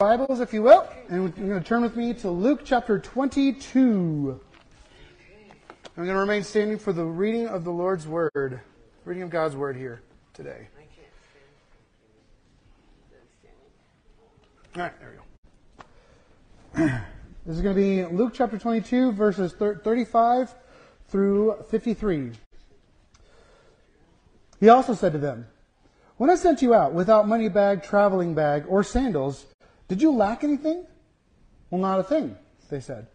Bibles, 0.00 0.38
if 0.38 0.52
you 0.52 0.62
will, 0.62 0.88
and 1.08 1.36
you're 1.36 1.48
going 1.48 1.60
to 1.60 1.68
turn 1.68 1.82
with 1.82 1.96
me 1.96 2.14
to 2.14 2.30
Luke 2.30 2.60
chapter 2.64 3.00
22. 3.00 4.40
I'm 5.96 6.04
going 6.04 6.06
to 6.06 6.14
remain 6.14 6.44
standing 6.44 6.78
for 6.78 6.92
the 6.92 7.02
reading 7.02 7.48
of 7.48 7.64
the 7.64 7.72
Lord's 7.72 8.06
Word, 8.06 8.60
reading 9.04 9.24
of 9.24 9.30
God's 9.30 9.56
Word 9.56 9.74
here 9.74 10.00
today. 10.34 10.68
All 14.76 14.82
right, 14.82 14.92
there 15.00 15.16
we 16.76 16.84
go. 16.84 16.90
This 17.44 17.56
is 17.56 17.60
going 17.60 17.74
to 17.74 17.82
be 17.82 18.04
Luke 18.04 18.34
chapter 18.34 18.56
22, 18.56 19.10
verses 19.10 19.52
35 19.52 20.54
through 21.08 21.56
53. 21.70 22.30
He 24.60 24.68
also 24.68 24.94
said 24.94 25.10
to 25.10 25.18
them, 25.18 25.48
When 26.18 26.30
I 26.30 26.36
sent 26.36 26.62
you 26.62 26.72
out 26.72 26.92
without 26.92 27.26
money 27.26 27.48
bag, 27.48 27.82
traveling 27.82 28.34
bag, 28.34 28.62
or 28.68 28.84
sandals, 28.84 29.44
did 29.88 30.00
you 30.02 30.12
lack 30.12 30.44
anything? 30.44 30.86
Well, 31.70 31.80
not 31.80 32.00
a 32.00 32.04
thing, 32.04 32.36
they 32.70 32.80
said. 32.80 33.08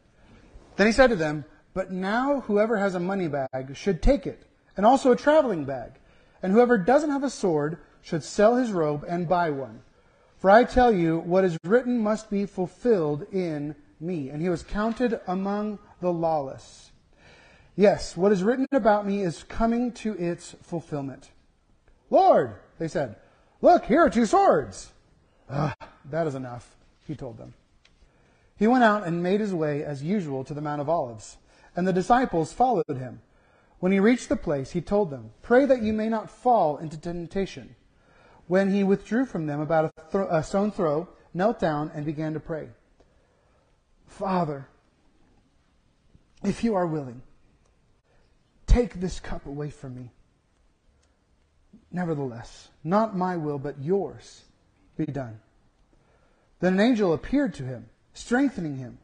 Then 0.76 0.88
he 0.88 0.94
said 0.94 1.08
to 1.08 1.16
them, 1.16 1.46
But 1.74 1.92
now 1.92 2.42
whoever 2.42 2.78
has 2.78 2.96
a 2.96 3.00
money 3.00 3.28
bag 3.28 3.76
should 3.76 4.02
take 4.02 4.28
it, 4.28 4.46
and 4.76 4.86
also 4.86 5.12
a 5.12 5.16
traveling 5.16 5.66
bag. 5.66 5.94
And 6.42 6.52
whoever 6.52 6.78
doesn't 6.78 7.12
have 7.12 7.24
a 7.24 7.30
sword 7.30 7.78
should 8.02 8.24
sell 8.24 8.58
his 8.58 8.72
robe 8.72 9.06
and 9.08 9.30
buy 9.30 9.50
one. 9.50 9.82
For 10.38 10.50
I 10.50 10.66
tell 10.66 10.92
you, 10.92 11.20
what 11.20 11.46
is 11.46 11.58
written 11.64 12.00
must 12.00 12.30
be 12.30 12.46
fulfilled 12.46 13.26
in 13.32 13.76
me. 14.00 14.30
And 14.30 14.42
he 14.42 14.50
was 14.50 14.64
counted 14.64 15.20
among 15.28 15.80
the 16.02 16.12
lawless. 16.12 16.92
Yes, 17.76 18.16
what 18.16 18.32
is 18.32 18.44
written 18.44 18.68
about 18.72 19.08
me 19.08 19.22
is 19.22 19.44
coming 19.44 19.92
to 19.94 20.14
its 20.16 20.56
fulfillment. 20.62 21.32
Lord, 22.10 22.56
they 22.78 22.88
said, 22.88 23.16
look, 23.62 23.86
here 23.86 24.04
are 24.04 24.10
two 24.10 24.26
swords. 24.26 24.93
Ah, 25.56 25.76
that 26.10 26.26
is 26.26 26.34
enough, 26.34 26.76
he 27.06 27.16
told 27.16 27.38
them. 27.38 27.54
He 28.58 28.66
went 28.66 28.84
out 28.84 29.06
and 29.06 29.22
made 29.22 29.40
his 29.40 29.54
way 29.54 29.84
as 29.84 30.02
usual 30.02 30.44
to 30.44 30.54
the 30.54 30.62
Mount 30.62 30.82
of 30.82 30.90
Olives, 30.90 31.38
and 31.76 31.88
the 31.88 31.94
disciples 31.94 32.52
followed 32.52 32.86
him. 32.88 33.22
When 33.80 33.92
he 33.92 34.00
reached 34.00 34.30
the 34.30 34.36
place, 34.36 34.72
he 34.72 34.82
told 34.82 35.12
them, 35.12 35.32
Pray 35.42 35.66
that 35.66 35.84
you 35.84 35.94
may 35.94 36.10
not 36.10 36.32
fall 36.32 36.78
into 36.78 36.98
temptation. 36.98 37.76
When 38.48 38.72
he 38.72 38.84
withdrew 38.84 39.26
from 39.26 39.46
them 39.46 39.60
about 39.60 39.86
a, 39.86 40.12
th- 40.12 40.28
a 40.30 40.44
stone 40.44 40.72
throw, 40.72 41.08
knelt 41.34 41.60
down 41.60 41.92
and 41.94 42.06
began 42.06 42.34
to 42.34 42.40
pray. 42.40 42.70
Father, 44.08 44.68
if 46.44 46.64
you 46.64 46.76
are 46.76 46.88
willing, 46.88 47.22
take 48.66 48.96
this 48.96 49.20
cup 49.20 49.46
away 49.46 49.70
from 49.70 49.96
me. 49.96 50.12
Nevertheless, 51.92 52.70
not 52.84 53.16
my 53.16 53.38
will, 53.38 53.60
but 53.60 53.82
yours 53.82 54.46
be 54.98 55.06
done. 55.06 55.40
Then 56.60 56.74
an 56.74 56.80
angel 56.80 57.14
appeared 57.14 57.54
to 57.56 57.64
him, 57.64 57.90
strengthening 58.14 58.78
him. 58.78 59.00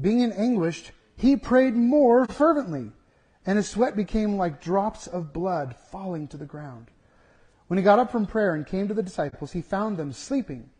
Being 0.00 0.20
in 0.20 0.32
anguish, 0.32 0.92
he 1.16 1.36
prayed 1.36 1.74
more 1.74 2.26
fervently, 2.26 2.92
and 3.44 3.56
his 3.56 3.68
sweat 3.68 3.96
became 3.96 4.36
like 4.36 4.62
drops 4.62 5.06
of 5.06 5.32
blood 5.32 5.76
falling 5.90 6.28
to 6.28 6.36
the 6.36 6.46
ground. 6.46 6.86
When 7.66 7.78
he 7.78 7.84
got 7.84 7.98
up 7.98 8.10
from 8.10 8.26
prayer 8.26 8.54
and 8.54 8.66
came 8.66 8.88
to 8.88 8.94
the 8.94 9.02
disciples, 9.02 9.52
he 9.52 9.62
found 9.62 9.96
them 9.96 10.12
sleeping, 10.12 10.70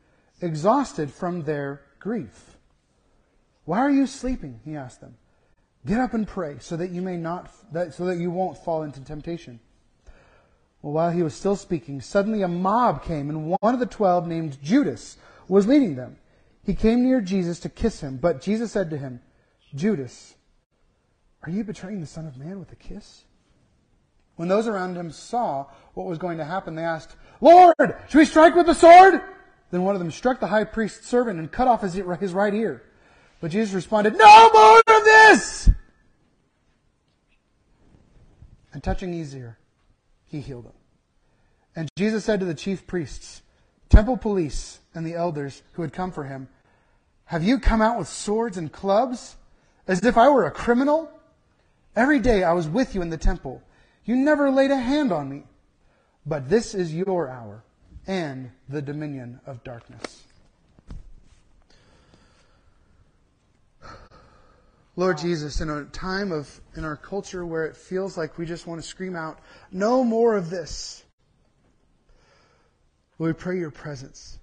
exhausted 0.41 1.13
from 1.13 1.43
their 1.43 1.83
grief. 1.99 2.57
Why 3.65 3.79
are 3.79 3.91
you 3.91 4.07
sleeping? 4.07 4.61
He 4.65 4.75
asked 4.75 5.01
them. 5.01 5.17
Get 5.87 6.01
up 6.01 6.15
and 6.15 6.27
pray 6.27 6.57
so 6.61 6.77
that 6.77 6.91
you 6.91 7.03
may 7.03 7.17
not, 7.17 7.51
that, 7.73 7.95
so 7.95 8.07
that 8.07 8.19
you 8.19 8.31
won't 8.31 8.59
fall 8.59 8.83
into 8.83 9.01
temptation. 9.01 9.61
Well, 10.83 10.93
while 10.93 11.11
he 11.11 11.23
was 11.23 11.35
still 11.35 11.57
speaking, 11.57 12.01
suddenly 12.01 12.43
a 12.43 12.49
mob 12.49 13.05
came, 13.05 13.29
and 13.29 13.51
one 13.61 13.75
of 13.75 13.81
the 13.81 13.87
twelve, 13.87 14.27
named 14.27 14.59
Judas, 14.63 15.17
was 15.49 15.67
leading 15.67 15.97
them. 15.97 16.17
He 16.65 16.75
came 16.75 17.03
near 17.03 17.21
Jesus 17.21 17.61
to 17.61 17.69
kiss 17.69 18.01
him, 18.01 18.17
but 18.17 18.41
Jesus 18.41 18.73
said 18.73 18.91
to 18.91 18.97
him, 18.97 19.21
Judas, 19.75 20.35
are 21.43 21.51
you 21.51 21.65
betraying 21.65 22.01
the 22.01 22.07
Son 22.07 22.27
of 22.27 22.37
Man 22.37 22.59
with 22.59 22.73
a 22.73 22.77
kiss? 22.77 23.25
When 24.37 24.49
those 24.49 24.67
around 24.67 24.97
him 24.97 25.11
saw 25.11 25.67
what 25.95 26.07
was 26.07 26.19
going 26.19 26.39
to 26.39 26.45
happen, 26.45 26.75
they 26.75 26.85
asked, 26.85 27.17
Lord, 27.41 27.75
should 28.09 28.19
we 28.19 28.25
strike 28.25 28.55
with 28.55 28.67
the 28.67 28.75
sword? 28.75 29.21
Then 29.71 29.83
one 29.83 29.95
of 29.95 30.01
them 30.01 30.11
struck 30.11 30.41
the 30.41 30.47
high 30.47 30.65
priest's 30.65 31.07
servant 31.07 31.39
and 31.39 31.53
cut 31.53 31.69
off 31.69 31.83
his, 31.83 31.97
right 32.33 32.55
ear. 32.55 32.83
But 33.41 33.51
Jesus 33.51 33.75
responded, 33.75 34.17
No 34.17 34.51
more 34.51 34.79
of 34.79 35.05
this! 35.05 35.71
And 38.73 38.83
touching 38.83 39.13
his 39.13 39.35
ear, 39.35 39.59
he 40.31 40.41
healed 40.41 40.67
him. 40.67 40.73
And 41.75 41.89
Jesus 41.97 42.25
said 42.25 42.41
to 42.41 42.47
the 42.47 42.55
chief 42.55 42.87
priests, 42.87 43.43
temple 43.89 44.17
police, 44.17 44.81
and 44.95 45.07
the 45.07 45.15
elders 45.15 45.63
who 45.73 45.83
had 45.83 45.93
come 45.93 46.13
for 46.13 46.25
him, 46.25 46.49
Have 47.27 47.45
you 47.45 47.59
come 47.59 47.83
out 47.83 47.99
with 47.99 48.09
swords 48.09 48.57
and 48.57 48.73
clubs 48.73 49.37
as 49.87 50.05
if 50.05 50.17
I 50.17 50.29
were 50.29 50.47
a 50.47 50.51
criminal? 50.51 51.11
Every 51.97 52.21
day 52.21 52.45
I 52.45 52.53
was 52.53 52.69
with 52.69 52.95
you 52.95 53.03
in 53.03 53.11
the 53.11 53.17
temple. 53.17 53.63
You 54.05 54.17
never 54.17 54.51
laid 54.51 54.71
a 54.71 54.79
hand 54.79 55.13
on 55.13 55.29
me. 55.29 55.45
But 56.25 56.49
this 56.49 56.75
is 56.75 56.95
your 56.95 57.29
hour 57.29 57.65
and 58.07 58.51
the 58.69 58.83
dominion 58.83 59.41
of 59.47 59.65
darkness. 59.65 60.25
Lord 64.97 65.19
Jesus, 65.19 65.61
in 65.61 65.71
a 65.71 65.85
time 65.85 66.33
of, 66.33 66.61
in 66.77 66.85
our 66.85 66.97
culture 66.97 67.47
where 67.47 67.65
it 67.65 67.77
feels 67.77 68.17
like 68.19 68.39
we 68.39 68.47
just 68.47 68.67
want 68.67 68.83
to 68.83 68.87
scream 68.87 69.15
out, 69.15 69.39
no 69.71 70.03
more 70.05 70.37
of 70.37 70.51
this. 70.51 71.03
we 73.19 73.33
pray 73.33 73.59
your 73.59 73.71
presence. 73.71 74.39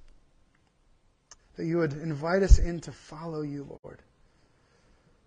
That 1.57 1.65
you 1.65 1.77
would 1.77 1.93
invite 1.93 2.43
us 2.43 2.59
in 2.59 2.79
to 2.81 2.91
follow 2.91 3.41
you, 3.41 3.79
Lord. 3.83 4.01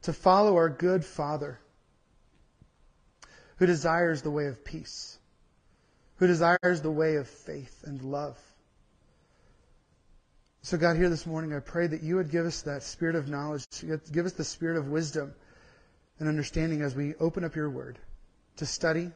To 0.02 0.12
follow 0.12 0.56
our 0.56 0.68
good 0.70 1.04
Father 1.04 1.60
who 3.60 3.66
desires 3.66 4.22
the 4.22 4.30
way 4.30 4.46
of 4.46 4.64
peace, 4.64 5.18
who 6.16 6.26
desires 6.26 6.80
the 6.80 6.90
way 6.90 7.16
of 7.16 7.28
faith 7.28 7.84
and 7.84 8.00
love. 8.02 8.38
So, 10.62 10.76
God, 10.76 10.96
here 10.96 11.08
this 11.08 11.24
morning, 11.24 11.54
I 11.54 11.60
pray 11.60 11.86
that 11.86 12.02
you 12.02 12.16
would 12.16 12.30
give 12.30 12.44
us 12.44 12.62
that 12.62 12.82
spirit 12.82 13.16
of 13.16 13.28
knowledge, 13.28 13.64
give 14.12 14.26
us 14.26 14.32
the 14.32 14.44
spirit 14.44 14.76
of 14.76 14.88
wisdom 14.88 15.32
and 16.18 16.28
understanding 16.28 16.82
as 16.82 16.94
we 16.94 17.14
open 17.14 17.44
up 17.44 17.56
your 17.56 17.70
word 17.70 17.98
to 18.56 18.66
study 18.66 19.10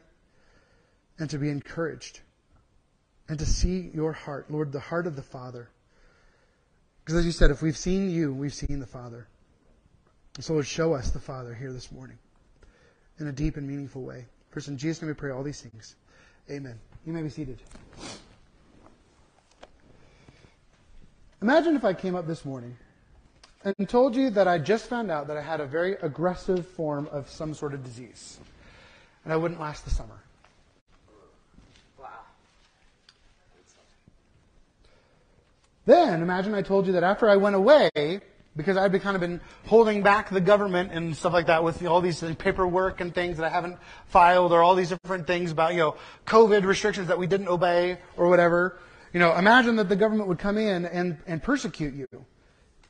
and 1.19 1.29
to 1.29 1.37
be 1.37 1.49
encouraged 1.49 2.21
and 3.29 3.37
to 3.37 3.45
see 3.45 3.91
your 3.93 4.11
heart, 4.11 4.49
Lord, 4.49 4.71
the 4.71 4.79
heart 4.79 5.05
of 5.05 5.15
the 5.15 5.21
Father. 5.21 5.69
Because 7.03 7.19
as 7.19 7.25
you 7.27 7.31
said, 7.31 7.51
if 7.51 7.61
we've 7.61 7.77
seen 7.77 8.09
you, 8.09 8.33
we've 8.33 8.53
seen 8.53 8.79
the 8.79 8.87
Father. 8.87 9.27
So, 10.39 10.53
Lord, 10.53 10.65
show 10.65 10.93
us 10.93 11.11
the 11.11 11.19
Father 11.19 11.53
here 11.53 11.71
this 11.71 11.91
morning 11.91 12.17
in 13.19 13.27
a 13.27 13.31
deep 13.31 13.55
and 13.57 13.67
meaningful 13.67 14.01
way. 14.01 14.25
First, 14.49 14.67
in 14.67 14.77
Jesus' 14.77 15.01
name 15.01 15.09
we 15.09 15.13
pray 15.13 15.29
all 15.29 15.43
these 15.43 15.61
things. 15.61 15.95
Amen. 16.49 16.79
You 17.05 17.13
may 17.13 17.21
be 17.21 17.29
seated. 17.29 17.61
Imagine 21.45 21.75
if 21.75 21.85
I 21.85 21.93
came 21.93 22.15
up 22.15 22.25
this 22.25 22.43
morning 22.43 22.75
and 23.63 23.87
told 23.87 24.15
you 24.15 24.31
that 24.31 24.47
I 24.47 24.57
just 24.57 24.87
found 24.87 25.11
out 25.11 25.27
that 25.27 25.37
I 25.37 25.41
had 25.41 25.61
a 25.61 25.67
very 25.67 25.93
aggressive 26.01 26.65
form 26.69 27.07
of 27.11 27.29
some 27.29 27.53
sort 27.53 27.75
of 27.75 27.83
disease 27.83 28.39
and 29.23 29.31
I 29.31 29.37
wouldn't 29.37 29.61
last 29.61 29.85
the 29.85 29.91
summer. 29.91 30.23
Wow. 31.99 32.07
Then 35.85 36.23
imagine 36.23 36.55
I 36.55 36.63
told 36.63 36.87
you 36.87 36.93
that 36.93 37.03
after 37.03 37.29
I 37.29 37.35
went 37.35 37.55
away, 37.55 37.91
because 38.55 38.75
I'd 38.75 38.91
be 38.91 38.97
kind 38.97 39.15
of 39.15 39.21
been 39.21 39.39
holding 39.67 40.01
back 40.01 40.31
the 40.31 40.41
government 40.41 40.93
and 40.93 41.15
stuff 41.15 41.33
like 41.33 41.45
that 41.45 41.63
with 41.63 41.85
all 41.85 42.01
these 42.01 42.23
paperwork 42.39 43.01
and 43.01 43.13
things 43.13 43.37
that 43.37 43.45
I 43.45 43.49
haven't 43.49 43.77
filed 44.07 44.51
or 44.51 44.63
all 44.63 44.73
these 44.73 44.89
different 44.89 45.27
things 45.27 45.51
about, 45.51 45.73
you 45.73 45.81
know, 45.81 45.97
COVID 46.25 46.63
restrictions 46.63 47.09
that 47.09 47.19
we 47.19 47.27
didn't 47.27 47.49
obey 47.49 47.99
or 48.17 48.29
whatever. 48.29 48.79
You 49.15 49.19
know, 49.19 49.33
imagine 49.37 49.77
that 49.77 49.87
the 49.87 49.95
government 49.95 50.27
would 50.27 50.39
come 50.39 50.57
in 50.57 50.83
and, 50.83 51.17
and 51.25 51.41
persecute 51.41 51.93
you, 51.93 52.05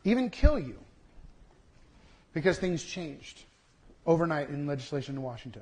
even 0.03 0.31
kill 0.31 0.57
you, 0.57 0.79
because 2.33 2.57
things 2.57 2.83
changed 2.83 3.44
overnight 4.07 4.50
in 4.50 4.65
legislation 4.65 5.17
in 5.17 5.21
Washington. 5.21 5.61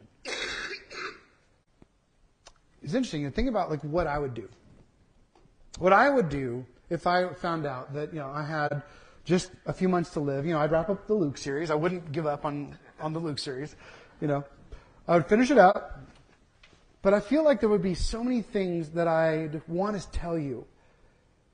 It's 2.81 2.93
interesting. 2.93 3.25
And 3.25 3.35
think 3.35 3.49
about 3.49 3.69
like 3.69 3.81
what 3.81 4.07
I 4.07 4.17
would 4.17 4.33
do. 4.33 4.47
What 5.79 5.91
I 5.91 6.09
would 6.09 6.29
do 6.29 6.65
if 6.89 7.07
I 7.07 7.27
found 7.33 7.65
out 7.65 7.93
that, 7.93 8.13
you 8.13 8.19
know, 8.19 8.29
I 8.29 8.45
had 8.45 8.83
just 9.25 9.51
a 9.65 9.73
few 9.73 9.89
months 9.89 10.11
to 10.11 10.21
live, 10.21 10.45
you 10.45 10.53
know, 10.53 10.59
I'd 10.59 10.71
wrap 10.71 10.89
up 10.89 11.07
the 11.07 11.13
Luke 11.13 11.37
series. 11.37 11.71
I 11.71 11.75
wouldn't 11.75 12.13
give 12.13 12.25
up 12.25 12.45
on, 12.45 12.77
on 13.01 13.11
the 13.11 13.19
Luke 13.19 13.39
series, 13.39 13.75
you 14.21 14.29
know. 14.29 14.45
I 15.09 15.15
would 15.15 15.25
finish 15.25 15.51
it 15.51 15.57
up, 15.57 15.99
but 17.03 17.13
I 17.13 17.19
feel 17.19 17.43
like 17.43 17.59
there 17.59 17.69
would 17.69 17.83
be 17.83 17.93
so 17.93 18.23
many 18.23 18.41
things 18.41 18.89
that 18.91 19.07
I'd 19.07 19.61
want 19.67 20.01
to 20.01 20.09
tell 20.09 20.39
you. 20.39 20.65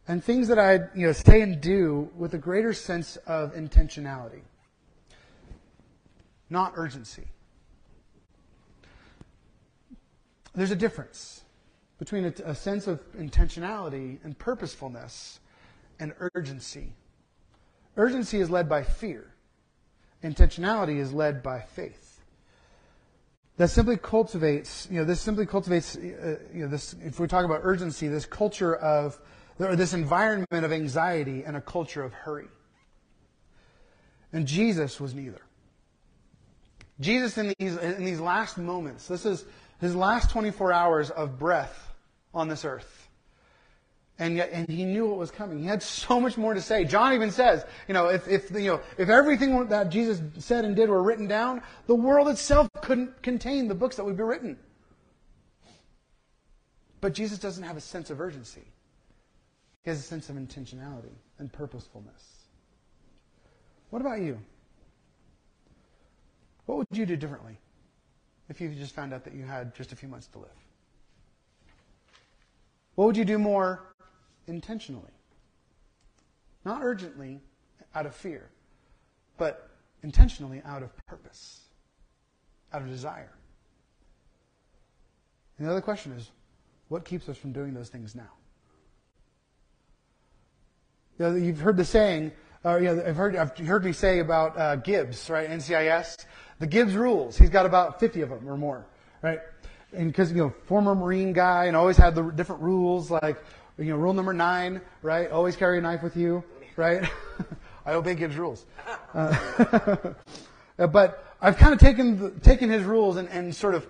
And 0.08 0.24
things 0.24 0.48
that 0.48 0.58
I'd, 0.58 0.90
you 0.96 1.06
know, 1.06 1.12
say 1.12 1.42
and 1.42 1.60
do 1.60 2.10
with 2.16 2.34
a 2.34 2.38
greater 2.38 2.74
sense 2.74 3.18
of 3.28 3.54
intentionality. 3.54 4.42
Not 6.50 6.74
urgency. 6.78 7.28
There's 10.56 10.72
a 10.72 10.76
difference 10.76 11.44
between 11.98 12.26
a, 12.26 12.34
a 12.46 12.56
sense 12.56 12.88
of 12.88 13.02
intentionality 13.12 14.24
and 14.24 14.40
purposefulness 14.40 15.42
and 16.00 16.14
urgency 16.20 16.94
urgency 18.00 18.40
is 18.40 18.50
led 18.50 18.68
by 18.68 18.82
fear. 18.82 19.34
Intentionality 20.24 21.00
is 21.00 21.14
led 21.14 21.44
by 21.44 21.60
faith. 21.60 22.09
That 23.60 23.68
simply 23.68 23.98
cultivates, 23.98 24.88
you 24.90 25.00
know, 25.00 25.04
this 25.04 25.20
simply 25.20 25.46
cultivates, 25.46 25.98
uh, 25.98 26.38
you 26.54 26.62
know, 26.62 26.70
this, 26.70 26.96
if 27.04 27.20
we 27.20 27.28
talk 27.28 27.44
about 27.44 27.60
urgency, 27.64 28.08
this 28.08 28.26
culture 28.26 28.74
of, 28.74 29.20
or 29.60 29.76
this 29.76 29.94
environment 29.94 30.64
of 30.64 30.72
anxiety 30.72 31.44
and 31.44 31.58
a 31.58 31.62
culture 31.62 32.02
of 32.02 32.14
hurry. 32.14 32.48
And 34.32 34.48
Jesus 34.48 35.02
was 35.02 35.14
neither. 35.14 35.42
Jesus 37.02 37.38
in 37.38 37.54
these, 37.60 37.76
in 37.76 38.06
these 38.06 38.22
last 38.22 38.58
moments, 38.58 39.10
this 39.10 39.26
is 39.26 39.44
his 39.82 39.94
last 39.94 40.32
24 40.32 40.72
hours 40.72 41.10
of 41.10 41.38
breath 41.38 41.92
on 42.34 42.48
this 42.48 42.64
earth. 42.64 43.09
And 44.22 44.36
yet, 44.36 44.50
and 44.52 44.68
he 44.68 44.84
knew 44.84 45.08
what 45.08 45.18
was 45.18 45.32
coming. 45.32 45.60
He 45.60 45.66
had 45.66 45.82
so 45.82 46.20
much 46.20 46.38
more 46.38 46.54
to 46.54 46.62
say. 46.62 46.84
John 46.84 47.14
even 47.14 47.32
says, 47.32 47.66
you 47.88 47.94
know, 47.94 48.10
if, 48.10 48.28
if, 48.28 48.52
you 48.52 48.68
know, 48.68 48.82
if 48.98 49.08
everything 49.08 49.68
that 49.68 49.90
Jesus 49.90 50.22
said 50.40 50.66
and 50.66 50.76
did 50.76 50.90
were 50.90 51.02
written 51.02 51.26
down, 51.26 51.62
the 51.88 51.96
world 51.96 52.28
itself 52.28 52.68
couldn't 52.82 53.22
contain 53.24 53.70
the 53.70 53.76
books 53.76 53.96
that 53.96 54.04
would 54.04 54.18
be 54.18 54.24
written. 54.24 54.60
But 57.00 57.14
Jesus 57.14 57.40
doesn't 57.40 57.64
have 57.64 57.78
a 57.78 57.82
sense 57.82 58.10
of 58.10 58.20
urgency. 58.20 58.66
He 59.84 59.90
has 59.90 60.00
a 60.00 60.04
sense 60.04 60.30
of 60.30 60.36
intentionality 60.36 61.16
and 61.38 61.52
purposefulness. 61.52 62.40
What 63.90 64.02
about 64.02 64.20
you? 64.20 64.38
What 66.66 66.78
would 66.78 66.88
you 66.92 67.06
do 67.06 67.16
differently 67.16 67.58
if 68.50 68.60
you 68.60 68.70
just 68.70 68.94
found 68.94 69.14
out 69.14 69.24
that 69.24 69.34
you 69.34 69.44
had 69.44 69.74
just 69.74 69.94
a 69.94 69.96
few 69.96 70.10
months 70.10 70.28
to 70.28 70.40
live? 70.40 70.50
What 72.96 73.06
would 73.06 73.18
you 73.18 73.24
do 73.24 73.40
more 73.40 73.90
intentionally? 74.50 75.12
Not 76.66 76.82
urgently 76.84 77.40
out 77.96 78.06
of 78.06 78.16
fear, 78.16 78.50
but 79.38 79.70
intentionally 80.04 80.62
out 80.66 80.84
of 80.84 80.96
purpose, 81.06 81.62
out 82.74 82.82
of 82.82 82.90
desire. 82.90 83.32
And 85.58 85.68
the 85.68 85.72
other 85.72 85.82
question 85.82 86.12
is 86.14 86.30
what 86.88 87.06
keeps 87.06 87.30
us 87.30 87.38
from 87.38 87.52
doing 87.52 87.74
those 87.74 87.90
things 87.90 88.16
now? 88.16 88.32
You 91.20 91.36
you've 91.36 91.60
heard 91.60 91.78
the 91.78 91.86
saying, 91.86 92.32
uh, 92.66 92.78
you 92.78 92.86
know, 92.86 93.04
I've 93.06 93.16
heard, 93.16 93.36
I've 93.36 93.58
heard 93.58 93.86
me 93.86 93.92
say 93.92 94.20
about 94.20 94.58
uh, 94.58 94.76
Gibbs, 94.78 95.30
right? 95.30 95.50
NCIS, 95.50 96.26
the 96.60 96.68
Gibbs 96.68 96.96
rules. 96.96 97.38
He's 97.38 97.50
got 97.50 97.66
about 97.66 98.00
50 98.00 98.22
of 98.22 98.30
them 98.30 98.50
or 98.50 98.58
more, 98.58 98.86
right? 99.22 99.40
And 99.94 100.08
because, 100.08 100.32
you 100.32 100.38
know, 100.38 100.54
former 100.66 100.96
Marine 100.96 101.34
guy 101.34 101.66
and 101.66 101.76
always 101.76 101.98
had 101.98 102.16
the 102.16 102.24
different 102.24 102.62
rules, 102.62 103.10
like, 103.10 103.38
you 103.80 103.92
know, 103.92 103.98
rule 103.98 104.14
number 104.14 104.34
nine, 104.34 104.82
right? 105.02 105.32
Always 105.32 105.56
carry 105.56 105.78
a 105.78 105.82
knife 105.82 106.04
with 106.04 106.18
you, 106.18 106.44
right? 106.76 107.10
I 107.86 107.94
obey 107.94 108.16
Gibbs 108.16 108.36
rules. 108.36 108.66
Uh, 109.14 110.14
but 110.78 111.26
I've 111.42 111.58
kind 111.58 111.74
of 111.74 111.80
taken, 111.80 112.20
the, 112.20 112.30
taken 112.42 112.70
his 112.70 112.84
rules 112.84 113.18
and, 113.18 113.30
and 113.30 113.56
sort 113.56 113.76
of 113.76 113.88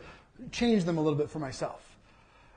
changed 0.51 0.85
them 0.85 0.97
a 0.97 1.01
little 1.01 1.17
bit 1.17 1.29
for 1.29 1.39
myself. 1.39 1.85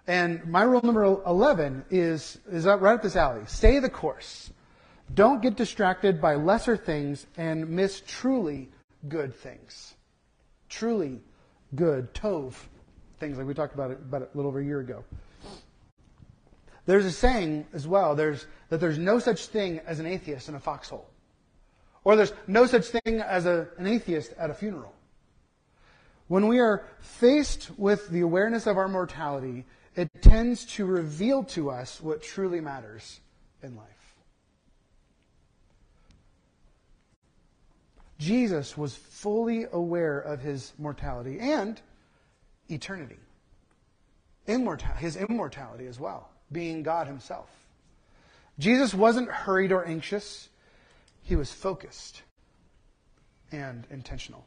And 0.06 0.44
my 0.46 0.62
rule 0.62 0.82
number 0.82 1.05
11 1.05 1.87
is, 1.90 2.38
is 2.50 2.67
right 2.67 2.94
up 2.94 3.02
this 3.02 3.17
alley. 3.17 3.43
Stay 3.46 3.78
the 3.78 3.90
course. 3.90 4.50
Don't 5.14 5.43
get 5.43 5.56
distracted 5.56 6.20
by 6.20 6.35
lesser 6.35 6.76
things 6.76 7.26
and 7.37 7.69
miss 7.70 8.02
truly 8.06 8.69
good 9.08 9.35
things. 9.35 9.94
Truly 10.69 11.20
good, 11.75 12.12
tov 12.14 12.55
things 13.23 13.38
like 13.38 13.46
we 13.46 13.55
talked 13.55 13.75
about 13.75 13.93
it 13.93 13.99
about 13.99 14.23
a 14.23 14.28
little 14.35 14.49
over 14.49 14.58
a 14.58 14.64
year 14.64 14.81
ago. 14.81 15.05
There's 16.87 17.05
a 17.05 17.12
saying 17.12 17.67
as 17.73 17.87
well, 17.87 18.14
there's, 18.14 18.46
that 18.69 18.81
there's 18.81 18.99
no 18.99 19.19
such 19.19 19.46
thing 19.46 19.81
as 19.87 20.00
an 20.00 20.06
atheist 20.06 20.49
in 20.49 20.55
a 20.55 20.61
foxhole. 20.61 21.08
Or 22.05 22.17
there's 22.17 22.32
no 22.46 22.67
such 22.67 22.87
thing 22.87 23.20
as 23.20 23.46
a, 23.46 23.69
an 23.79 23.87
atheist 23.87 24.32
at 24.37 24.50
a 24.50 24.55
funeral. 24.55 24.93
When 26.29 26.49
we 26.49 26.58
are 26.58 26.84
faced 26.99 27.70
with 27.79 28.08
the 28.08 28.20
awareness 28.20 28.67
of 28.67 28.76
our 28.76 28.88
mortality, 28.88 29.64
it 29.94 30.08
tends 30.23 30.64
to 30.76 30.87
reveal 30.87 31.44
to 31.44 31.70
us 31.70 32.00
what 32.00 32.23
truly 32.23 32.61
matters 32.61 33.20
in 33.62 33.76
life. 33.76 33.87
Jesus 38.19 38.76
was 38.78 38.94
fully 38.94 39.67
aware 39.73 40.19
of 40.19 40.40
his 40.40 40.73
mortality 40.78 41.38
and 41.40 41.81
eternity. 42.69 43.19
Immortal, 44.46 44.94
his 44.94 45.17
immortality 45.17 45.87
as 45.87 46.00
well, 46.00 46.31
being 46.52 46.82
God 46.82 47.06
himself. 47.06 47.49
Jesus 48.58 48.93
wasn't 48.94 49.31
hurried 49.31 49.72
or 49.72 49.84
anxious. 49.84 50.49
He 51.22 51.37
was 51.37 51.52
focused 51.52 52.22
and 53.50 53.87
intentional. 53.90 54.44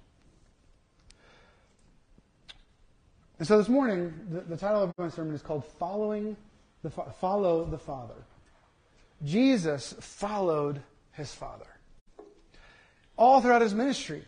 And 3.40 3.48
so 3.48 3.58
this 3.58 3.68
morning, 3.68 4.14
the, 4.30 4.42
the 4.42 4.58
title 4.58 4.84
of 4.84 4.94
my 4.98 5.10
sermon 5.10 5.36
is 5.36 5.42
called 5.42 5.66
Following 5.80 6.38
the, 6.84 6.90
Follow 6.90 7.66
the 7.66 7.78
Father. 7.78 8.16
Jesus 9.24 9.94
followed 10.00 10.82
his 11.12 11.34
Father 11.34 11.66
all 13.18 13.42
throughout 13.42 13.62
his 13.62 13.74
ministry. 13.74 14.24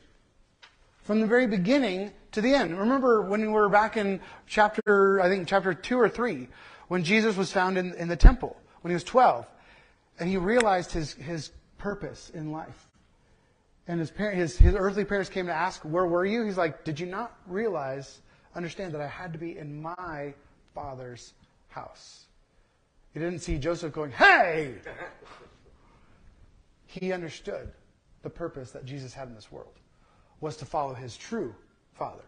From 1.03 1.21
the 1.21 1.27
very 1.27 1.47
beginning 1.47 2.11
to 2.33 2.41
the 2.41 2.53
end. 2.53 2.77
Remember 2.77 3.21
when 3.21 3.41
we 3.41 3.47
were 3.47 3.69
back 3.69 3.95
in 3.95 4.19
chapter, 4.45 5.21
I 5.21 5.29
think 5.29 5.47
chapter 5.47 5.73
2 5.73 5.97
or 5.97 6.09
3, 6.09 6.49
when 6.87 7.03
Jesus 7.03 7.35
was 7.35 7.51
found 7.51 7.77
in, 7.77 7.93
in 7.95 8.07
the 8.07 8.15
temple, 8.15 8.55
when 8.81 8.91
he 8.91 8.93
was 8.93 9.03
12, 9.03 9.47
and 10.19 10.29
he 10.29 10.37
realized 10.37 10.91
his, 10.91 11.13
his 11.13 11.51
purpose 11.77 12.29
in 12.33 12.51
life. 12.51 12.87
And 13.87 13.99
his, 13.99 14.11
parent, 14.11 14.37
his, 14.37 14.57
his 14.57 14.75
earthly 14.75 15.05
parents 15.05 15.29
came 15.29 15.45
to 15.47 15.53
ask, 15.53 15.81
Where 15.83 16.05
were 16.05 16.25
you? 16.25 16.43
He's 16.43 16.57
like, 16.57 16.83
Did 16.83 16.99
you 16.99 17.05
not 17.05 17.37
realize, 17.47 18.19
understand 18.55 18.93
that 18.93 19.01
I 19.01 19.07
had 19.07 19.33
to 19.33 19.39
be 19.39 19.57
in 19.57 19.81
my 19.81 20.33
father's 20.73 21.33
house? 21.69 22.25
He 23.13 23.19
didn't 23.19 23.39
see 23.39 23.57
Joseph 23.57 23.93
going, 23.93 24.11
Hey! 24.11 24.75
He 26.85 27.11
understood 27.11 27.71
the 28.23 28.29
purpose 28.29 28.71
that 28.71 28.85
Jesus 28.85 29.13
had 29.13 29.27
in 29.27 29.35
this 29.35 29.51
world 29.51 29.73
was 30.39 30.57
to 30.57 30.65
follow 30.65 30.93
his 30.93 31.15
true 31.15 31.53
Father, 31.93 32.23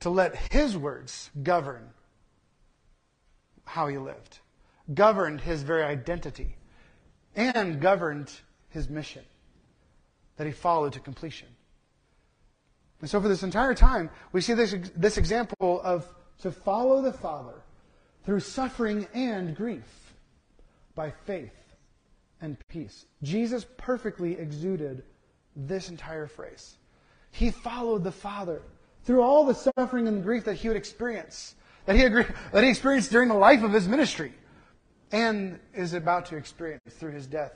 to 0.00 0.10
let 0.10 0.34
his 0.52 0.76
words 0.76 1.30
govern 1.42 1.90
how 3.64 3.86
he 3.88 3.98
lived, 3.98 4.40
governed 4.94 5.40
his 5.40 5.62
very 5.62 5.82
identity, 5.82 6.56
and 7.34 7.80
governed 7.80 8.30
his 8.68 8.88
mission 8.88 9.24
that 10.36 10.46
he 10.46 10.52
followed 10.52 10.92
to 10.94 11.00
completion. 11.00 11.48
And 13.00 13.10
so, 13.10 13.20
for 13.20 13.28
this 13.28 13.42
entire 13.42 13.74
time, 13.74 14.10
we 14.32 14.40
see 14.40 14.54
this, 14.54 14.74
this 14.96 15.18
example 15.18 15.80
of 15.82 16.06
to 16.42 16.50
follow 16.50 17.02
the 17.02 17.12
Father 17.12 17.62
through 18.24 18.40
suffering 18.40 19.06
and 19.12 19.56
grief 19.56 20.14
by 20.94 21.10
faith 21.10 21.74
and 22.40 22.56
peace. 22.68 23.06
Jesus 23.22 23.66
perfectly 23.76 24.38
exuded 24.38 25.02
this 25.56 25.88
entire 25.88 26.26
phrase. 26.26 26.76
He 27.30 27.50
followed 27.50 28.04
the 28.04 28.12
Father 28.12 28.62
through 29.04 29.22
all 29.22 29.44
the 29.44 29.54
suffering 29.54 30.06
and 30.06 30.22
grief 30.22 30.44
that 30.44 30.54
he 30.54 30.68
would 30.68 30.76
experience, 30.76 31.54
that 31.86 31.96
he, 31.96 32.02
agree, 32.02 32.24
that 32.52 32.62
he 32.62 32.70
experienced 32.70 33.10
during 33.10 33.28
the 33.28 33.34
life 33.34 33.62
of 33.62 33.72
his 33.72 33.88
ministry, 33.88 34.32
and 35.10 35.58
is 35.74 35.94
about 35.94 36.26
to 36.26 36.36
experience 36.36 36.82
through 36.90 37.12
his 37.12 37.26
death, 37.26 37.52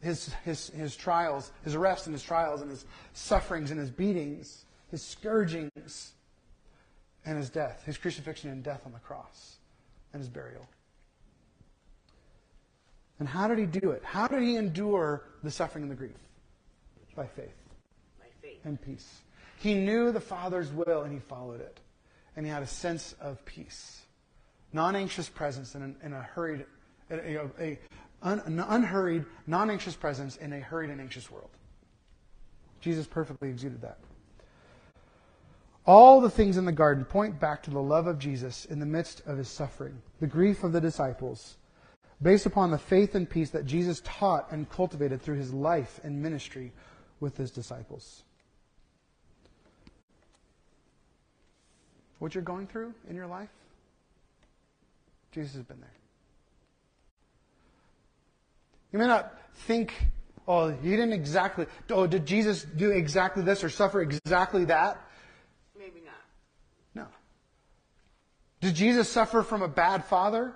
his, 0.00 0.32
his, 0.44 0.70
his 0.70 0.96
trials, 0.96 1.50
his 1.64 1.74
arrest 1.74 2.06
and 2.06 2.14
his 2.14 2.22
trials, 2.22 2.60
and 2.60 2.70
his 2.70 2.84
sufferings 3.14 3.70
and 3.70 3.80
his 3.80 3.90
beatings, 3.90 4.64
his 4.90 5.02
scourgings, 5.02 6.12
and 7.26 7.36
his 7.36 7.50
death, 7.50 7.82
his 7.84 7.96
crucifixion 7.96 8.50
and 8.50 8.62
death 8.62 8.82
on 8.84 8.92
the 8.92 8.98
cross, 8.98 9.56
and 10.12 10.20
his 10.20 10.28
burial. 10.28 10.68
And 13.18 13.28
how 13.28 13.48
did 13.48 13.58
he 13.58 13.66
do 13.66 13.90
it? 13.90 14.02
How 14.04 14.26
did 14.26 14.42
he 14.42 14.56
endure 14.56 15.22
the 15.42 15.50
suffering 15.50 15.84
and 15.84 15.90
the 15.90 15.96
grief? 15.96 16.12
By 17.14 17.26
faith. 17.26 17.54
By 18.18 18.26
faith. 18.42 18.58
And 18.64 18.80
peace. 18.80 19.20
He 19.58 19.74
knew 19.74 20.10
the 20.10 20.20
Father's 20.20 20.72
will 20.72 21.02
and 21.02 21.12
he 21.12 21.20
followed 21.20 21.60
it. 21.60 21.78
And 22.36 22.44
he 22.44 22.52
had 22.52 22.62
a 22.62 22.66
sense 22.66 23.14
of 23.20 23.44
peace. 23.44 24.02
Non 24.72 24.96
anxious 24.96 25.28
presence 25.28 25.74
in, 25.74 25.82
an, 25.82 25.96
in 26.02 26.12
a 26.12 26.22
hurried, 26.22 26.66
a, 27.10 27.36
a, 27.36 27.50
a 27.60 27.78
un, 28.22 28.40
an 28.44 28.58
unhurried, 28.58 29.24
non 29.46 29.70
anxious 29.70 29.94
presence 29.94 30.36
in 30.36 30.52
a 30.52 30.60
hurried 30.60 30.90
and 30.90 31.00
anxious 31.00 31.30
world. 31.30 31.50
Jesus 32.80 33.06
perfectly 33.06 33.48
exuded 33.48 33.80
that. 33.82 33.98
All 35.86 36.20
the 36.20 36.30
things 36.30 36.56
in 36.56 36.64
the 36.64 36.72
garden 36.72 37.04
point 37.04 37.38
back 37.38 37.62
to 37.64 37.70
the 37.70 37.82
love 37.82 38.06
of 38.06 38.18
Jesus 38.18 38.64
in 38.64 38.80
the 38.80 38.86
midst 38.86 39.22
of 39.26 39.36
his 39.36 39.48
suffering, 39.48 40.00
the 40.18 40.26
grief 40.26 40.64
of 40.64 40.72
the 40.72 40.80
disciples, 40.80 41.58
based 42.22 42.46
upon 42.46 42.70
the 42.70 42.78
faith 42.78 43.14
and 43.14 43.28
peace 43.28 43.50
that 43.50 43.66
Jesus 43.66 44.00
taught 44.02 44.50
and 44.50 44.68
cultivated 44.70 45.20
through 45.20 45.36
his 45.36 45.52
life 45.52 46.00
and 46.02 46.22
ministry 46.22 46.72
with 47.20 47.36
his 47.36 47.50
disciples. 47.50 48.24
What 52.18 52.34
you're 52.34 52.44
going 52.44 52.66
through 52.66 52.94
in 53.08 53.16
your 53.16 53.26
life, 53.26 53.50
Jesus 55.32 55.54
has 55.54 55.62
been 55.62 55.80
there. 55.80 55.90
You 58.92 58.98
may 58.98 59.06
not 59.06 59.36
think 59.66 59.92
Oh, 60.46 60.70
he 60.70 60.90
didn't 60.90 61.12
exactly. 61.12 61.66
Oh, 61.90 62.06
did 62.06 62.26
Jesus 62.26 62.64
do 62.64 62.90
exactly 62.90 63.42
this 63.42 63.64
or 63.64 63.70
suffer 63.70 64.02
exactly 64.02 64.66
that? 64.66 64.98
Maybe 65.78 66.00
not. 66.04 66.14
No. 66.94 67.06
Did 68.60 68.74
Jesus 68.74 69.08
suffer 69.08 69.42
from 69.42 69.62
a 69.62 69.68
bad 69.68 70.04
father? 70.04 70.54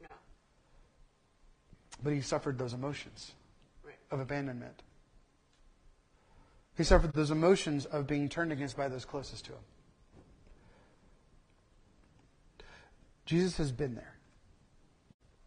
No. 0.00 0.08
But 2.02 2.14
he 2.14 2.22
suffered 2.22 2.58
those 2.58 2.72
emotions 2.72 3.32
Right. 3.84 3.98
of 4.10 4.20
abandonment. 4.20 4.82
He 6.76 6.84
suffered 6.84 7.12
those 7.12 7.30
emotions 7.30 7.84
of 7.84 8.06
being 8.06 8.30
turned 8.30 8.52
against 8.52 8.74
by 8.74 8.88
those 8.88 9.04
closest 9.04 9.44
to 9.46 9.52
him. 9.52 9.60
Jesus 13.30 13.58
has 13.58 13.70
been 13.70 13.94
there. 13.94 14.16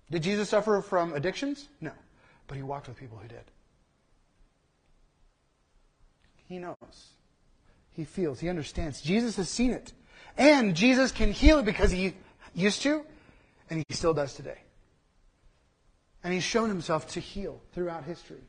Did 0.10 0.24
Jesus 0.24 0.48
suffer 0.48 0.80
from 0.80 1.12
addictions? 1.12 1.68
No. 1.82 1.92
But 2.48 2.56
he 2.56 2.63
walked 2.63 2.88
with 2.88 2.96
people 2.96 3.18
who 3.18 3.28
did. 3.28 3.44
He 6.48 6.60
knows. 6.60 6.78
He 7.92 8.06
feels. 8.06 8.40
He 8.40 8.48
understands. 8.48 9.02
Jesus 9.02 9.36
has 9.36 9.50
seen 9.50 9.72
it. 9.72 9.92
And 10.38 10.75
Jesus 10.75 11.12
can 11.12 11.34
heal 11.34 11.60
it 11.60 11.66
because 11.66 11.92
he 11.92 12.13
used 12.56 12.84
to, 12.84 13.04
and 13.70 13.84
he 13.86 13.94
still 13.94 14.13
does 14.13 14.34
today. 14.34 14.60
And 16.24 16.34
he's 16.34 16.42
shown 16.42 16.70
himself 16.70 17.06
to 17.10 17.20
heal 17.20 17.60
throughout 17.74 18.06
history. 18.06 18.46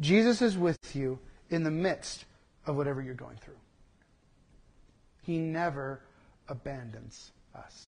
Jesus 0.00 0.40
is 0.40 0.56
with 0.56 0.96
you 0.96 1.18
in 1.50 1.64
the 1.64 1.70
midst 1.70 2.24
of 2.64 2.76
whatever 2.76 3.02
you're 3.02 3.12
going 3.12 3.36
through. 3.36 3.60
He 5.20 5.36
never 5.36 6.00
abandons 6.48 7.32
us. 7.54 7.86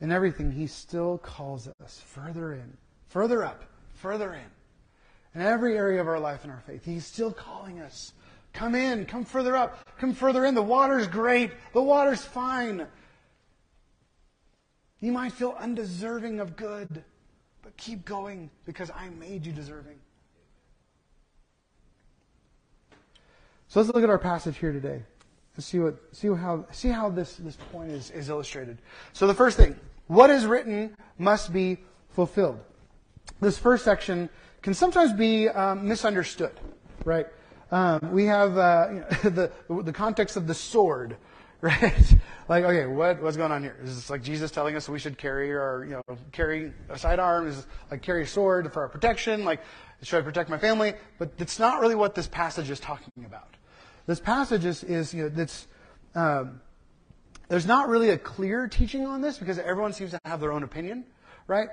In 0.00 0.12
everything, 0.12 0.52
he 0.52 0.66
still 0.66 1.18
calls 1.18 1.68
us 1.82 2.00
further 2.06 2.52
in, 2.52 2.76
further 3.08 3.44
up, 3.44 3.64
further 3.94 4.32
in. 4.32 4.50
In 5.34 5.40
every 5.40 5.76
area 5.76 6.00
of 6.00 6.08
our 6.08 6.20
life 6.20 6.44
and 6.44 6.52
our 6.52 6.60
faith, 6.60 6.84
he's 6.84 7.04
still 7.04 7.32
calling 7.32 7.80
us. 7.80 8.12
Come 8.52 8.74
in, 8.74 9.06
come 9.06 9.24
further 9.24 9.56
up, 9.56 9.78
come 9.98 10.14
further 10.14 10.44
in. 10.44 10.54
The 10.54 10.62
water's 10.62 11.06
great, 11.06 11.50
the 11.72 11.82
water's 11.82 12.24
fine. 12.24 12.86
You 15.00 15.12
might 15.12 15.32
feel 15.32 15.54
undeserving 15.58 16.40
of 16.40 16.56
good, 16.56 17.04
but 17.62 17.76
keep 17.76 18.04
going 18.04 18.50
because 18.64 18.90
I 18.90 19.08
made 19.10 19.46
you 19.46 19.52
deserving. 19.52 19.98
So 23.68 23.80
let's 23.80 23.92
look 23.92 24.02
at 24.02 24.08
our 24.08 24.18
passage 24.18 24.56
here 24.56 24.72
today. 24.72 25.02
Let's 25.56 25.66
see 25.66 25.78
what 25.78 25.96
see 26.12 26.28
how 26.28 26.64
see 26.70 26.88
how 26.88 27.10
this, 27.10 27.36
this 27.36 27.56
point 27.70 27.90
is, 27.90 28.10
is 28.10 28.30
illustrated. 28.30 28.78
So 29.12 29.26
the 29.26 29.34
first 29.34 29.56
thing, 29.56 29.76
what 30.06 30.30
is 30.30 30.46
written 30.46 30.96
must 31.18 31.52
be 31.52 31.78
fulfilled. 32.10 32.60
This 33.40 33.58
first 33.58 33.84
section 33.84 34.30
can 34.62 34.72
sometimes 34.72 35.12
be 35.12 35.48
um, 35.48 35.86
misunderstood, 35.86 36.52
right? 37.04 37.26
Um, 37.70 38.12
we 38.12 38.24
have 38.24 38.56
uh, 38.56 38.86
you 38.92 39.00
know, 39.00 39.30
the 39.30 39.82
the 39.82 39.92
context 39.92 40.36
of 40.36 40.46
the 40.46 40.54
sword, 40.54 41.16
right? 41.60 42.14
like, 42.48 42.64
okay, 42.64 42.86
what 42.86 43.22
what's 43.22 43.36
going 43.36 43.52
on 43.52 43.62
here? 43.62 43.76
Is 43.82 43.96
this 43.96 44.08
like 44.08 44.22
Jesus 44.22 44.50
telling 44.50 44.76
us 44.76 44.88
we 44.88 44.98
should 44.98 45.18
carry 45.18 45.52
our 45.52 45.84
you 45.84 46.00
know 46.08 46.16
carry 46.32 46.72
a 46.88 46.98
sidearm? 46.98 47.46
Is 47.46 47.66
like 47.90 48.00
carry 48.00 48.22
a 48.22 48.26
sword 48.26 48.72
for 48.72 48.80
our 48.80 48.88
protection? 48.88 49.44
Like, 49.44 49.60
should 50.02 50.20
I 50.20 50.22
protect 50.22 50.48
my 50.48 50.58
family? 50.58 50.94
But 51.18 51.36
that's 51.36 51.58
not 51.58 51.80
really 51.80 51.96
what 51.96 52.14
this 52.14 52.26
passage 52.26 52.70
is 52.70 52.80
talking 52.80 53.26
about. 53.26 53.57
This 54.08 54.20
passage 54.20 54.64
is, 54.64 54.82
is 54.84 55.12
you 55.12 55.24
know, 55.24 55.28
that's, 55.28 55.66
um, 56.14 56.62
there's 57.48 57.66
not 57.66 57.90
really 57.90 58.08
a 58.08 58.16
clear 58.16 58.66
teaching 58.66 59.04
on 59.04 59.20
this 59.20 59.36
because 59.36 59.58
everyone 59.58 59.92
seems 59.92 60.12
to 60.12 60.20
have 60.24 60.40
their 60.40 60.50
own 60.50 60.62
opinion, 60.62 61.04
right? 61.46 61.68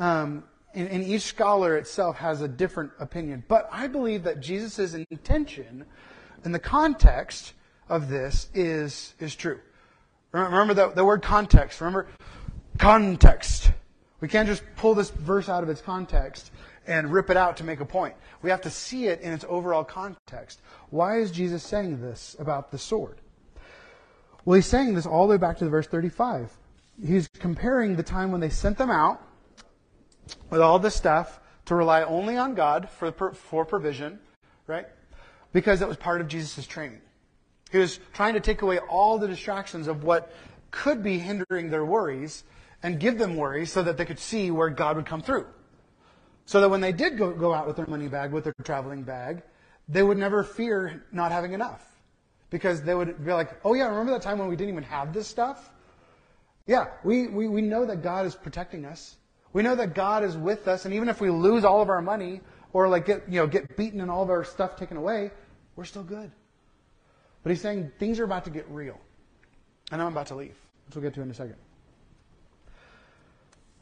Um, 0.00 0.42
and, 0.74 0.88
and, 0.88 1.04
each 1.04 1.22
scholar 1.22 1.76
itself 1.76 2.16
has 2.16 2.42
a 2.42 2.48
different 2.48 2.90
opinion. 2.98 3.44
But 3.46 3.68
I 3.70 3.86
believe 3.86 4.24
that 4.24 4.40
Jesus' 4.40 4.94
intention 4.94 5.86
in 6.44 6.50
the 6.50 6.58
context 6.58 7.52
of 7.88 8.08
this 8.08 8.48
is, 8.52 9.14
is 9.20 9.36
true. 9.36 9.60
Remember 10.32 10.74
the, 10.74 10.88
the 10.88 11.04
word 11.04 11.22
context. 11.22 11.80
Remember 11.80 12.08
context. 12.78 13.70
We 14.20 14.26
can't 14.26 14.48
just 14.48 14.64
pull 14.74 14.94
this 14.94 15.10
verse 15.10 15.48
out 15.48 15.62
of 15.62 15.68
its 15.68 15.80
context 15.80 16.50
and 16.86 17.12
rip 17.12 17.30
it 17.30 17.36
out 17.36 17.56
to 17.58 17.64
make 17.64 17.80
a 17.80 17.84
point. 17.84 18.14
We 18.42 18.50
have 18.50 18.62
to 18.62 18.70
see 18.70 19.06
it 19.06 19.20
in 19.20 19.32
its 19.32 19.44
overall 19.48 19.84
context. 19.84 20.60
Why 20.90 21.18
is 21.18 21.30
Jesus 21.30 21.62
saying 21.62 22.00
this 22.00 22.36
about 22.38 22.70
the 22.70 22.78
sword? 22.78 23.20
Well, 24.44 24.54
he's 24.54 24.66
saying 24.66 24.94
this 24.94 25.06
all 25.06 25.26
the 25.26 25.32
way 25.32 25.38
back 25.38 25.58
to 25.58 25.64
the 25.64 25.70
verse 25.70 25.86
35. 25.86 26.56
He's 27.04 27.28
comparing 27.40 27.96
the 27.96 28.02
time 28.02 28.30
when 28.30 28.40
they 28.40 28.48
sent 28.48 28.78
them 28.78 28.90
out 28.90 29.20
with 30.50 30.60
all 30.60 30.78
this 30.78 30.94
stuff 30.94 31.40
to 31.66 31.74
rely 31.74 32.02
only 32.04 32.36
on 32.36 32.54
God 32.54 32.88
for, 32.88 33.10
for 33.32 33.64
provision, 33.64 34.18
right? 34.66 34.86
Because 35.52 35.82
it 35.82 35.88
was 35.88 35.96
part 35.96 36.20
of 36.20 36.28
Jesus' 36.28 36.66
training. 36.66 37.00
He 37.72 37.78
was 37.78 37.98
trying 38.12 38.34
to 38.34 38.40
take 38.40 38.62
away 38.62 38.78
all 38.78 39.18
the 39.18 39.26
distractions 39.26 39.88
of 39.88 40.04
what 40.04 40.32
could 40.70 41.02
be 41.02 41.18
hindering 41.18 41.70
their 41.70 41.84
worries 41.84 42.44
and 42.82 43.00
give 43.00 43.18
them 43.18 43.36
worries 43.36 43.72
so 43.72 43.82
that 43.82 43.96
they 43.96 44.04
could 44.04 44.18
see 44.18 44.50
where 44.50 44.70
God 44.70 44.96
would 44.96 45.06
come 45.06 45.20
through. 45.20 45.46
So 46.44 46.60
that 46.60 46.68
when 46.68 46.80
they 46.80 46.92
did 46.92 47.18
go, 47.18 47.32
go 47.32 47.52
out 47.52 47.66
with 47.66 47.76
their 47.76 47.86
money 47.86 48.06
bag, 48.06 48.30
with 48.30 48.44
their 48.44 48.54
traveling 48.62 49.02
bag, 49.02 49.42
they 49.88 50.02
would 50.02 50.18
never 50.18 50.42
fear 50.42 51.04
not 51.12 51.32
having 51.32 51.52
enough. 51.52 51.82
Because 52.50 52.82
they 52.82 52.94
would 52.94 53.24
be 53.24 53.32
like, 53.32 53.60
oh 53.64 53.74
yeah, 53.74 53.88
remember 53.88 54.12
that 54.12 54.22
time 54.22 54.38
when 54.38 54.48
we 54.48 54.56
didn't 54.56 54.72
even 54.72 54.84
have 54.84 55.12
this 55.12 55.26
stuff? 55.26 55.70
Yeah, 56.66 56.88
we, 57.04 57.28
we, 57.28 57.48
we 57.48 57.62
know 57.62 57.84
that 57.86 58.02
God 58.02 58.26
is 58.26 58.34
protecting 58.34 58.84
us. 58.84 59.16
We 59.52 59.62
know 59.62 59.74
that 59.76 59.94
God 59.94 60.22
is 60.22 60.36
with 60.36 60.68
us, 60.68 60.84
and 60.84 60.94
even 60.94 61.08
if 61.08 61.20
we 61.20 61.30
lose 61.30 61.64
all 61.64 61.80
of 61.80 61.88
our 61.88 62.02
money 62.02 62.40
or 62.72 62.88
like 62.88 63.06
get 63.06 63.22
you 63.26 63.40
know 63.40 63.46
get 63.46 63.76
beaten 63.76 64.00
and 64.00 64.10
all 64.10 64.22
of 64.22 64.28
our 64.28 64.44
stuff 64.44 64.76
taken 64.76 64.96
away, 64.96 65.30
we're 65.76 65.84
still 65.84 66.02
good. 66.02 66.30
But 67.42 67.50
he's 67.50 67.60
saying 67.60 67.92
things 67.98 68.18
are 68.20 68.24
about 68.24 68.44
to 68.44 68.50
get 68.50 68.68
real. 68.68 69.00
And 69.92 70.02
I'm 70.02 70.08
about 70.08 70.26
to 70.26 70.34
leave, 70.34 70.56
which 70.86 70.96
we'll 70.96 71.02
get 71.02 71.14
to 71.14 71.22
in 71.22 71.30
a 71.30 71.34
second. 71.34 71.56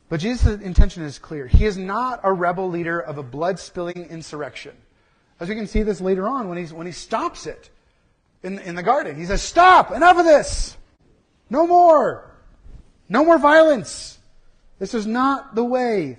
But 0.08 0.20
Jesus' 0.20 0.60
intention 0.60 1.02
is 1.02 1.18
clear. 1.18 1.46
He 1.46 1.64
is 1.64 1.76
not 1.76 2.20
a 2.22 2.32
rebel 2.32 2.68
leader 2.68 3.00
of 3.00 3.16
a 3.16 3.22
blood 3.22 3.58
spilling 3.58 4.06
insurrection. 4.10 4.76
As 5.44 5.50
we 5.50 5.56
can 5.56 5.66
see 5.66 5.82
this 5.82 6.00
later 6.00 6.26
on 6.26 6.48
when, 6.48 6.56
he's, 6.56 6.72
when 6.72 6.86
he 6.86 6.92
stops 6.92 7.46
it 7.46 7.68
in, 8.42 8.58
in 8.60 8.76
the 8.76 8.82
garden. 8.82 9.14
He 9.14 9.26
says, 9.26 9.42
Stop! 9.42 9.92
Enough 9.92 10.20
of 10.20 10.24
this! 10.24 10.74
No 11.50 11.66
more! 11.66 12.34
No 13.10 13.26
more 13.26 13.36
violence! 13.36 14.18
This 14.78 14.94
is 14.94 15.06
not 15.06 15.54
the 15.54 15.62
way. 15.62 16.18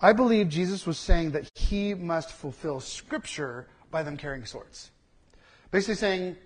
I 0.00 0.12
believe 0.12 0.48
Jesus 0.48 0.88
was 0.88 0.98
saying 0.98 1.30
that 1.30 1.48
he 1.54 1.94
must 1.94 2.32
fulfill 2.32 2.80
Scripture 2.80 3.68
by 3.92 4.02
them 4.02 4.16
carrying 4.16 4.44
swords. 4.44 4.90
Basically 5.70 5.94
saying, 5.94 6.36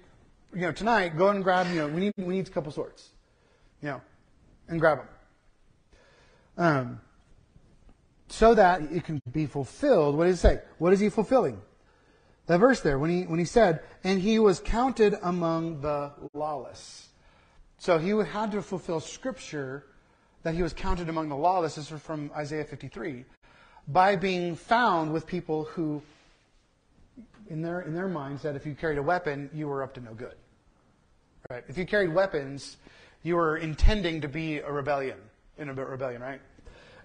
you 0.53 0.61
know, 0.61 0.73
tonight, 0.73 1.17
go 1.17 1.29
and 1.29 1.43
grab, 1.43 1.67
you 1.69 1.77
know, 1.77 1.89
we 1.89 2.01
need, 2.01 2.13
we 2.19 2.35
need 2.35 2.47
a 2.47 2.51
couple 2.51 2.73
swords. 2.73 3.09
You 3.81 3.89
know, 3.89 4.01
and 4.69 4.79
grab 4.79 4.99
them. 4.99 5.09
Um, 6.59 7.01
so 8.29 8.55
that 8.55 8.83
it 8.93 9.05
can 9.05 9.21
be 9.33 9.47
fulfilled. 9.47 10.17
What 10.17 10.27
does 10.27 10.37
it 10.37 10.41
say? 10.41 10.61
What 10.79 10.93
is 10.93 11.01
he 11.01 11.09
fulfilling? 11.09 11.61
That 12.47 12.59
verse 12.59 12.81
there, 12.81 12.99
when 12.99 13.11
he, 13.11 13.23
when 13.25 13.39
he 13.39 13.45
said, 13.45 13.83
and 14.05 14.21
he 14.21 14.39
was 14.39 14.61
counted 14.61 15.15
among 15.23 15.81
the 15.81 16.13
lawless. 16.33 17.09
So 17.79 17.99
he 17.99 18.11
had 18.11 18.53
to 18.53 18.63
fulfill 18.63 19.01
scripture 19.01 19.85
that 20.43 20.55
he 20.55 20.63
was 20.63 20.73
counted 20.73 21.09
among 21.09 21.29
the 21.29 21.37
lawless. 21.37 21.75
This 21.75 21.91
is 21.91 22.01
from 22.01 22.31
Isaiah 22.35 22.65
53. 22.65 23.25
By 23.89 24.17
being 24.17 24.55
found 24.55 25.13
with 25.13 25.27
people 25.27 25.65
who, 25.65 26.03
in 27.49 27.63
their, 27.63 27.81
in 27.81 27.95
their 27.95 28.09
minds, 28.09 28.43
that 28.43 28.57
if 28.57 28.65
you 28.67 28.75
carried 28.75 28.99
a 28.99 29.03
weapon, 29.03 29.51
you 29.53 29.69
were 29.69 29.83
up 29.83 29.95
to 29.95 30.01
no 30.01 30.15
good. 30.15 30.35
Right? 31.51 31.65
If 31.69 31.79
you 31.79 31.87
carried 31.87 32.15
weapons, 32.15 32.79
you 33.23 33.37
were 33.37 33.57
intending 33.57 34.21
to 34.23 34.29
be 34.29 34.59
a 34.59 34.71
rebellion, 34.71 35.19
in 35.59 35.69
a 35.69 35.75
rebellion, 35.75 36.23
right? 36.23 36.41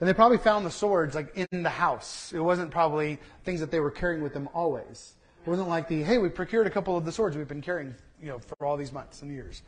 And 0.04 0.10
they 0.10 0.14
probably 0.14 0.38
found 0.38 0.66
the 0.66 0.70
swords 0.70 1.16
like 1.16 1.34
in 1.34 1.64
the 1.64 1.70
house. 1.70 2.34
It 2.36 2.42
wasn't 2.42 2.72
probably 2.72 3.20
things 3.46 3.62
that 3.62 3.72
they 3.72 3.80
were 3.80 3.90
carrying 3.90 4.22
with 4.22 4.34
them 4.34 4.50
always. 4.54 5.14
It 5.46 5.50
wasn't 5.50 5.70
like 5.70 5.88
the, 5.88 6.04
hey, 6.04 6.18
we 6.18 6.28
procured 6.28 6.68
a 6.68 6.70
couple 6.70 6.98
of 6.98 7.06
the 7.06 7.12
swords 7.14 7.38
we've 7.38 7.48
been 7.48 7.62
carrying, 7.62 7.96
you 8.22 8.28
know, 8.28 8.40
for 8.40 8.66
all 8.66 8.76
these 8.76 8.92
months 8.92 9.22
and 9.22 9.32
years. 9.32 9.62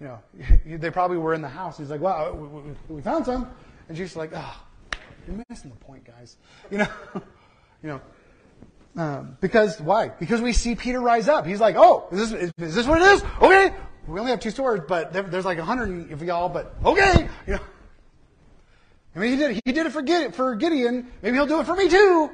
You 0.00 0.06
know, 0.06 0.18
they 0.78 0.88
probably 0.88 1.18
were 1.18 1.34
in 1.34 1.42
the 1.42 1.50
house. 1.50 1.76
He's 1.76 1.90
like, 1.90 2.00
wow, 2.00 2.32
we, 2.32 2.94
we 2.94 3.02
found 3.02 3.26
some. 3.26 3.46
And 3.90 3.98
she's 3.98 4.16
like, 4.16 4.30
oh, 4.34 4.62
you're 5.28 5.44
missing 5.50 5.70
the 5.70 5.84
point, 5.84 6.06
guys. 6.06 6.38
You 6.70 6.78
know, 6.78 6.88
you 7.82 7.88
know, 7.90 8.00
um, 8.96 9.36
because 9.42 9.78
why? 9.82 10.08
Because 10.08 10.40
we 10.40 10.54
see 10.54 10.76
Peter 10.76 10.98
rise 11.02 11.28
up. 11.28 11.44
He's 11.44 11.60
like, 11.60 11.76
oh, 11.76 12.08
is 12.10 12.30
this, 12.30 12.42
is, 12.42 12.52
is 12.56 12.74
this 12.74 12.86
what 12.86 13.02
it 13.02 13.04
is? 13.04 13.22
Okay. 13.42 13.74
We 14.06 14.18
only 14.18 14.30
have 14.30 14.40
two 14.40 14.50
swords, 14.50 14.86
but 14.88 15.12
there, 15.12 15.24
there's 15.24 15.44
like 15.44 15.58
a 15.58 15.64
hundred 15.64 16.10
of 16.10 16.22
y'all, 16.22 16.48
but 16.48 16.74
okay. 16.86 17.28
You 17.46 17.52
know, 17.52 17.60
I 19.14 19.18
mean, 19.18 19.30
he 19.30 19.36
did, 19.36 19.62
he 19.64 19.72
did 19.72 19.86
it 19.86 19.92
for, 19.92 20.32
for 20.32 20.56
Gideon. 20.56 21.06
Maybe 21.22 21.36
he'll 21.36 21.46
do 21.46 21.60
it 21.60 21.66
for 21.66 21.76
me 21.76 21.88
too. 21.88 22.30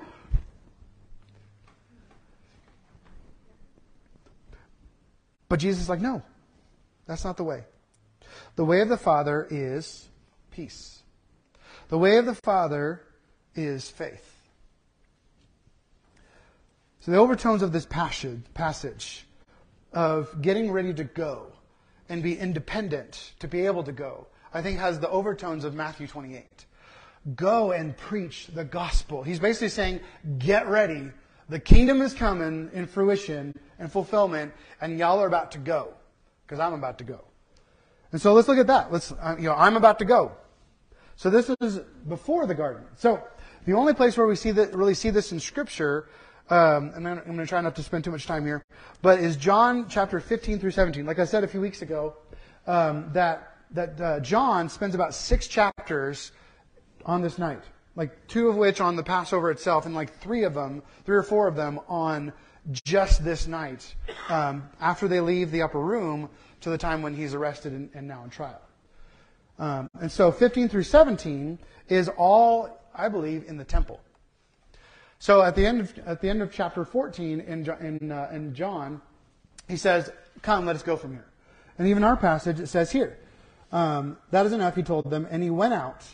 But 5.48 5.58
Jesus 5.58 5.82
is 5.82 5.88
like, 5.88 6.00
no, 6.00 6.22
that's 7.06 7.24
not 7.24 7.36
the 7.36 7.44
way. 7.44 7.64
The 8.56 8.64
way 8.64 8.80
of 8.80 8.88
the 8.88 8.96
Father 8.96 9.46
is 9.50 10.08
peace. 10.52 11.02
The 11.88 11.98
way 11.98 12.18
of 12.18 12.24
the 12.24 12.36
Father 12.36 13.02
is 13.54 13.90
faith. 13.90 14.26
So 17.00 17.10
the 17.10 17.18
overtones 17.18 17.62
of 17.62 17.72
this 17.72 17.84
passage, 17.84 18.40
passage 18.54 19.26
of 19.92 20.40
getting 20.40 20.70
ready 20.70 20.94
to 20.94 21.04
go 21.04 21.52
and 22.08 22.22
be 22.22 22.38
independent 22.38 23.32
to 23.40 23.48
be 23.48 23.66
able 23.66 23.82
to 23.84 23.92
go, 23.92 24.28
I 24.54 24.62
think 24.62 24.78
has 24.78 25.00
the 25.00 25.08
overtones 25.08 25.64
of 25.64 25.74
Matthew 25.74 26.06
28. 26.06 26.66
Go 27.34 27.72
and 27.72 27.96
preach 27.96 28.48
the 28.48 28.64
gospel. 28.64 29.22
He's 29.22 29.38
basically 29.38 29.68
saying, 29.68 30.00
get 30.38 30.68
ready. 30.68 31.10
The 31.48 31.58
kingdom 31.60 32.00
is 32.00 32.14
coming 32.14 32.70
in 32.72 32.86
fruition 32.86 33.58
and 33.78 33.90
fulfillment, 33.90 34.52
and 34.80 34.98
y'all 34.98 35.20
are 35.20 35.26
about 35.26 35.52
to 35.52 35.58
go. 35.58 35.94
Because 36.46 36.60
I'm 36.60 36.72
about 36.72 36.98
to 36.98 37.04
go. 37.04 37.24
And 38.12 38.20
so 38.20 38.32
let's 38.32 38.48
look 38.48 38.58
at 38.58 38.66
that. 38.68 38.90
Let's, 38.92 39.12
uh, 39.12 39.36
you 39.38 39.44
know, 39.44 39.54
I'm 39.54 39.76
about 39.76 39.98
to 40.00 40.04
go. 40.04 40.32
So 41.16 41.30
this 41.30 41.50
is 41.60 41.80
before 42.08 42.46
the 42.46 42.54
garden. 42.54 42.84
So 42.96 43.22
the 43.66 43.74
only 43.74 43.94
place 43.94 44.16
where 44.16 44.26
we 44.26 44.36
see 44.36 44.50
that, 44.52 44.74
really 44.74 44.94
see 44.94 45.10
this 45.10 45.32
in 45.32 45.40
scripture 45.40 46.08
um, 46.50 46.90
and 46.96 47.06
I'm 47.06 47.22
going 47.24 47.38
to 47.38 47.46
try 47.46 47.60
not 47.60 47.76
to 47.76 47.82
spend 47.82 48.02
too 48.02 48.10
much 48.10 48.26
time 48.26 48.44
here, 48.44 48.64
but 49.02 49.20
is 49.20 49.36
John 49.36 49.86
chapter 49.88 50.18
15 50.18 50.58
through 50.58 50.72
17. 50.72 51.06
Like 51.06 51.20
I 51.20 51.24
said 51.24 51.44
a 51.44 51.48
few 51.48 51.60
weeks 51.60 51.80
ago, 51.80 52.16
um, 52.66 53.08
that 53.12 53.56
that 53.72 54.00
uh, 54.00 54.18
John 54.18 54.68
spends 54.68 54.96
about 54.96 55.14
six 55.14 55.46
chapters 55.46 56.32
on 57.04 57.22
this 57.22 57.38
night, 57.38 57.62
like 57.96 58.26
two 58.28 58.48
of 58.48 58.56
which 58.56 58.80
on 58.80 58.96
the 58.96 59.02
Passover 59.02 59.50
itself, 59.50 59.86
and 59.86 59.94
like 59.94 60.18
three 60.18 60.44
of 60.44 60.54
them, 60.54 60.82
three 61.04 61.16
or 61.16 61.22
four 61.22 61.48
of 61.48 61.56
them 61.56 61.80
on 61.88 62.32
just 62.72 63.24
this 63.24 63.46
night 63.46 63.94
um, 64.28 64.68
after 64.80 65.08
they 65.08 65.20
leave 65.20 65.50
the 65.50 65.62
upper 65.62 65.80
room 65.80 66.28
to 66.60 66.70
the 66.70 66.78
time 66.78 67.02
when 67.02 67.14
he's 67.14 67.34
arrested 67.34 67.72
and, 67.72 67.90
and 67.94 68.06
now 68.06 68.22
in 68.24 68.30
trial. 68.30 68.60
Um, 69.58 69.90
and 70.00 70.10
so 70.10 70.32
15 70.32 70.68
through 70.68 70.84
17 70.84 71.58
is 71.88 72.08
all, 72.16 72.80
I 72.94 73.08
believe, 73.08 73.44
in 73.46 73.56
the 73.56 73.64
temple. 73.64 74.00
So 75.18 75.42
at 75.42 75.54
the 75.54 75.66
end 75.66 75.80
of, 75.80 75.98
at 76.06 76.20
the 76.22 76.30
end 76.30 76.40
of 76.40 76.50
chapter 76.50 76.84
14 76.84 77.40
in, 77.40 77.68
in, 77.80 78.12
uh, 78.12 78.30
in 78.32 78.54
John, 78.54 79.02
he 79.68 79.76
says, 79.76 80.10
Come, 80.42 80.64
let 80.64 80.76
us 80.76 80.82
go 80.82 80.96
from 80.96 81.12
here. 81.12 81.26
And 81.78 81.86
even 81.88 82.04
our 82.04 82.16
passage, 82.16 82.58
it 82.58 82.68
says 82.68 82.90
here, 82.90 83.18
um, 83.70 84.16
That 84.30 84.46
is 84.46 84.52
enough, 84.52 84.76
he 84.76 84.82
told 84.82 85.10
them, 85.10 85.26
and 85.30 85.42
he 85.42 85.50
went 85.50 85.74
out 85.74 86.06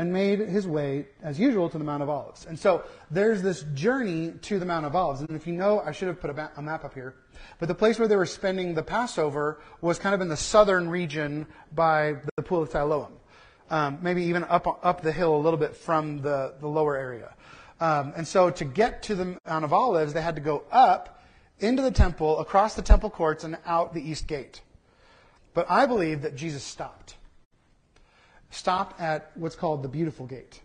and 0.00 0.14
made 0.14 0.38
his 0.38 0.66
way, 0.66 1.04
as 1.22 1.38
usual, 1.38 1.68
to 1.68 1.76
the 1.76 1.84
Mount 1.84 2.02
of 2.02 2.08
Olives. 2.08 2.46
And 2.46 2.58
so 2.58 2.84
there's 3.10 3.42
this 3.42 3.64
journey 3.74 4.32
to 4.40 4.58
the 4.58 4.64
Mount 4.64 4.86
of 4.86 4.96
Olives. 4.96 5.20
And 5.20 5.32
if 5.32 5.46
you 5.46 5.52
know, 5.52 5.80
I 5.80 5.92
should 5.92 6.08
have 6.08 6.18
put 6.18 6.30
a, 6.30 6.62
map 6.62 6.86
up 6.86 6.94
here, 6.94 7.16
but 7.58 7.68
the 7.68 7.74
place 7.74 7.98
where 7.98 8.08
they 8.08 8.16
were 8.16 8.24
spending 8.24 8.72
the 8.72 8.82
Passover 8.82 9.60
was 9.82 9.98
kind 9.98 10.14
of 10.14 10.22
in 10.22 10.28
the 10.28 10.38
southern 10.38 10.88
region 10.88 11.46
by 11.74 12.16
the 12.34 12.42
Pool 12.42 12.62
of 12.62 12.70
Siloam. 12.70 13.12
Um, 13.68 13.98
maybe 14.00 14.22
even 14.22 14.42
up, 14.44 14.80
up 14.82 15.02
the 15.02 15.12
hill 15.12 15.36
a 15.36 15.42
little 15.42 15.58
bit 15.58 15.76
from 15.76 16.22
the, 16.22 16.54
the 16.60 16.66
lower 16.66 16.96
area. 16.96 17.34
Um, 17.78 18.14
and 18.16 18.26
so 18.26 18.48
to 18.48 18.64
get 18.64 19.02
to 19.02 19.14
the 19.14 19.38
Mount 19.46 19.66
of 19.66 19.74
Olives, 19.74 20.14
they 20.14 20.22
had 20.22 20.36
to 20.36 20.40
go 20.40 20.62
up 20.72 21.22
into 21.58 21.82
the 21.82 21.90
temple, 21.90 22.38
across 22.38 22.74
the 22.74 22.80
temple 22.80 23.10
courts, 23.10 23.44
and 23.44 23.58
out 23.66 23.92
the 23.92 24.00
east 24.00 24.26
gate. 24.26 24.62
But 25.52 25.70
I 25.70 25.84
believe 25.84 26.22
that 26.22 26.36
Jesus 26.36 26.62
stopped. 26.62 27.16
Stopped 28.50 29.00
at 29.00 29.30
what's 29.34 29.56
called 29.56 29.82
the 29.82 29.88
beautiful 29.88 30.26
gate. 30.26 30.60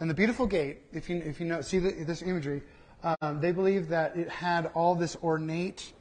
And 0.00 0.10
the 0.10 0.14
beautiful 0.14 0.46
gate, 0.46 0.80
if 0.92 1.08
you, 1.08 1.16
if 1.16 1.40
you 1.40 1.46
know, 1.46 1.60
see 1.60 1.78
the, 1.78 1.90
this 2.04 2.22
imagery, 2.22 2.62
um, 3.04 3.40
they 3.40 3.52
believe 3.52 3.88
that 3.88 4.16
it 4.16 4.28
had 4.28 4.70
all 4.74 4.94
this 4.94 5.16
ornate 5.22 5.92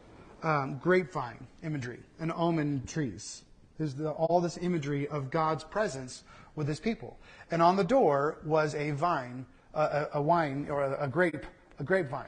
um, 0.43 0.77
grapevine 0.77 1.45
imagery 1.63 1.99
and 2.19 2.31
almond 2.31 2.87
trees. 2.87 3.43
There's 3.77 3.93
the, 3.93 4.11
all 4.11 4.41
this 4.41 4.57
imagery 4.57 5.07
of 5.07 5.29
God's 5.29 5.63
presence 5.63 6.23
with 6.55 6.67
his 6.67 6.79
people. 6.79 7.17
And 7.51 7.61
on 7.61 7.75
the 7.75 7.83
door 7.83 8.37
was 8.43 8.73
a 8.75 8.91
vine 8.91 9.45
a, 9.73 10.07
a 10.13 10.21
wine 10.21 10.67
or 10.69 10.83
a, 10.83 11.05
a 11.05 11.07
grape, 11.07 11.45
a 11.79 11.83
grapevine, 11.83 12.25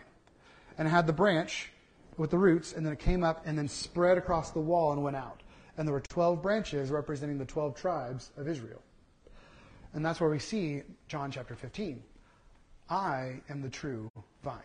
and 0.78 0.88
it 0.88 0.92
had 0.92 1.08
the 1.08 1.14
branch 1.14 1.72
with 2.18 2.30
the 2.30 2.38
roots, 2.38 2.74
and 2.74 2.86
then 2.86 2.94
it 2.94 3.00
came 3.00 3.24
up 3.24 3.44
and 3.46 3.58
then 3.58 3.68
spread 3.68 4.18
across 4.18 4.52
the 4.52 4.60
wall 4.60 4.92
and 4.92 5.04
went 5.04 5.16
out. 5.16 5.42
And 5.78 5.88
there 5.88 5.94
were 5.94 6.02
12 6.02 6.42
branches 6.42 6.90
representing 6.90 7.38
the 7.38 7.46
12 7.46 7.76
tribes 7.76 8.32
of 8.38 8.48
Israel. 8.48 8.82
And 9.94 10.06
that's 10.06 10.20
where 10.20 10.30
we 10.30 10.40
see 10.40 10.82
John 11.08 11.32
chapter 11.32 11.56
15. 11.56 12.02
I 12.90 13.42
am 13.50 13.62
the 13.62 13.70
true 13.70 14.12
vine, 14.44 14.60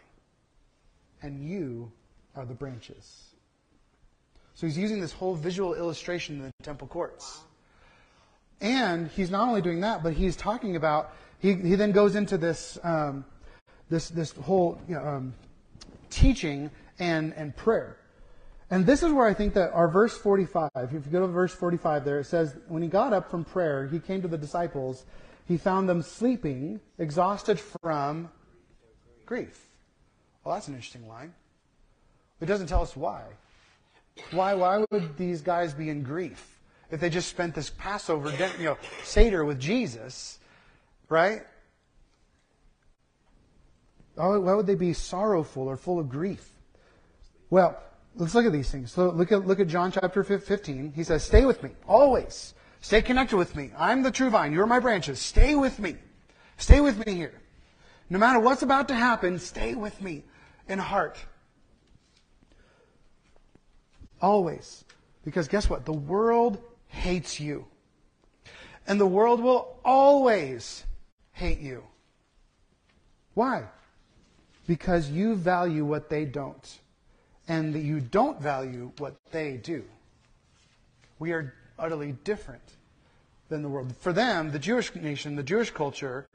and 1.22 1.48
you 1.48 1.90
are 2.34 2.44
the 2.44 2.54
branches. 2.54 3.28
So 4.54 4.66
he's 4.66 4.76
using 4.76 5.00
this 5.00 5.12
whole 5.12 5.34
visual 5.34 5.74
illustration 5.74 6.36
in 6.36 6.42
the 6.42 6.52
temple 6.62 6.88
courts. 6.88 7.40
And 8.60 9.08
he's 9.08 9.30
not 9.30 9.46
only 9.46 9.62
doing 9.62 9.80
that, 9.80 10.02
but 10.02 10.14
he's 10.14 10.34
talking 10.34 10.74
about 10.74 11.12
he, 11.38 11.54
he 11.54 11.74
then 11.76 11.92
goes 11.92 12.16
into 12.16 12.36
this, 12.36 12.78
um, 12.82 13.24
this, 13.88 14.08
this 14.08 14.32
whole 14.32 14.80
you 14.88 14.96
know, 14.96 15.06
um, 15.06 15.34
teaching 16.10 16.70
and, 16.98 17.32
and 17.34 17.54
prayer. 17.56 17.96
And 18.70 18.84
this 18.84 19.02
is 19.02 19.12
where 19.12 19.26
I 19.26 19.32
think 19.32 19.54
that 19.54 19.72
our 19.72 19.88
verse 19.88 20.16
45, 20.16 20.70
if 20.74 20.92
you 20.92 21.00
go 21.10 21.20
to 21.20 21.26
verse 21.26 21.54
45 21.54 22.04
there, 22.04 22.20
it 22.20 22.24
says, 22.24 22.54
When 22.68 22.82
he 22.82 22.88
got 22.88 23.12
up 23.12 23.30
from 23.30 23.44
prayer, 23.44 23.86
he 23.86 23.98
came 23.98 24.20
to 24.22 24.28
the 24.28 24.36
disciples. 24.36 25.06
He 25.46 25.56
found 25.56 25.88
them 25.88 26.02
sleeping, 26.02 26.80
exhausted 26.98 27.58
from 27.58 28.28
grief. 29.24 29.66
Well, 30.44 30.54
that's 30.54 30.68
an 30.68 30.74
interesting 30.74 31.08
line. 31.08 31.32
It 32.40 32.46
doesn't 32.46 32.66
tell 32.66 32.82
us 32.82 32.94
why. 32.94 33.22
Why, 34.32 34.54
why 34.54 34.84
would 34.90 35.16
these 35.16 35.40
guys 35.40 35.72
be 35.72 35.88
in 35.88 36.02
grief 36.02 36.60
if 36.90 37.00
they 37.00 37.08
just 37.08 37.28
spent 37.28 37.54
this 37.54 37.70
Passover, 37.70 38.30
you 38.58 38.64
know, 38.64 38.78
Seder 39.04 39.44
with 39.44 39.58
Jesus? 39.58 40.38
Right? 41.08 41.42
Why 44.14 44.36
would 44.36 44.66
they 44.66 44.74
be 44.74 44.92
sorrowful 44.92 45.68
or 45.68 45.76
full 45.76 45.98
of 45.98 46.10
grief? 46.10 46.50
Well, 47.48 47.80
let's 48.16 48.34
look 48.34 48.46
at 48.46 48.52
these 48.52 48.70
things. 48.70 48.92
So 48.92 49.10
look 49.10 49.32
at, 49.32 49.46
look 49.46 49.60
at 49.60 49.68
John 49.68 49.92
chapter 49.92 50.24
15. 50.24 50.92
He 50.94 51.04
says, 51.04 51.22
Stay 51.22 51.44
with 51.44 51.62
me, 51.62 51.70
always. 51.86 52.54
Stay 52.80 53.02
connected 53.02 53.36
with 53.36 53.56
me. 53.56 53.70
I'm 53.76 54.02
the 54.02 54.10
true 54.10 54.30
vine. 54.30 54.52
You're 54.52 54.66
my 54.66 54.78
branches. 54.78 55.18
Stay 55.18 55.54
with 55.54 55.78
me. 55.78 55.96
Stay 56.56 56.80
with 56.80 57.04
me 57.04 57.14
here. 57.14 57.34
No 58.10 58.18
matter 58.18 58.38
what's 58.38 58.62
about 58.62 58.88
to 58.88 58.94
happen, 58.94 59.38
stay 59.38 59.74
with 59.74 60.00
me 60.00 60.24
in 60.68 60.78
heart. 60.78 61.18
Always. 64.20 64.84
Because 65.24 65.48
guess 65.48 65.68
what? 65.68 65.84
The 65.84 65.92
world 65.92 66.62
hates 66.86 67.38
you. 67.38 67.66
And 68.86 68.98
the 68.98 69.06
world 69.06 69.42
will 69.42 69.78
always 69.84 70.84
hate 71.32 71.60
you. 71.60 71.84
Why? 73.34 73.64
Because 74.66 75.10
you 75.10 75.34
value 75.34 75.84
what 75.84 76.08
they 76.08 76.24
don't, 76.24 76.80
and 77.48 77.74
that 77.74 77.80
you 77.80 78.00
don't 78.00 78.40
value 78.40 78.92
what 78.98 79.16
they 79.32 79.56
do. 79.56 79.84
We 81.18 81.32
are 81.32 81.54
utterly 81.78 82.12
different 82.24 82.76
than 83.48 83.62
the 83.62 83.68
world. 83.68 83.94
For 83.96 84.12
them, 84.12 84.52
the 84.52 84.58
Jewish 84.58 84.94
nation, 84.94 85.34
the 85.34 85.42
Jewish 85.42 85.70
culture, 85.70 86.28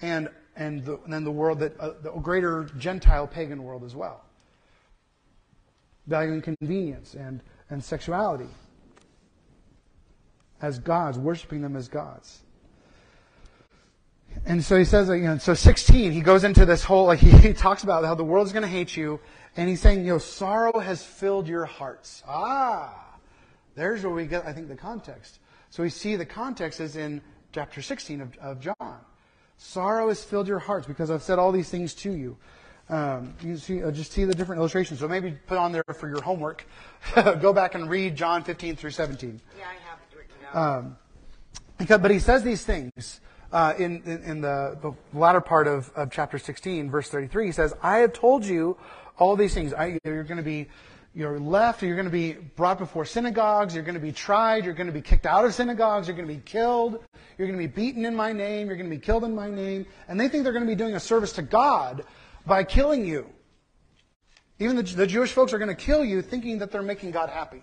and 0.00 0.28
and 0.56 0.84
the, 0.84 0.98
then 1.06 1.24
the 1.24 1.30
world 1.30 1.60
that 1.60 1.78
uh, 1.80 1.92
the 2.02 2.10
greater 2.10 2.64
Gentile 2.78 3.26
pagan 3.26 3.62
world 3.62 3.84
as 3.84 3.96
well, 3.96 4.24
valuing 6.06 6.42
convenience 6.42 7.14
and 7.14 7.40
and 7.70 7.82
sexuality 7.82 8.48
as 10.60 10.78
gods, 10.78 11.18
worshiping 11.18 11.62
them 11.62 11.76
as 11.76 11.88
gods. 11.88 12.40
And 14.46 14.62
so 14.64 14.76
he 14.76 14.84
says, 14.84 15.08
you 15.08 15.18
know, 15.18 15.38
so 15.38 15.54
16, 15.54 16.12
he 16.12 16.20
goes 16.20 16.44
into 16.44 16.64
this 16.64 16.84
whole, 16.84 17.06
like, 17.06 17.18
he, 17.20 17.52
talks 17.52 17.82
about 17.82 18.04
how 18.04 18.14
the 18.14 18.24
world's 18.24 18.52
going 18.52 18.62
to 18.62 18.68
hate 18.68 18.96
you. 18.96 19.20
And 19.56 19.68
he's 19.68 19.80
saying, 19.80 20.04
you 20.04 20.12
know, 20.12 20.18
sorrow 20.18 20.78
has 20.78 21.02
filled 21.02 21.48
your 21.48 21.64
hearts. 21.64 22.22
Ah, 22.26 22.94
there's 23.74 24.02
where 24.02 24.12
we 24.12 24.26
get, 24.26 24.46
I 24.46 24.52
think, 24.52 24.68
the 24.68 24.76
context. 24.76 25.38
So 25.70 25.82
we 25.82 25.90
see 25.90 26.16
the 26.16 26.26
context 26.26 26.80
is 26.80 26.96
in 26.96 27.20
chapter 27.52 27.82
16 27.82 28.20
of, 28.20 28.36
of 28.38 28.60
John. 28.60 28.98
Sorrow 29.56 30.08
has 30.08 30.22
filled 30.22 30.48
your 30.48 30.58
hearts 30.58 30.86
because 30.86 31.10
I've 31.10 31.22
said 31.22 31.38
all 31.38 31.52
these 31.52 31.68
things 31.68 31.94
to 31.94 32.12
you. 32.12 32.36
Um, 32.88 33.34
you 33.42 33.56
see, 33.56 33.82
uh, 33.82 33.90
just 33.90 34.12
see 34.12 34.24
the 34.24 34.34
different 34.34 34.60
illustrations. 34.60 35.00
So 35.00 35.08
maybe 35.08 35.32
put 35.46 35.58
on 35.58 35.72
there 35.72 35.84
for 35.94 36.08
your 36.08 36.22
homework. 36.22 36.64
Go 37.14 37.52
back 37.52 37.74
and 37.74 37.90
read 37.90 38.16
John 38.16 38.42
15 38.42 38.76
through 38.76 38.92
17. 38.92 39.40
Yeah, 39.58 39.64
I 39.64 39.74
have 39.88 39.98
it 40.10 40.16
written 40.16 40.36
down. 40.52 40.78
Um, 40.78 40.96
because, 41.76 42.00
but 42.00 42.10
he 42.10 42.18
says 42.18 42.42
these 42.42 42.64
things 42.64 43.20
uh, 43.52 43.74
in, 43.78 44.02
in, 44.04 44.22
in 44.22 44.40
the, 44.40 44.78
the, 44.80 45.18
latter 45.18 45.40
part 45.40 45.66
of, 45.66 45.90
of 45.94 46.10
chapter 46.10 46.38
16, 46.38 46.90
verse 46.90 47.08
33, 47.08 47.46
he 47.46 47.52
says, 47.52 47.74
I 47.82 47.98
have 47.98 48.12
told 48.12 48.44
you 48.44 48.76
all 49.18 49.36
these 49.36 49.54
things. 49.54 49.74
I, 49.74 49.98
you're 50.04 50.24
going 50.24 50.38
to 50.38 50.42
be 50.42 50.68
you're 51.14 51.40
left, 51.40 51.82
you're 51.82 51.96
going 51.96 52.06
to 52.06 52.12
be 52.12 52.34
brought 52.34 52.78
before 52.78 53.04
synagogues, 53.04 53.74
you're 53.74 53.82
going 53.82 53.94
to 53.94 54.00
be 54.00 54.12
tried, 54.12 54.64
you're 54.64 54.74
going 54.74 54.86
to 54.86 54.92
be 54.92 55.00
kicked 55.00 55.26
out 55.26 55.44
of 55.44 55.52
synagogues, 55.52 56.06
you're 56.06 56.16
going 56.16 56.28
to 56.28 56.34
be 56.34 56.40
killed, 56.40 57.02
you're 57.36 57.48
going 57.48 57.58
to 57.58 57.66
be 57.66 57.72
beaten 57.72 58.04
in 58.04 58.14
my 58.14 58.32
name, 58.32 58.68
you're 58.68 58.76
going 58.76 58.88
to 58.88 58.94
be 58.94 59.00
killed 59.00 59.24
in 59.24 59.34
my 59.34 59.50
name. 59.50 59.86
And 60.06 60.20
they 60.20 60.28
think 60.28 60.44
they're 60.44 60.52
going 60.52 60.64
to 60.64 60.70
be 60.70 60.76
doing 60.76 60.94
a 60.94 61.00
service 61.00 61.32
to 61.32 61.42
God 61.42 62.04
by 62.46 62.62
killing 62.62 63.04
you. 63.04 63.26
Even 64.60 64.76
the, 64.76 64.82
the 64.82 65.06
Jewish 65.06 65.32
folks 65.32 65.52
are 65.52 65.58
going 65.58 65.74
to 65.74 65.74
kill 65.74 66.04
you 66.04 66.22
thinking 66.22 66.58
that 66.58 66.70
they're 66.70 66.82
making 66.82 67.10
God 67.10 67.30
happy. 67.30 67.62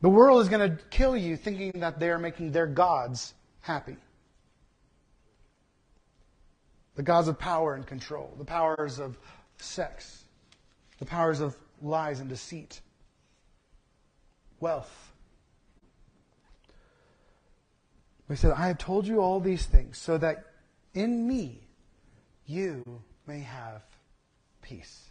The 0.00 0.10
world 0.10 0.42
is 0.42 0.48
going 0.48 0.70
to 0.70 0.82
kill 0.84 1.16
you 1.16 1.36
thinking 1.36 1.80
that 1.80 1.98
they 1.98 2.10
are 2.10 2.18
making 2.18 2.52
their 2.52 2.66
gods 2.66 3.34
happy. 3.60 3.96
The 6.96 7.02
gods 7.02 7.28
of 7.28 7.38
power 7.38 7.74
and 7.74 7.86
control, 7.86 8.34
the 8.38 8.44
powers 8.44 8.98
of 8.98 9.18
sex, 9.58 10.24
the 10.98 11.04
powers 11.04 11.40
of 11.40 11.56
lies 11.82 12.20
and 12.20 12.28
deceit, 12.28 12.80
wealth. 14.60 15.12
He 18.28 18.36
said, 18.36 18.52
I 18.52 18.68
have 18.68 18.78
told 18.78 19.06
you 19.06 19.20
all 19.20 19.38
these 19.38 19.66
things 19.66 19.98
so 19.98 20.16
that 20.18 20.44
in 20.94 21.26
me 21.26 21.60
you 22.46 23.02
may 23.26 23.40
have 23.40 23.82
peace. 24.62 25.10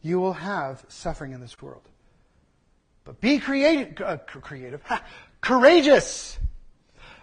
You 0.00 0.18
will 0.18 0.32
have 0.32 0.84
suffering 0.88 1.32
in 1.32 1.40
this 1.40 1.60
world. 1.60 1.88
But 3.04 3.20
be 3.20 3.38
creative, 3.38 4.00
uh, 4.00 4.16
creative, 4.16 4.82
ha, 4.82 5.04
courageous. 5.40 6.38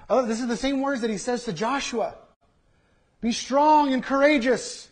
Oh, 0.09 0.25
this 0.25 0.41
is 0.41 0.47
the 0.47 0.57
same 0.57 0.81
words 0.81 1.01
that 1.01 1.09
he 1.09 1.17
says 1.17 1.43
to 1.43 1.53
Joshua. 1.53 2.15
Be 3.21 3.31
strong 3.31 3.93
and 3.93 4.03
courageous. 4.03 4.89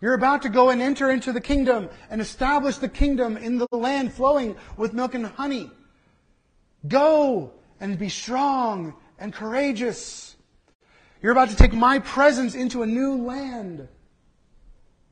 You're 0.00 0.14
about 0.14 0.42
to 0.42 0.48
go 0.48 0.70
and 0.70 0.80
enter 0.80 1.10
into 1.10 1.32
the 1.32 1.40
kingdom 1.40 1.90
and 2.08 2.20
establish 2.20 2.78
the 2.78 2.88
kingdom 2.88 3.36
in 3.36 3.58
the 3.58 3.68
land 3.72 4.12
flowing 4.12 4.56
with 4.76 4.94
milk 4.94 5.14
and 5.14 5.26
honey. 5.26 5.70
Go 6.88 7.52
and 7.78 7.98
be 7.98 8.08
strong 8.08 8.94
and 9.18 9.32
courageous. 9.32 10.34
You're 11.20 11.32
about 11.32 11.50
to 11.50 11.56
take 11.56 11.72
my 11.72 11.98
presence 11.98 12.54
into 12.54 12.82
a 12.82 12.86
new 12.86 13.22
land 13.22 13.86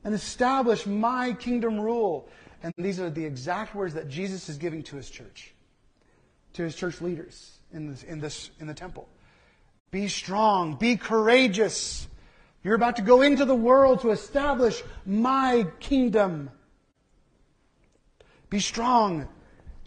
and 0.03 0.15
establish 0.15 0.87
my 0.87 1.33
kingdom 1.33 1.79
rule. 1.79 2.27
And 2.63 2.73
these 2.77 2.99
are 2.99 3.09
the 3.09 3.23
exact 3.23 3.75
words 3.75 3.93
that 3.93 4.09
Jesus 4.09 4.49
is 4.49 4.57
giving 4.57 4.83
to 4.83 4.95
his 4.95 5.09
church, 5.09 5.53
to 6.53 6.63
his 6.63 6.75
church 6.75 7.01
leaders 7.01 7.60
in, 7.73 7.89
this, 7.89 8.03
in, 8.03 8.19
this, 8.19 8.51
in 8.59 8.67
the 8.67 8.73
temple. 8.73 9.07
Be 9.91 10.07
strong, 10.07 10.75
be 10.75 10.95
courageous. 10.95 12.07
You're 12.63 12.75
about 12.75 12.97
to 12.97 13.01
go 13.01 13.21
into 13.21 13.45
the 13.45 13.55
world 13.55 14.01
to 14.01 14.11
establish 14.11 14.81
my 15.05 15.67
kingdom. 15.79 16.49
Be 18.49 18.59
strong 18.59 19.27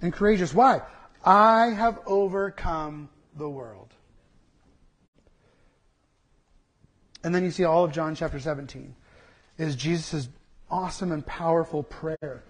and 0.02 0.12
courageous. 0.12 0.52
Why? 0.52 0.82
I 1.24 1.68
have 1.68 2.00
overcome 2.06 3.08
the 3.36 3.48
world. 3.48 3.94
And 7.22 7.34
then 7.34 7.44
you 7.44 7.50
see 7.50 7.64
all 7.64 7.84
of 7.84 7.92
John 7.92 8.14
chapter 8.14 8.38
17 8.38 8.94
is 9.56 9.76
Jesus' 9.76 10.28
awesome 10.70 11.12
and 11.12 11.24
powerful 11.24 11.82
prayer. 11.82 12.44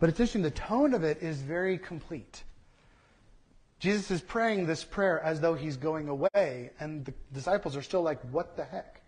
But 0.00 0.10
it's 0.10 0.20
interesting, 0.20 0.42
the 0.42 0.50
tone 0.50 0.92
of 0.92 1.02
it 1.02 1.22
is 1.22 1.40
very 1.40 1.78
complete. 1.78 2.44
Jesus 3.78 4.10
is 4.10 4.20
praying 4.20 4.66
this 4.66 4.82
prayer 4.82 5.20
as 5.20 5.40
though 5.40 5.54
he's 5.54 5.76
going 5.76 6.08
away, 6.08 6.70
and 6.80 7.04
the 7.04 7.14
disciples 7.32 7.76
are 7.76 7.82
still 7.82 8.02
like, 8.02 8.20
What 8.32 8.56
the 8.56 8.64
heck? 8.64 9.00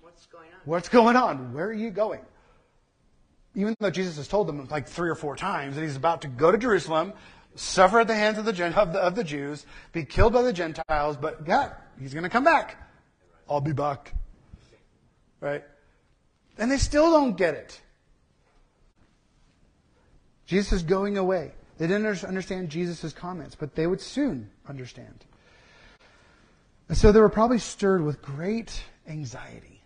What's 0.00 0.26
going 0.26 0.46
on? 0.46 0.60
What's 0.64 0.88
going 0.88 1.16
on? 1.16 1.52
Where 1.52 1.66
are 1.66 1.72
you 1.72 1.90
going? 1.90 2.22
Even 3.54 3.74
though 3.80 3.90
Jesus 3.90 4.16
has 4.16 4.28
told 4.28 4.46
them 4.46 4.66
like 4.70 4.88
three 4.88 5.08
or 5.08 5.14
four 5.14 5.36
times 5.36 5.76
that 5.76 5.82
he's 5.82 5.96
about 5.96 6.22
to 6.22 6.28
go 6.28 6.50
to 6.50 6.58
Jerusalem, 6.58 7.12
suffer 7.54 8.00
at 8.00 8.06
the 8.06 8.14
hands 8.14 8.38
of 8.38 8.44
the, 8.44 8.50
of 8.80 8.92
the, 8.92 8.98
of 8.98 9.14
the 9.14 9.24
Jews, 9.24 9.66
be 9.92 10.04
killed 10.04 10.32
by 10.32 10.42
the 10.42 10.52
Gentiles, 10.52 11.16
but 11.16 11.44
God, 11.44 11.72
he's 11.98 12.12
going 12.12 12.24
to 12.24 12.30
come 12.30 12.44
back. 12.44 12.76
I'll 13.48 13.60
be 13.60 13.72
back. 13.72 14.12
Right? 15.40 15.64
And 16.58 16.70
they 16.70 16.78
still 16.78 17.10
don't 17.10 17.36
get 17.36 17.54
it. 17.54 17.80
Jesus 20.46 20.72
is 20.72 20.82
going 20.82 21.18
away. 21.18 21.52
They 21.78 21.86
didn't 21.86 22.24
understand 22.24 22.70
Jesus' 22.70 23.12
comments, 23.12 23.54
but 23.54 23.74
they 23.74 23.86
would 23.86 24.00
soon 24.00 24.50
understand. 24.66 25.24
And 26.88 26.96
so 26.96 27.12
they 27.12 27.20
were 27.20 27.28
probably 27.28 27.58
stirred 27.58 28.02
with 28.02 28.22
great 28.22 28.82
anxiety. 29.08 29.82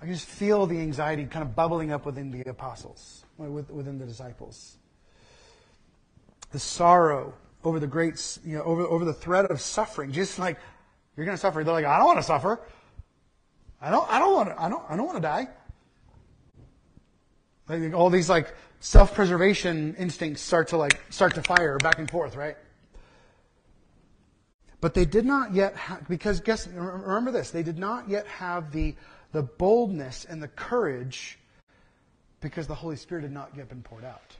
I 0.00 0.04
can 0.04 0.14
just 0.14 0.26
feel 0.26 0.66
the 0.66 0.78
anxiety 0.78 1.24
kind 1.24 1.42
of 1.42 1.56
bubbling 1.56 1.90
up 1.90 2.06
within 2.06 2.30
the 2.30 2.48
apostles, 2.48 3.24
within 3.36 3.98
the 3.98 4.06
disciples. 4.06 4.76
The 6.52 6.58
sorrow 6.58 7.34
over 7.64 7.80
the 7.80 7.86
great, 7.86 8.38
you 8.44 8.56
know, 8.56 8.62
over, 8.62 8.82
over 8.82 9.04
the 9.04 9.12
threat 9.12 9.46
of 9.46 9.60
suffering. 9.60 10.12
Just 10.12 10.38
like, 10.38 10.58
you're 11.16 11.26
going 11.26 11.36
to 11.36 11.40
suffer. 11.40 11.64
They're 11.64 11.74
like, 11.74 11.84
I 11.84 11.98
don't 11.98 12.06
want 12.06 12.20
to 12.20 12.22
suffer. 12.22 12.60
I 13.80 13.90
don't, 13.90 14.08
I 14.10 14.18
don't 14.18 14.34
want 14.34 14.48
to, 14.50 14.62
I 14.62 14.68
don't, 14.68 14.84
I 14.88 14.96
don't 14.96 15.06
want 15.06 15.16
to 15.16 15.22
die. 15.22 15.48
Like 17.68 17.94
all 17.94 18.10
these 18.10 18.30
like 18.30 18.54
self-preservation 18.80 19.96
instincts 19.96 20.42
start 20.42 20.68
to 20.68 20.76
like 20.76 21.00
start 21.10 21.34
to 21.34 21.42
fire 21.42 21.76
back 21.78 21.98
and 21.98 22.10
forth, 22.10 22.36
right? 22.36 22.56
But 24.80 24.94
they 24.94 25.04
did 25.04 25.24
not 25.24 25.54
yet 25.54 25.74
have, 25.76 26.08
because 26.08 26.40
guess, 26.40 26.68
remember 26.68 27.32
this, 27.32 27.50
they 27.50 27.64
did 27.64 27.78
not 27.78 28.08
yet 28.08 28.26
have 28.28 28.70
the, 28.70 28.94
the 29.32 29.42
boldness 29.42 30.24
and 30.24 30.42
the 30.42 30.48
courage 30.48 31.38
because 32.40 32.68
the 32.68 32.76
Holy 32.76 32.96
Spirit 32.96 33.22
had 33.22 33.32
not 33.32 33.50
yet 33.56 33.68
been 33.68 33.82
poured 33.82 34.04
out. 34.04 34.36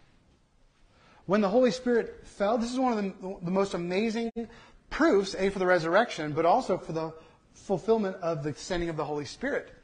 When 1.27 1.41
the 1.41 1.49
Holy 1.49 1.73
Spirit 1.73 2.21
fell, 2.25 2.57
this 2.57 2.73
is 2.73 2.79
one 2.79 2.97
of 2.97 3.21
the, 3.21 3.37
the 3.43 3.51
most 3.51 3.75
amazing 3.75 4.31
proofs, 4.91 5.35
A, 5.37 5.51
for 5.51 5.59
the 5.59 5.67
resurrection, 5.67 6.33
but 6.33 6.47
also 6.47 6.79
for 6.79 6.93
the 6.93 7.13
fulfillment 7.55 8.17
of 8.23 8.45
the 8.45 8.55
sending 8.55 8.89
of 8.89 8.97
the 8.97 9.05
Holy 9.05 9.25
Spirit. 9.25 9.75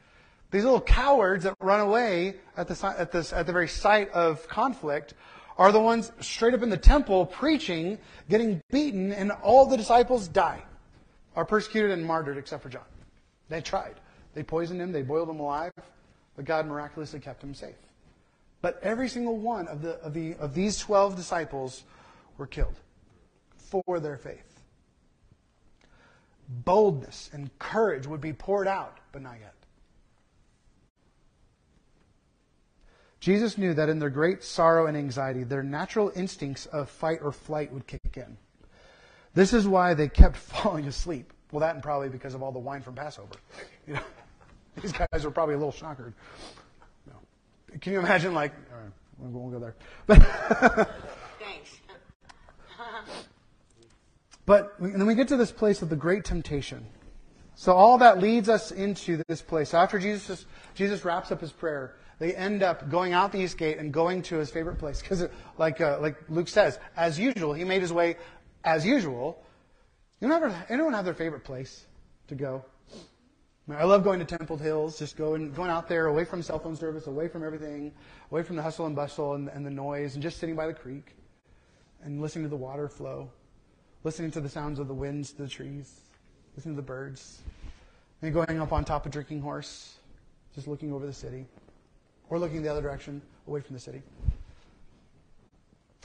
These 0.54 0.62
little 0.62 0.80
cowards 0.80 1.42
that 1.42 1.56
run 1.58 1.80
away 1.80 2.36
at 2.56 2.68
the, 2.68 2.94
at, 2.96 3.10
this, 3.10 3.32
at 3.32 3.44
the 3.44 3.52
very 3.52 3.66
sight 3.66 4.08
of 4.12 4.46
conflict 4.46 5.14
are 5.58 5.72
the 5.72 5.80
ones 5.80 6.12
straight 6.20 6.54
up 6.54 6.62
in 6.62 6.70
the 6.70 6.76
temple 6.76 7.26
preaching, 7.26 7.98
getting 8.30 8.62
beaten, 8.70 9.10
and 9.12 9.32
all 9.42 9.66
the 9.66 9.76
disciples 9.76 10.28
die, 10.28 10.62
are 11.34 11.44
persecuted 11.44 11.90
and 11.90 12.06
martyred 12.06 12.38
except 12.38 12.62
for 12.62 12.68
John. 12.68 12.84
They 13.48 13.62
tried. 13.62 13.96
They 14.34 14.44
poisoned 14.44 14.80
him, 14.80 14.92
they 14.92 15.02
boiled 15.02 15.28
him 15.28 15.40
alive, 15.40 15.72
but 16.36 16.44
God 16.44 16.68
miraculously 16.68 17.18
kept 17.18 17.42
him 17.42 17.52
safe. 17.52 17.74
But 18.62 18.78
every 18.80 19.08
single 19.08 19.36
one 19.36 19.66
of, 19.66 19.82
the, 19.82 19.94
of, 20.02 20.14
the, 20.14 20.36
of 20.36 20.54
these 20.54 20.78
12 20.78 21.16
disciples 21.16 21.82
were 22.38 22.46
killed 22.46 22.78
for 23.56 23.98
their 23.98 24.18
faith. 24.18 24.62
Boldness 26.48 27.30
and 27.32 27.50
courage 27.58 28.06
would 28.06 28.20
be 28.20 28.32
poured 28.32 28.68
out, 28.68 28.98
but 29.10 29.20
not 29.20 29.34
yet. 29.40 29.53
Jesus 33.24 33.56
knew 33.56 33.72
that 33.72 33.88
in 33.88 34.00
their 34.00 34.10
great 34.10 34.44
sorrow 34.44 34.87
and 34.87 34.94
anxiety, 34.98 35.44
their 35.44 35.62
natural 35.62 36.12
instincts 36.14 36.66
of 36.66 36.90
fight 36.90 37.20
or 37.22 37.32
flight 37.32 37.72
would 37.72 37.87
kick 37.87 38.02
in. 38.16 38.37
This 39.32 39.54
is 39.54 39.66
why 39.66 39.94
they 39.94 40.10
kept 40.10 40.37
falling 40.52 40.87
asleep. 40.87 41.32
Well, 41.50 41.60
that 41.60 41.72
and 41.74 41.82
probably 41.82 42.10
because 42.10 42.34
of 42.34 42.42
all 42.42 42.52
the 42.52 42.58
wine 42.58 42.82
from 42.82 42.94
Passover. 42.94 43.34
You 43.87 43.94
know, 43.94 44.00
these 44.82 44.92
guys 44.92 45.24
were 45.24 45.30
probably 45.30 45.54
a 45.54 45.58
little 45.58 45.72
shockered. 45.72 46.12
No. 47.06 47.14
Can 47.80 47.94
you 47.94 47.98
imagine, 47.98 48.34
like, 48.34 48.52
all 48.70 48.78
right, 48.78 48.92
we 49.18 49.28
won't 49.28 49.52
go 49.52 49.58
there. 49.58 49.74
But, 50.06 50.20
Thanks. 51.40 51.78
but 54.44 54.74
and 54.80 55.00
then 55.00 55.06
we 55.06 55.14
get 55.14 55.28
to 55.28 55.38
this 55.38 55.52
place 55.52 55.80
of 55.80 55.88
the 55.88 55.96
great 55.96 56.26
temptation. 56.26 56.84
So 57.54 57.72
all 57.72 57.96
that 57.98 58.20
leads 58.20 58.50
us 58.50 58.70
into 58.70 59.22
this 59.28 59.40
place. 59.40 59.72
After 59.72 59.98
Jesus, 59.98 60.44
Jesus 60.74 61.06
wraps 61.06 61.32
up 61.32 61.40
his 61.40 61.52
prayer, 61.52 61.94
they 62.18 62.35
end 62.35 62.62
up 62.62 62.88
going 62.90 63.12
out 63.12 63.33
the 63.33 63.38
east 63.38 63.59
gate 63.59 63.79
and 63.79 63.92
going 63.92 64.22
to 64.22 64.37
his 64.37 64.50
favorite 64.50 64.79
place. 64.79 65.00
Because, 65.00 65.27
like, 65.59 65.81
uh, 65.81 65.98
like 66.00 66.16
Luke 66.29 66.48
says, 66.48 66.79
as 66.96 67.18
usual, 67.18 67.53
he 67.53 67.64
made 67.64 67.83
his 67.83 67.92
way 67.92 68.16
as 68.64 68.87
usual. 68.87 69.42
You 70.20 70.29
know, 70.29 70.55
anyone 70.68 70.92
have 70.92 71.05
their 71.05 71.14
favorite 71.14 71.44
place 71.44 71.87
to 72.29 72.35
go? 72.35 72.64
I 73.70 73.85
love 73.85 74.05
going 74.05 74.18
to 74.18 74.27
Temple 74.27 74.59
Hills, 74.59 74.98
just 74.98 75.16
going, 75.16 75.50
going 75.53 75.70
out 75.70 75.88
there, 75.88 76.07
away 76.07 76.24
from 76.24 76.42
cell 76.42 76.59
phone 76.59 76.77
service, 76.77 77.07
away 77.07 77.29
from 77.29 77.42
everything, 77.42 77.92
away 78.31 78.42
from 78.42 78.57
the 78.57 78.62
hustle 78.62 78.85
and 78.85 78.94
bustle 78.94 79.35
and, 79.35 79.48
and 79.48 79.64
the 79.64 79.70
noise, 79.70 80.14
and 80.14 80.22
just 80.22 80.38
sitting 80.38 80.55
by 80.55 80.66
the 80.66 80.74
creek 80.74 81.16
and 82.03 82.20
listening 82.20 82.44
to 82.44 82.50
the 82.50 82.57
water 82.57 82.88
flow, 82.88 83.31
listening 84.03 84.31
to 84.33 84.40
the 84.42 84.50
sounds 84.50 84.79
of 84.79 84.87
the 84.87 84.94
winds, 84.94 85.33
the 85.33 85.48
trees, 85.48 86.03
listening 86.55 86.74
to 86.74 86.83
the 86.83 86.87
birds, 86.87 87.40
and 88.20 88.35
going 88.35 88.61
up 88.61 88.70
on 88.70 88.85
top 88.85 89.07
of 89.07 89.12
Drinking 89.12 89.40
Horse, 89.40 89.94
just 90.55 90.68
looking 90.68 90.92
over 90.92 91.07
the 91.07 91.12
city. 91.12 91.46
Or 92.30 92.38
looking 92.38 92.62
the 92.62 92.68
other 92.68 92.82
direction, 92.82 93.20
away 93.46 93.60
from 93.60 93.74
the 93.74 93.80
city, 93.80 94.02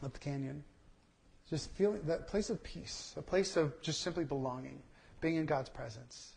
up 0.04 0.14
the 0.14 0.20
canyon. 0.20 0.64
Just 1.50 1.72
feeling 1.72 2.02
that 2.06 2.28
place 2.28 2.50
of 2.50 2.62
peace, 2.64 3.14
a 3.18 3.22
place 3.22 3.58
of 3.58 3.82
just 3.82 4.02
simply 4.02 4.24
belonging, 4.24 4.80
being 5.22 5.36
in 5.36 5.46
God's 5.46 5.70
presence. 5.70 6.34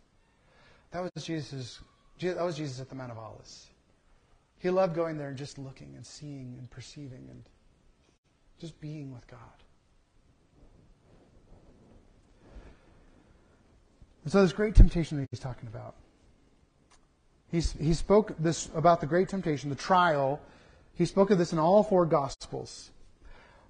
That 0.91 1.03
was 1.03 1.25
Jesus. 1.25 1.81
That 2.21 2.45
was 2.45 2.57
Jesus 2.57 2.81
at 2.81 2.89
the 2.89 2.95
Mount 2.95 3.11
of 3.11 3.19
Olives. 3.19 3.67
He 4.59 4.71
loved 4.71 4.95
going 4.95 5.19
there 5.19 5.29
and 5.29 5.37
just 5.37 5.59
looking 5.59 5.93
and 5.97 6.07
seeing 6.07 6.55
and 6.59 6.71
perceiving 6.71 7.27
and 7.29 7.43
just 8.61 8.81
being 8.81 9.13
with 9.13 9.27
God. 9.27 9.39
And 14.23 14.33
so, 14.33 14.41
this 14.43 14.53
great 14.53 14.77
temptation 14.77 15.19
that 15.19 15.29
he's 15.31 15.41
talking 15.41 15.67
about 15.67 15.97
He's, 17.53 17.73
he 17.73 17.93
spoke 17.93 18.35
this 18.39 18.71
about 18.75 19.03
the 19.03 19.07
great 19.07 19.29
temptation, 19.29 19.69
the 19.69 19.77
trial. 19.77 20.41
He 20.95 21.05
spoke 21.05 21.31
of 21.31 21.37
this 21.37 21.53
in 21.53 21.59
all 21.59 21.83
four 21.85 22.07
Gospels. 22.07 22.91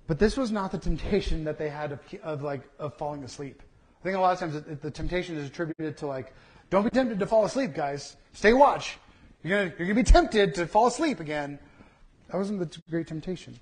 But 0.07 0.21
this 0.21 0.37
was 0.37 0.53
not 0.53 0.71
the 0.71 0.79
temptation 0.79 1.45
that 1.45 1.59
they 1.59 1.69
had 1.69 1.93
of, 1.93 2.01
of 2.23 2.43
like 2.43 2.63
of 2.79 2.95
falling 2.95 3.25
asleep. 3.25 3.61
I 4.01 4.03
think 4.05 4.17
a 4.17 4.21
lot 4.21 4.33
of 4.33 4.39
times 4.39 4.55
it, 4.55 4.81
the 4.81 4.91
temptation 4.91 5.37
is 5.37 5.47
attributed 5.47 5.97
to 5.99 6.07
like, 6.07 6.33
don't 6.71 6.85
be 6.85 6.91
tempted 6.91 7.19
to 7.19 7.27
fall 7.27 7.45
asleep, 7.45 7.75
guys. 7.75 8.17
Stay 8.33 8.53
watch. 8.53 8.99
You're 9.43 9.59
gonna, 9.59 9.75
you're 9.77 9.89
gonna 9.89 10.01
be 10.01 10.11
tempted 10.11 10.55
to 10.55 10.67
fall 10.67 10.87
asleep 10.87 11.19
again. 11.19 11.59
That 12.29 12.37
wasn't 12.37 12.61
the 12.61 12.83
great 12.89 13.09
temptation. 13.09 13.59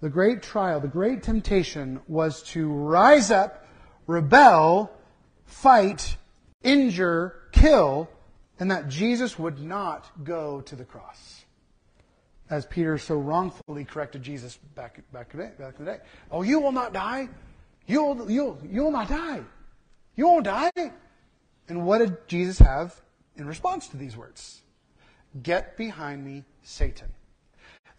The 0.00 0.08
great 0.08 0.42
trial, 0.42 0.80
the 0.80 0.88
great 0.88 1.22
temptation 1.22 2.00
was 2.08 2.42
to 2.44 2.70
rise 2.70 3.30
up, 3.30 3.66
rebel, 4.06 4.90
fight, 5.46 6.16
injure, 6.62 7.36
kill, 7.52 8.08
and 8.58 8.70
that 8.70 8.88
Jesus 8.88 9.38
would 9.38 9.60
not 9.60 10.10
go 10.24 10.60
to 10.62 10.76
the 10.76 10.84
cross. 10.84 11.44
As 12.50 12.66
Peter 12.66 12.98
so 12.98 13.16
wrongfully 13.16 13.84
corrected 13.84 14.22
Jesus 14.22 14.58
back, 14.74 15.00
back, 15.12 15.32
back 15.32 15.74
in 15.78 15.84
the 15.84 15.92
day. 15.92 15.98
Oh, 16.30 16.42
you 16.42 16.60
will 16.60 16.72
not 16.72 16.92
die. 16.92 17.28
You'll, 17.86 18.30
you'll, 18.30 18.58
you 18.70 18.84
will 18.84 18.90
not 18.90 19.08
die. 19.08 19.42
You 20.16 20.26
won't 20.26 20.44
die. 20.44 20.70
And 21.68 21.84
what 21.84 21.98
did 21.98 22.28
Jesus 22.28 22.58
have 22.58 23.00
in 23.36 23.46
response 23.46 23.88
to 23.88 23.96
these 23.96 24.16
words? 24.16 24.62
Get 25.42 25.76
behind 25.76 26.24
me, 26.24 26.44
Satan. 26.62 27.08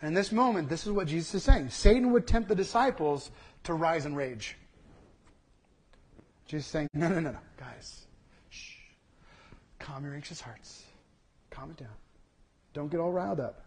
And 0.02 0.10
in 0.10 0.14
this 0.14 0.32
moment, 0.32 0.70
this 0.70 0.86
is 0.86 0.92
what 0.92 1.08
Jesus 1.08 1.34
is 1.36 1.44
saying. 1.44 1.70
Satan 1.70 2.12
would 2.12 2.28
tempt 2.28 2.48
the 2.48 2.56
disciples 2.56 3.32
to 3.64 3.74
rise 3.74 4.06
in 4.06 4.16
rage. 4.16 4.56
Jesus 6.48 6.68
saying, 6.68 6.88
no, 6.94 7.08
no, 7.08 7.20
no, 7.20 7.32
no, 7.32 7.40
guys. 7.58 8.05
Calm 9.86 10.04
your 10.04 10.16
anxious 10.16 10.42
hearts. 10.42 10.84
Calm 11.52 11.70
it 11.70 11.78
down. 11.78 11.94
Don't 12.74 12.90
get 12.90 13.00
all 13.00 13.12
riled 13.12 13.40
up. 13.40 13.62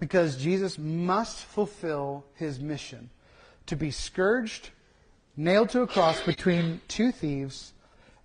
Because 0.00 0.36
Jesus 0.36 0.76
must 0.76 1.38
fulfill 1.38 2.24
his 2.34 2.58
mission 2.58 3.10
to 3.66 3.76
be 3.76 3.92
scourged, 3.92 4.70
nailed 5.36 5.68
to 5.70 5.82
a 5.82 5.86
cross 5.86 6.20
between 6.22 6.80
two 6.88 7.12
thieves, 7.12 7.72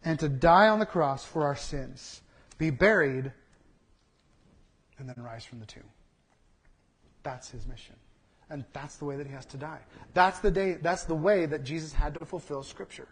and 0.03 0.19
to 0.19 0.27
die 0.27 0.67
on 0.67 0.79
the 0.79 0.85
cross 0.85 1.23
for 1.23 1.45
our 1.45 1.55
sins, 1.55 2.21
be 2.57 2.71
buried, 2.71 3.31
and 4.97 5.07
then 5.07 5.15
rise 5.23 5.45
from 5.45 5.59
the 5.59 5.65
tomb. 5.65 5.83
That's 7.21 7.51
his 7.51 7.67
mission. 7.67 7.95
And 8.49 8.65
that's 8.73 8.97
the 8.97 9.05
way 9.05 9.15
that 9.15 9.27
he 9.27 9.33
has 9.33 9.45
to 9.47 9.57
die. 9.57 9.79
That's 10.13 10.39
the 10.39 10.51
day 10.51 10.73
that's 10.73 11.05
the 11.05 11.15
way 11.15 11.45
that 11.45 11.63
Jesus 11.63 11.93
had 11.93 12.15
to 12.15 12.25
fulfill 12.25 12.63
scripture. 12.63 13.07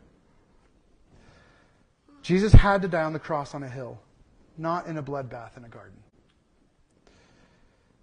Jesus 2.22 2.54
had 2.54 2.82
to 2.84 2.88
die 2.88 3.04
on 3.04 3.14
the 3.14 3.20
cross 3.20 3.56
on 3.56 3.64
a 3.64 3.70
hill, 3.70 4.00
not 4.58 4.88
in 4.88 4.98
a 4.98 5.04
bloodbath 5.04 5.58
in 5.58 5.64
a 5.64 5.70
garden. 5.70 5.98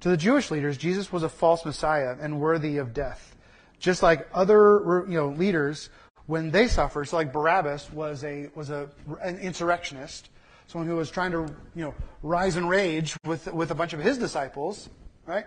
To 0.00 0.08
the 0.10 0.16
Jewish 0.16 0.50
leaders, 0.50 0.76
Jesus 0.76 1.12
was 1.12 1.22
a 1.22 1.28
false 1.28 1.64
Messiah 1.64 2.16
and 2.20 2.40
worthy 2.40 2.78
of 2.78 2.94
death. 2.94 3.34
Just 3.80 4.02
like 4.02 4.28
other 4.32 5.04
you 5.08 5.16
know, 5.16 5.28
leaders, 5.28 5.90
when 6.26 6.50
they 6.50 6.68
suffered, 6.68 7.06
so 7.06 7.16
like 7.16 7.32
Barabbas 7.32 7.92
was, 7.92 8.22
a, 8.24 8.48
was 8.54 8.70
a, 8.70 8.88
an 9.22 9.38
insurrectionist, 9.38 10.30
someone 10.66 10.88
who 10.88 10.96
was 10.96 11.10
trying 11.10 11.32
to 11.32 11.46
you 11.74 11.84
know, 11.84 11.94
rise 12.22 12.56
in 12.56 12.66
rage 12.66 13.16
with, 13.24 13.52
with 13.52 13.70
a 13.70 13.74
bunch 13.74 13.92
of 13.92 14.00
his 14.00 14.18
disciples, 14.18 14.88
right? 15.26 15.46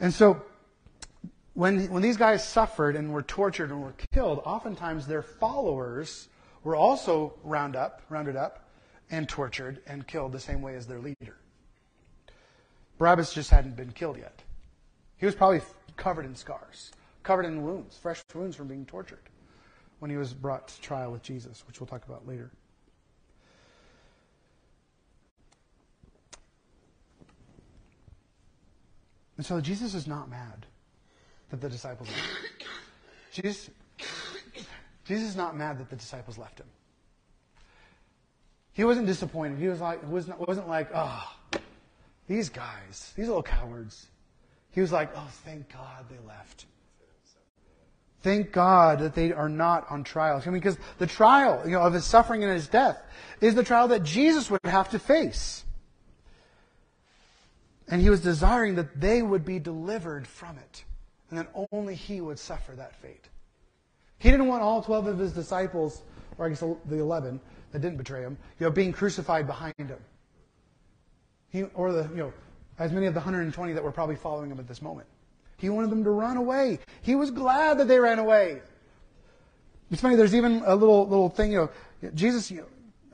And 0.00 0.12
so 0.12 0.42
when, 1.54 1.90
when 1.90 2.02
these 2.02 2.16
guys 2.16 2.46
suffered 2.46 2.96
and 2.96 3.12
were 3.12 3.22
tortured 3.22 3.70
and 3.70 3.82
were 3.82 3.94
killed, 4.12 4.40
oftentimes 4.44 5.06
their 5.06 5.22
followers 5.22 6.28
were 6.64 6.76
also 6.76 7.34
round 7.42 7.76
up, 7.76 8.02
rounded 8.08 8.36
up 8.36 8.68
and 9.10 9.28
tortured 9.28 9.80
and 9.86 10.06
killed 10.06 10.32
the 10.32 10.40
same 10.40 10.62
way 10.62 10.74
as 10.74 10.86
their 10.86 10.98
leader. 10.98 11.36
Barabbas 12.98 13.32
just 13.32 13.50
hadn't 13.50 13.76
been 13.76 13.92
killed 13.92 14.18
yet. 14.18 14.42
He 15.16 15.26
was 15.26 15.34
probably 15.34 15.60
covered 15.96 16.26
in 16.26 16.34
scars, 16.34 16.92
covered 17.22 17.44
in 17.44 17.62
wounds, 17.62 17.96
fresh 17.96 18.22
wounds 18.34 18.56
from 18.56 18.68
being 18.68 18.84
tortured 18.84 19.28
when 19.98 20.10
he 20.10 20.16
was 20.16 20.32
brought 20.32 20.68
to 20.68 20.80
trial 20.80 21.10
with 21.10 21.22
Jesus, 21.22 21.64
which 21.66 21.80
we'll 21.80 21.86
talk 21.86 22.04
about 22.06 22.26
later. 22.26 22.50
And 29.36 29.46
so 29.46 29.60
Jesus 29.60 29.94
is 29.94 30.06
not 30.06 30.28
mad 30.28 30.66
that 31.50 31.60
the 31.60 31.68
disciples 31.68 32.08
left. 32.08 32.68
Jesus, 33.32 33.70
Jesus 35.08 35.30
is 35.30 35.36
not 35.36 35.56
mad 35.56 35.78
that 35.78 35.88
the 35.88 35.96
disciples 35.96 36.36
left 36.36 36.60
him. 36.60 36.66
He 38.72 38.84
wasn't 38.84 39.06
disappointed. 39.06 39.58
He 39.58 39.66
was 39.66 39.80
like, 39.80 40.06
wasn't, 40.06 40.46
wasn't 40.46 40.68
like, 40.68 40.90
oh, 40.94 41.34
these 42.28 42.50
guys, 42.50 43.14
these 43.16 43.26
little 43.26 43.42
cowards. 43.42 44.06
He 44.70 44.82
was 44.82 44.92
like, 44.92 45.10
oh, 45.16 45.28
thank 45.46 45.72
God 45.72 46.04
they 46.10 46.18
left. 46.28 46.66
Thank 48.20 48.52
God 48.52 48.98
that 48.98 49.14
they 49.14 49.32
are 49.32 49.48
not 49.48 49.86
on 49.88 50.04
trial. 50.04 50.42
I 50.44 50.50
mean, 50.50 50.60
because 50.60 50.76
the 50.98 51.06
trial 51.06 51.62
you 51.64 51.72
know, 51.72 51.80
of 51.80 51.94
his 51.94 52.04
suffering 52.04 52.44
and 52.44 52.52
his 52.52 52.68
death 52.68 53.00
is 53.40 53.54
the 53.54 53.64
trial 53.64 53.88
that 53.88 54.02
Jesus 54.02 54.50
would 54.50 54.60
have 54.64 54.90
to 54.90 54.98
face. 54.98 55.64
And 57.88 58.02
he 58.02 58.10
was 58.10 58.20
desiring 58.20 58.74
that 58.74 59.00
they 59.00 59.22
would 59.22 59.46
be 59.46 59.58
delivered 59.58 60.26
from 60.26 60.58
it. 60.58 60.84
And 61.30 61.38
that 61.38 61.48
only 61.72 61.94
he 61.94 62.20
would 62.20 62.38
suffer 62.38 62.72
that 62.72 62.94
fate. 62.96 63.26
He 64.18 64.30
didn't 64.30 64.46
want 64.46 64.62
all 64.62 64.82
12 64.82 65.06
of 65.06 65.18
his 65.18 65.32
disciples, 65.32 66.02
or 66.36 66.46
I 66.46 66.48
guess 66.48 66.60
the 66.60 66.98
11 66.98 67.40
that 67.72 67.80
didn't 67.80 67.98
betray 67.98 68.22
him, 68.22 68.36
you 68.58 68.66
know, 68.66 68.70
being 68.70 68.92
crucified 68.92 69.46
behind 69.46 69.74
him. 69.78 69.98
He, 71.50 71.62
or 71.74 71.92
the, 71.92 72.02
you 72.10 72.16
know, 72.16 72.32
as 72.78 72.92
many 72.92 73.06
of 73.06 73.14
the 73.14 73.20
120 73.20 73.72
that 73.72 73.82
were 73.82 73.92
probably 73.92 74.16
following 74.16 74.50
him 74.50 74.58
at 74.58 74.68
this 74.68 74.82
moment. 74.82 75.06
He 75.56 75.70
wanted 75.70 75.90
them 75.90 76.04
to 76.04 76.10
run 76.10 76.36
away. 76.36 76.78
He 77.02 77.14
was 77.14 77.30
glad 77.30 77.78
that 77.78 77.88
they 77.88 77.98
ran 77.98 78.18
away. 78.18 78.60
It's 79.90 80.00
funny, 80.00 80.16
there's 80.16 80.34
even 80.34 80.62
a 80.66 80.74
little, 80.74 81.08
little 81.08 81.28
thing, 81.28 81.52
you 81.52 81.70
know, 82.02 82.10
Jesus, 82.14 82.50
you 82.50 82.58
know, 82.58 82.66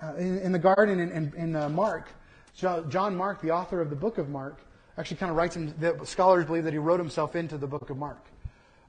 uh, 0.02 0.14
in, 0.16 0.38
in, 0.38 0.52
the 0.52 0.58
garden 0.58 0.98
in, 1.00 1.10
in, 1.10 1.32
in 1.36 1.56
uh, 1.56 1.68
Mark, 1.68 2.08
John 2.54 3.16
Mark, 3.16 3.40
the 3.40 3.50
author 3.50 3.80
of 3.80 3.90
the 3.90 3.96
book 3.96 4.18
of 4.18 4.28
Mark, 4.28 4.58
actually 4.98 5.16
kind 5.16 5.30
of 5.30 5.36
writes 5.36 5.56
him, 5.56 5.72
scholars 6.04 6.44
believe 6.44 6.64
that 6.64 6.72
he 6.72 6.78
wrote 6.78 7.00
himself 7.00 7.36
into 7.36 7.56
the 7.56 7.66
book 7.66 7.90
of 7.90 7.96
Mark. 7.96 8.24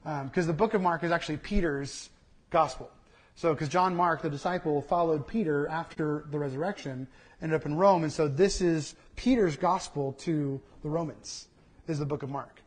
Because 0.06 0.44
um, 0.44 0.46
the 0.46 0.52
book 0.52 0.74
of 0.74 0.80
Mark 0.80 1.02
is 1.02 1.10
actually 1.10 1.38
Peter's 1.38 2.10
gospel. 2.50 2.88
So, 3.34 3.52
because 3.52 3.68
John 3.68 3.96
Mark, 3.96 4.22
the 4.22 4.30
disciple, 4.30 4.80
followed 4.80 5.26
Peter 5.26 5.66
after 5.66 6.24
the 6.30 6.38
resurrection, 6.38 7.08
ended 7.42 7.60
up 7.60 7.66
in 7.66 7.74
Rome, 7.74 8.04
and 8.04 8.12
so 8.12 8.28
this 8.28 8.60
is 8.60 8.94
Peter's 9.16 9.56
gospel 9.56 10.12
to 10.20 10.60
the 10.84 10.88
Romans, 10.88 11.48
is 11.88 11.98
the 11.98 12.06
book 12.06 12.22
of 12.22 12.30
Mark. 12.30 12.62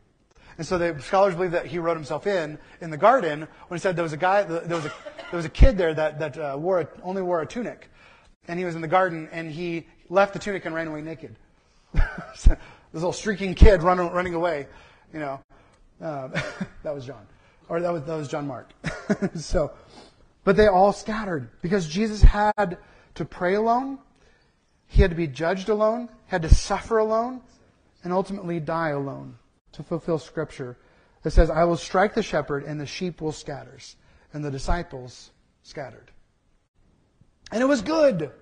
And 0.58 0.66
so 0.66 0.76
the 0.76 1.00
scholars 1.00 1.34
believe 1.34 1.52
that 1.52 1.64
he 1.64 1.78
wrote 1.78 1.96
himself 1.96 2.26
in 2.26 2.58
in 2.82 2.90
the 2.90 2.98
garden 2.98 3.48
when 3.68 3.78
he 3.78 3.80
said 3.80 3.96
there 3.96 4.02
was 4.02 4.12
a 4.12 4.18
guy, 4.18 4.42
there 4.42 4.76
was 4.76 4.84
a, 4.84 4.92
there 5.30 5.38
was 5.38 5.46
a 5.46 5.50
kid 5.50 5.78
there 5.78 5.94
that, 5.94 6.18
that 6.18 6.36
uh, 6.36 6.56
wore 6.58 6.80
a, 6.80 6.88
only 7.02 7.22
wore 7.22 7.40
a 7.40 7.46
tunic, 7.46 7.88
and 8.48 8.58
he 8.58 8.66
was 8.66 8.74
in 8.74 8.82
the 8.82 8.88
garden 8.88 9.30
and 9.32 9.50
he 9.50 9.86
left 10.10 10.34
the 10.34 10.38
tunic 10.38 10.66
and 10.66 10.74
ran 10.74 10.88
away 10.88 11.00
naked. 11.00 11.34
this 11.94 12.48
little 12.92 13.14
streaking 13.14 13.54
kid 13.54 13.82
running 13.82 14.10
running 14.10 14.34
away, 14.34 14.66
you 15.14 15.20
know, 15.20 15.40
um, 16.00 16.32
that 16.82 16.94
was 16.94 17.04
John, 17.06 17.26
or 17.68 17.80
that 17.80 17.92
was 17.92 18.02
that 18.04 18.16
was 18.16 18.28
John 18.28 18.46
Mark. 18.46 18.70
so, 19.36 19.72
but 20.44 20.56
they 20.56 20.66
all 20.66 20.92
scattered 20.92 21.50
because 21.62 21.88
Jesus 21.88 22.22
had 22.22 22.78
to 23.14 23.24
pray 23.24 23.54
alone 23.54 23.98
he 24.90 25.02
had 25.02 25.12
to 25.12 25.16
be 25.16 25.28
judged 25.28 25.68
alone, 25.68 26.08
had 26.26 26.42
to 26.42 26.52
suffer 26.52 26.98
alone, 26.98 27.42
and 28.02 28.12
ultimately 28.12 28.58
die 28.58 28.88
alone 28.88 29.38
to 29.70 29.84
fulfill 29.84 30.18
Scripture 30.18 30.76
that 31.22 31.30
says, 31.30 31.48
I 31.48 31.62
will 31.62 31.76
strike 31.76 32.14
the 32.14 32.24
shepherd 32.24 32.64
and 32.64 32.80
the 32.80 32.86
sheep 32.86 33.20
will 33.20 33.30
scatter. 33.30 33.78
And 34.32 34.44
the 34.44 34.50
disciples 34.50 35.30
scattered. 35.62 36.10
And 37.52 37.62
it 37.62 37.66
was 37.66 37.82
good. 37.82 38.32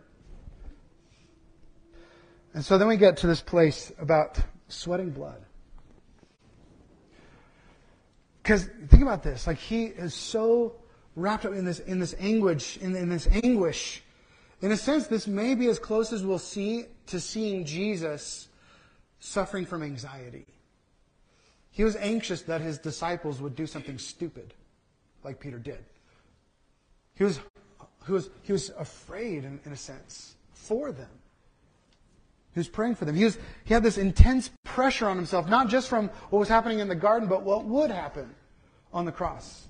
And 2.54 2.64
so 2.64 2.78
then 2.78 2.88
we 2.88 2.96
get 2.96 3.18
to 3.18 3.26
this 3.26 3.42
place 3.42 3.92
about 3.98 4.40
sweating 4.68 5.10
blood. 5.10 5.44
Because 8.48 8.64
think 8.88 9.02
about 9.02 9.22
this, 9.22 9.46
like 9.46 9.58
he 9.58 9.84
is 9.84 10.14
so 10.14 10.76
wrapped 11.16 11.44
up 11.44 11.52
in 11.52 11.66
this 11.66 11.80
in 11.80 11.98
this 11.98 12.14
anguish, 12.18 12.78
in, 12.78 12.96
in 12.96 13.10
this 13.10 13.28
anguish 13.44 14.02
in 14.62 14.72
a 14.72 14.76
sense, 14.76 15.06
this 15.06 15.26
may 15.26 15.54
be 15.54 15.66
as 15.66 15.78
close 15.78 16.14
as 16.14 16.24
we'll 16.24 16.38
see 16.38 16.86
to 17.08 17.20
seeing 17.20 17.66
Jesus 17.66 18.48
suffering 19.20 19.66
from 19.66 19.82
anxiety. 19.82 20.46
He 21.70 21.84
was 21.84 21.94
anxious 21.96 22.40
that 22.42 22.62
his 22.62 22.78
disciples 22.78 23.40
would 23.40 23.54
do 23.54 23.66
something 23.66 23.98
stupid, 23.98 24.54
like 25.22 25.38
Peter 25.38 25.58
did. 25.58 25.84
He 27.16 27.24
was, 27.24 27.40
he 28.06 28.12
was, 28.12 28.30
he 28.42 28.52
was 28.52 28.70
afraid, 28.70 29.44
in, 29.44 29.60
in 29.64 29.72
a 29.72 29.76
sense, 29.76 30.34
for 30.54 30.90
them. 30.90 31.10
He 32.54 32.60
was 32.60 32.68
praying 32.68 32.96
for 32.96 33.04
them. 33.04 33.14
He, 33.14 33.24
was, 33.24 33.38
he 33.64 33.74
had 33.74 33.84
this 33.84 33.98
intense 33.98 34.50
pressure 34.64 35.06
on 35.06 35.16
himself, 35.16 35.48
not 35.48 35.68
just 35.68 35.88
from 35.88 36.08
what 36.30 36.40
was 36.40 36.48
happening 36.48 36.80
in 36.80 36.88
the 36.88 36.96
garden, 36.96 37.28
but 37.28 37.42
what 37.42 37.64
would 37.64 37.90
happen 37.90 38.34
on 38.92 39.04
the 39.04 39.12
cross 39.12 39.66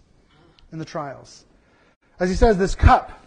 in 0.72 0.78
the 0.78 0.84
trials. 0.84 1.44
As 2.20 2.28
he 2.28 2.36
says, 2.36 2.58
this 2.58 2.74
cup 2.74 3.18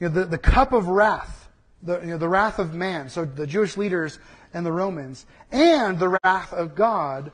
you 0.00 0.08
know, 0.08 0.14
the, 0.14 0.24
the 0.26 0.38
cup 0.38 0.72
of 0.72 0.88
wrath, 0.88 1.48
the, 1.82 2.00
you 2.00 2.06
know, 2.08 2.18
the 2.18 2.28
wrath 2.28 2.58
of 2.58 2.74
man, 2.74 3.08
so 3.08 3.24
the 3.24 3.46
Jewish 3.46 3.76
leaders 3.76 4.18
and 4.52 4.64
the 4.64 4.72
Romans, 4.72 5.26
and 5.52 5.98
the 5.98 6.18
wrath 6.22 6.52
of 6.52 6.74
God, 6.74 7.32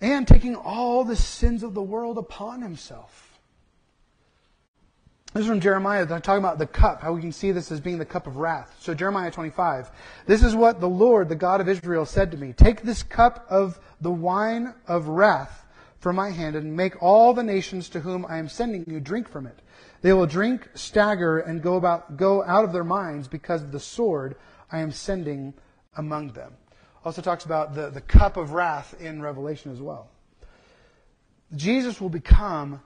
and 0.00 0.26
taking 0.26 0.56
all 0.56 1.04
the 1.04 1.16
sins 1.16 1.62
of 1.62 1.74
the 1.74 1.82
world 1.82 2.18
upon 2.18 2.62
himself. 2.62 3.38
This 5.34 5.42
is 5.42 5.48
from 5.48 5.60
Jeremiah. 5.60 6.06
Talking 6.06 6.38
about 6.38 6.58
the 6.58 6.66
cup, 6.66 7.02
how 7.02 7.12
we 7.12 7.20
can 7.20 7.32
see 7.32 7.52
this 7.52 7.70
as 7.70 7.80
being 7.80 7.98
the 7.98 8.06
cup 8.06 8.26
of 8.26 8.38
wrath. 8.38 8.74
So 8.80 8.94
Jeremiah 8.94 9.30
25. 9.30 9.90
This 10.26 10.42
is 10.42 10.54
what 10.54 10.80
the 10.80 10.88
Lord, 10.88 11.28
the 11.28 11.34
God 11.34 11.60
of 11.60 11.68
Israel, 11.68 12.06
said 12.06 12.30
to 12.30 12.38
me. 12.38 12.54
Take 12.54 12.82
this 12.82 13.02
cup 13.02 13.46
of 13.50 13.78
the 14.00 14.10
wine 14.10 14.72
of 14.88 15.08
wrath 15.08 15.65
from 15.98 16.16
my 16.16 16.30
hand 16.30 16.56
and 16.56 16.76
make 16.76 17.02
all 17.02 17.32
the 17.32 17.42
nations 17.42 17.88
to 17.90 18.00
whom 18.00 18.26
I 18.28 18.38
am 18.38 18.48
sending 18.48 18.84
you 18.86 19.00
drink 19.00 19.28
from 19.28 19.46
it. 19.46 19.60
They 20.02 20.12
will 20.12 20.26
drink, 20.26 20.68
stagger, 20.74 21.38
and 21.38 21.62
go 21.62 21.76
about, 21.76 22.16
go 22.16 22.44
out 22.44 22.64
of 22.64 22.72
their 22.72 22.84
minds 22.84 23.28
because 23.28 23.62
of 23.62 23.72
the 23.72 23.80
sword 23.80 24.36
I 24.70 24.80
am 24.80 24.92
sending 24.92 25.54
among 25.96 26.28
them. 26.32 26.52
Also 27.04 27.22
talks 27.22 27.44
about 27.44 27.74
the, 27.74 27.90
the 27.90 28.00
cup 28.00 28.36
of 28.36 28.52
wrath 28.52 28.94
in 29.00 29.22
Revelation 29.22 29.72
as 29.72 29.80
well. 29.80 30.10
Jesus 31.54 32.00
will 32.00 32.08
become 32.08 32.80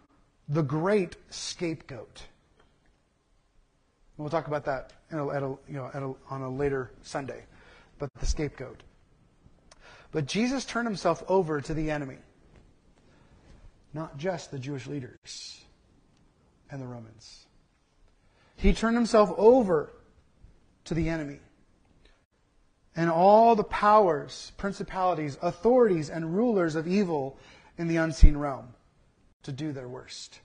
the 0.48 0.62
great 0.62 1.16
scapegoat. 1.30 2.22
We'll 4.18 4.28
talk 4.28 4.48
about 4.48 4.66
that 4.66 4.92
a, 5.10 5.28
at 5.30 5.42
a, 5.42 5.56
you 5.66 5.74
know, 5.74 5.90
a, 5.94 6.32
on 6.32 6.42
a 6.42 6.50
later 6.50 6.90
Sunday. 7.02 7.44
But 7.98 8.10
the 8.18 8.26
scapegoat. 8.26 8.82
But 10.12 10.26
Jesus 10.26 10.64
turned 10.64 10.86
himself 10.86 11.22
over 11.28 11.60
to 11.60 11.72
the 11.72 11.90
enemy, 11.90 12.16
not 13.92 14.16
just 14.18 14.50
the 14.50 14.58
Jewish 14.58 14.86
leaders 14.86 15.62
and 16.70 16.80
the 16.80 16.86
Romans. 16.86 17.46
He 18.56 18.72
turned 18.72 18.96
himself 18.96 19.32
over 19.36 19.92
to 20.84 20.94
the 20.94 21.08
enemy 21.08 21.40
and 22.96 23.10
all 23.10 23.54
the 23.56 23.64
powers, 23.64 24.52
principalities, 24.56 25.38
authorities, 25.40 26.10
and 26.10 26.36
rulers 26.36 26.74
of 26.74 26.86
evil 26.86 27.38
in 27.78 27.88
the 27.88 27.96
unseen 27.96 28.36
realm 28.36 28.74
to 29.44 29.52
do 29.52 29.72
their 29.72 29.88
worst. 29.88 30.40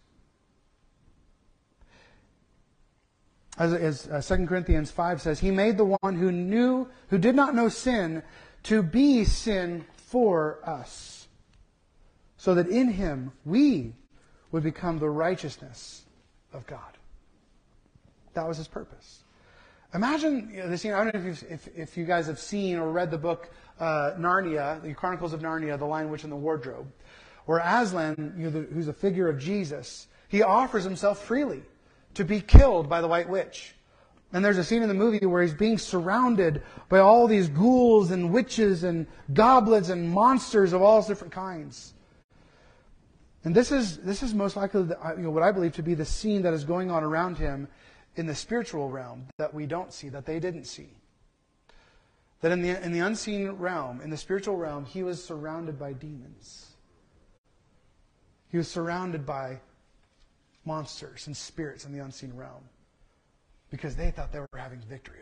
as, 3.57 3.73
as 3.73 4.07
uh, 4.31 4.35
2 4.35 4.45
Corinthians 4.47 4.91
5 4.91 5.21
says, 5.21 5.39
He 5.39 5.51
made 5.51 5.77
the 5.77 5.97
one 6.01 6.15
who 6.15 6.31
knew, 6.31 6.87
who 7.09 7.17
did 7.17 7.35
not 7.35 7.55
know 7.55 7.69
sin, 7.69 8.23
to 8.63 8.83
be 8.83 9.23
sin 9.23 9.85
for 9.95 10.59
us, 10.63 11.14
so 12.45 12.53
that 12.53 12.67
in 12.67 12.89
Him 12.89 13.31
we 13.43 13.91
would 14.51 14.61
become 14.61 14.99
the 14.99 15.09
righteousness 15.09 16.03
of 16.53 16.67
God. 16.67 16.95
That 18.35 18.47
was 18.47 18.57
His 18.57 18.67
purpose. 18.67 19.23
Imagine 19.95 20.51
you 20.53 20.57
know. 20.57 20.75
You 20.75 20.91
know, 20.91 20.99
I 20.99 21.03
don't 21.05 21.15
know 21.15 21.31
if, 21.31 21.43
if, 21.49 21.67
if, 21.75 21.97
you 21.97 22.05
guys 22.05 22.27
have 22.27 22.37
seen 22.37 22.77
or 22.77 22.91
read 22.91 23.09
the 23.09 23.17
book 23.17 23.49
uh, 23.79 24.11
Narnia, 24.19 24.79
the 24.83 24.93
Chronicles 24.93 25.33
of 25.33 25.41
Narnia, 25.41 25.79
The 25.79 25.85
Lion, 25.85 26.11
Witch, 26.11 26.21
and 26.21 26.31
the 26.31 26.35
Wardrobe, 26.35 26.85
where 27.47 27.57
Aslan, 27.57 28.35
you 28.37 28.43
know, 28.43 28.51
the, 28.51 28.59
who's 28.71 28.89
a 28.89 28.93
figure 28.93 29.27
of 29.27 29.39
Jesus, 29.39 30.05
he 30.27 30.43
offers 30.43 30.83
himself 30.83 31.25
freely 31.25 31.63
to 32.13 32.23
be 32.23 32.41
killed 32.41 32.87
by 32.87 33.01
the 33.01 33.07
White 33.07 33.27
Witch. 33.27 33.73
And 34.33 34.45
there's 34.45 34.59
a 34.59 34.63
scene 34.63 34.83
in 34.83 34.87
the 34.87 34.93
movie 34.93 35.25
where 35.25 35.41
he's 35.41 35.55
being 35.55 35.79
surrounded 35.79 36.61
by 36.89 36.99
all 36.99 37.25
these 37.25 37.49
ghouls 37.49 38.11
and 38.11 38.31
witches 38.31 38.83
and 38.83 39.07
goblins 39.33 39.89
and 39.89 40.07
monsters 40.07 40.73
of 40.73 40.83
all 40.83 41.01
different 41.01 41.33
kinds. 41.33 41.95
And 43.45 43.53
this 43.55 43.71
is, 43.71 43.97
this 43.99 44.23
is 44.23 44.33
most 44.33 44.55
likely 44.55 44.83
the, 44.83 44.97
you 45.15 45.23
know, 45.23 45.29
what 45.29 45.43
I 45.43 45.51
believe 45.51 45.73
to 45.73 45.83
be 45.83 45.93
the 45.93 46.03
scene 46.03 46.41
that 46.41 46.53
is 46.53 46.63
going 46.63 46.89
on 46.89 47.03
around 47.03 47.37
him 47.37 47.67
in 48.15 48.25
the 48.25 48.33
spiritual 48.33 48.89
realm 48.89 49.27
that 49.37 49.53
we 49.53 49.67
don't 49.67 49.93
see, 49.93 50.09
that 50.09 50.25
they 50.25 50.39
didn't 50.39 50.65
see. 50.65 50.89
That 52.41 52.51
in 52.51 52.61
the, 52.61 52.83
in 52.83 52.91
the 52.91 52.99
unseen 52.99 53.49
realm, 53.51 54.01
in 54.01 54.09
the 54.09 54.17
spiritual 54.17 54.57
realm, 54.57 54.83
he 54.83 55.03
was 55.03 55.23
surrounded 55.23 55.79
by 55.79 55.93
demons. 55.93 56.71
He 58.49 58.57
was 58.57 58.67
surrounded 58.67 59.25
by 59.25 59.59
monsters 60.65 61.27
and 61.27 61.37
spirits 61.37 61.85
in 61.85 61.93
the 61.93 62.03
unseen 62.03 62.33
realm 62.35 62.63
because 63.69 63.95
they 63.95 64.09
thought 64.09 64.31
they 64.31 64.39
were 64.39 64.49
having 64.55 64.79
victory. 64.79 65.19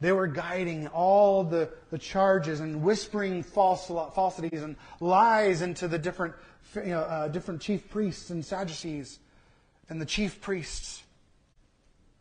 They 0.00 0.12
were 0.12 0.26
guiding 0.26 0.88
all 0.88 1.42
the, 1.44 1.70
the 1.90 1.98
charges 1.98 2.60
and 2.60 2.82
whispering 2.82 3.42
false, 3.42 3.86
falsities 3.86 4.62
and 4.62 4.76
lies 5.00 5.62
into 5.62 5.88
the 5.88 5.98
different, 5.98 6.34
you 6.74 6.86
know, 6.86 7.00
uh, 7.00 7.28
different 7.28 7.62
chief 7.62 7.88
priests 7.88 8.30
and 8.30 8.44
Sadducees 8.44 9.18
and 9.88 10.00
the 10.00 10.06
chief 10.06 10.40
priests, 10.40 11.02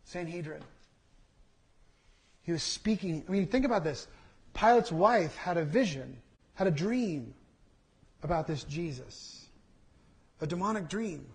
Sanhedrin. 0.06 0.62
He 2.44 2.52
was 2.52 2.64
speaking. 2.64 3.24
I 3.28 3.32
mean, 3.32 3.48
think 3.48 3.66
about 3.66 3.84
this. 3.84 4.08
Pilate's 4.54 4.92
wife 4.92 5.36
had 5.36 5.58
a 5.58 5.66
vision, 5.66 6.18
had 6.54 6.68
a 6.68 6.72
dream 6.72 7.34
about 8.24 8.48
this 8.48 8.64
Jesus 8.64 9.46
a 10.42 10.48
demonic 10.48 10.88
dream 10.88 11.26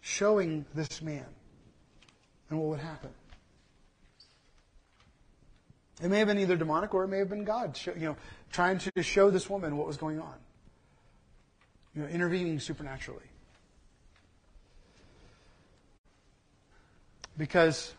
showing 0.00 0.64
this 0.74 1.02
man 1.02 1.26
and 2.48 2.58
what 2.58 2.68
would 2.68 2.80
happen. 2.80 3.10
It 6.02 6.10
may 6.10 6.18
have 6.18 6.28
been 6.28 6.38
either 6.38 6.56
demonic 6.56 6.94
or 6.94 7.04
it 7.04 7.08
may 7.08 7.18
have 7.18 7.28
been 7.28 7.44
God, 7.44 7.78
you 7.86 7.94
know, 8.00 8.16
trying 8.50 8.78
to 8.78 9.02
show 9.02 9.30
this 9.30 9.48
woman 9.48 9.76
what 9.76 9.86
was 9.86 9.96
going 9.96 10.20
on. 10.20 10.34
You 11.94 12.02
know, 12.02 12.08
intervening 12.08 12.58
supernaturally. 12.58 13.22
Because 17.38 17.94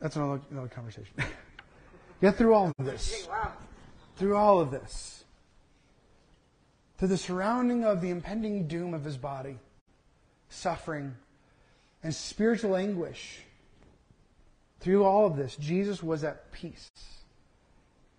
that's 0.00 0.16
another, 0.16 0.40
another 0.50 0.68
conversation. 0.68 1.12
Get 2.20 2.36
through 2.36 2.54
all 2.54 2.72
of 2.78 2.84
this. 2.84 3.28
Through 4.16 4.36
all 4.36 4.60
of 4.60 4.70
this 4.70 5.18
to 6.98 7.06
the 7.06 7.16
surrounding 7.16 7.84
of 7.84 8.00
the 8.00 8.10
impending 8.10 8.66
doom 8.66 8.92
of 8.92 9.04
his 9.04 9.16
body, 9.16 9.58
suffering, 10.48 11.14
and 12.02 12.14
spiritual 12.14 12.76
anguish. 12.76 13.40
Through 14.80 15.04
all 15.04 15.26
of 15.26 15.36
this, 15.36 15.56
Jesus 15.56 16.02
was 16.02 16.24
at 16.24 16.52
peace 16.52 16.90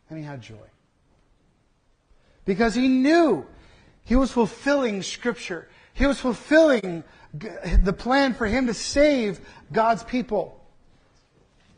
and 0.09 0.17
he 0.17 0.25
had 0.25 0.41
joy. 0.41 0.55
Because 2.45 2.75
he 2.75 2.87
knew 2.87 3.45
he 4.03 4.15
was 4.15 4.31
fulfilling 4.31 5.03
Scripture. 5.03 5.67
He 5.93 6.05
was 6.05 6.19
fulfilling 6.19 7.03
the 7.33 7.93
plan 7.93 8.33
for 8.33 8.47
him 8.47 8.67
to 8.67 8.73
save 8.73 9.39
God's 9.71 10.03
people. 10.03 10.59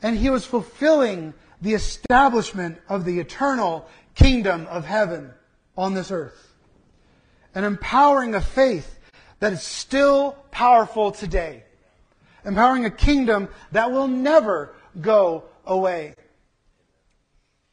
And 0.01 0.17
he 0.17 0.29
was 0.29 0.45
fulfilling 0.45 1.33
the 1.61 1.73
establishment 1.73 2.79
of 2.87 3.05
the 3.05 3.19
eternal 3.19 3.87
kingdom 4.15 4.65
of 4.67 4.85
heaven 4.85 5.31
on 5.77 5.93
this 5.93 6.09
earth 6.09 6.51
an 7.53 7.63
empowering 7.63 8.35
of 8.35 8.45
faith 8.45 8.99
that 9.39 9.53
is 9.53 9.61
still 9.61 10.33
powerful 10.51 11.11
today. 11.11 11.63
Empowering 12.45 12.85
a 12.85 12.91
kingdom 12.91 13.49
that 13.71 13.91
will 13.91 14.07
never 14.07 14.73
go 14.99 15.43
away. 15.65 16.15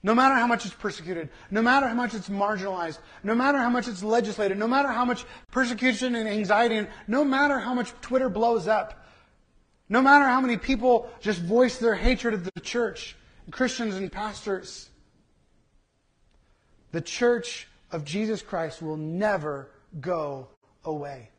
No 0.02 0.14
matter 0.14 0.34
how 0.34 0.46
much 0.46 0.64
it's 0.64 0.74
persecuted, 0.74 1.28
no 1.50 1.60
matter 1.60 1.88
how 1.88 1.94
much 1.94 2.14
it's 2.14 2.28
marginalized, 2.28 2.98
no 3.24 3.34
matter 3.34 3.58
how 3.58 3.68
much 3.68 3.88
it's 3.88 4.02
legislated, 4.02 4.56
no 4.56 4.68
matter 4.68 4.88
how 4.88 5.04
much 5.04 5.24
persecution 5.50 6.14
and 6.14 6.28
anxiety, 6.28 6.76
and 6.76 6.88
no 7.08 7.24
matter 7.24 7.58
how 7.58 7.74
much 7.74 7.90
Twitter 8.00 8.28
blows 8.28 8.68
up, 8.68 9.04
no 9.88 10.00
matter 10.00 10.24
how 10.24 10.40
many 10.40 10.56
people 10.56 11.10
just 11.20 11.40
voice 11.40 11.78
their 11.78 11.94
hatred 11.94 12.34
of 12.34 12.44
the 12.44 12.60
church, 12.60 13.16
Christians 13.50 13.96
and 13.96 14.12
pastors, 14.12 14.88
the 16.92 17.00
church 17.00 17.66
of 17.90 18.04
Jesus 18.04 18.42
Christ 18.42 18.80
will 18.82 18.96
never 18.96 19.70
go 20.00 20.48
away. 20.84 21.30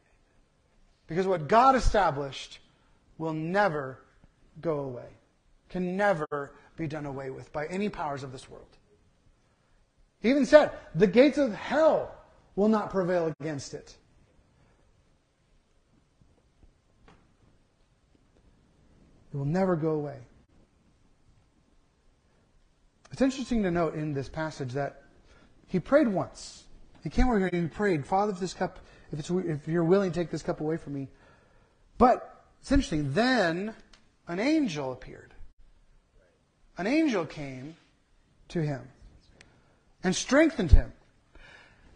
Because 1.07 1.27
what 1.27 1.47
God 1.47 1.75
established 1.75 2.59
will 3.19 3.34
never 3.34 3.99
go 4.61 4.80
away, 4.80 5.09
can 5.70 5.95
never 5.95 6.53
be 6.76 6.88
done 6.88 7.05
away 7.05 7.30
with 7.30 7.53
by 7.53 7.67
any 7.67 7.89
powers 7.89 8.24
of 8.24 8.32
this 8.32 8.49
world. 8.49 8.65
He 10.22 10.30
even 10.30 10.45
said, 10.45 10.72
the 10.95 11.05
gates 11.05 11.38
of 11.38 11.53
hell 11.53 12.15
will 12.55 12.70
not 12.70 12.89
prevail 12.89 13.34
against 13.39 13.74
it. 13.74 13.95
It 19.32 19.38
will 19.38 19.45
never 19.45 19.76
go 19.76 19.91
away. 19.91 20.17
It's 23.11 23.22
interesting 23.22 23.61
to 23.63 23.72
note 23.72 23.95
in 23.95 24.13
this 24.13 24.30
passage 24.30 24.74
that 24.74 25.03
he 25.67 25.80
prayed 25.80 26.07
once. 26.07 26.63
He 27.03 27.09
came 27.09 27.28
over 27.28 27.38
here 27.38 27.49
and 27.51 27.63
he 27.63 27.67
prayed, 27.67 28.05
Father, 28.05 28.32
if 28.32 28.39
this 28.39 28.53
cup, 28.53 28.80
if, 29.11 29.20
it's, 29.20 29.30
if 29.30 29.67
you're 29.67 29.84
willing 29.84 30.11
take 30.11 30.32
this 30.32 30.41
cup 30.41 30.61
away 30.61 30.78
from 30.78 30.93
me. 30.93 31.09
But 31.97 32.38
it's 32.62 32.72
interesting. 32.72 33.14
Then 33.14 33.74
an 34.28 34.39
angel 34.39 34.91
appeared. 34.91 35.34
An 36.78 36.88
angel 36.88 37.26
came 37.26 37.76
to 38.49 38.62
him 38.62 38.82
and 40.03 40.16
strengthened 40.16 40.72
him. 40.72 40.93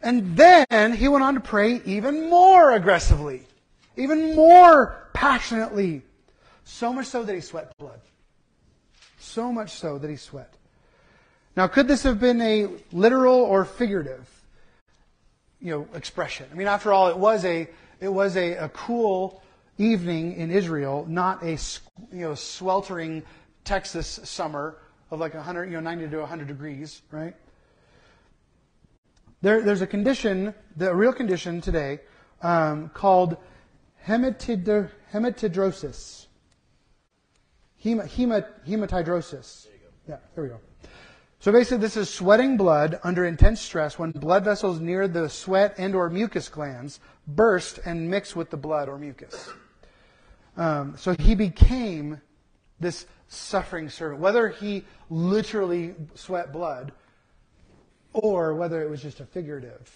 And 0.02 0.36
then 0.36 0.94
he 0.94 1.08
went 1.08 1.24
on 1.24 1.36
to 1.36 1.40
pray 1.40 1.82
even 1.86 2.30
more 2.30 2.74
aggressively, 2.74 3.44
even 3.96 4.36
more 4.36 5.08
passionately. 5.14 6.02
So 6.66 6.92
much 6.92 7.08
so 7.08 7.24
that 7.24 7.34
he 7.34 7.42
sweat 7.42 7.72
blood. 7.78 8.02
So 9.20 9.52
much 9.52 9.72
so 9.72 9.98
that 9.98 10.10
he 10.10 10.18
sweat. 10.18 10.54
Now, 11.56 11.68
could 11.68 11.88
this 11.88 12.04
have 12.04 12.20
been 12.20 12.42
a 12.42 12.68
literal 12.92 13.36
or 13.36 13.64
figurative, 13.64 14.28
you 15.62 15.72
know, 15.72 15.88
expression? 15.94 16.48
I 16.52 16.56
mean, 16.56 16.68
after 16.68 16.92
all, 16.92 17.10
it 17.10 17.18
was 17.18 17.46
a 17.46 17.68
it 18.00 18.10
was 18.10 18.36
a, 18.36 18.56
a 18.56 18.70
cool 18.70 19.43
evening 19.84 20.34
in 20.34 20.52
Israel, 20.52 21.06
not 21.08 21.44
a 21.44 21.58
you 22.12 22.22
know 22.22 22.36
sweltering 22.36 23.24
Texas 23.64 24.20
summer 24.24 24.78
of 25.12 25.20
like 25.20 25.34
100, 25.34 25.66
you 25.66 25.74
know, 25.74 25.80
90 25.80 26.10
to 26.10 26.20
100 26.20 26.48
degrees, 26.48 27.02
right? 27.12 27.36
There, 29.42 29.62
there's 29.62 29.82
a 29.82 29.88
condition, 29.88 30.54
the 30.76 30.94
real 30.96 31.14
condition 31.14 31.62
today, 31.62 32.00
um, 32.42 32.90
called 32.90 33.38
hematid, 34.08 34.90
hematidrosis. 35.12 36.28
Hema, 37.84 38.08
hema, 38.08 38.46
hematidrosis. 38.68 39.68
Yeah, 40.08 40.18
there 40.34 40.44
we 40.46 40.50
go. 40.50 40.60
So 41.40 41.52
basically, 41.52 41.80
this 41.80 41.98
is 41.98 42.10
sweating 42.10 42.56
blood 42.56 43.00
under 43.04 43.26
intense 43.26 43.60
stress 43.60 44.00
when 44.00 44.12
blood 44.12 44.46
vessels 44.46 44.80
near 44.80 45.10
the 45.10 45.30
sweat 45.30 45.76
and 45.78 45.94
or 45.94 46.10
mucus 46.10 46.48
glands 46.48 47.02
burst 47.28 47.80
and 47.86 48.10
mix 48.10 48.34
with 48.36 48.50
the 48.50 48.58
blood 48.58 48.88
or 48.88 48.98
mucus. 48.98 49.52
Um, 50.56 50.96
so 50.98 51.14
he 51.14 51.36
became 51.36 52.22
this 52.80 53.06
suffering 53.28 53.90
servant, 53.90 54.22
whether 54.22 54.50
he 54.50 54.84
literally 55.10 55.96
sweat 56.16 56.52
blood 56.52 56.92
or 58.14 58.54
whether 58.54 58.82
it 58.84 58.90
was 58.90 59.02
just 59.02 59.20
a 59.20 59.26
figurative 59.26 59.92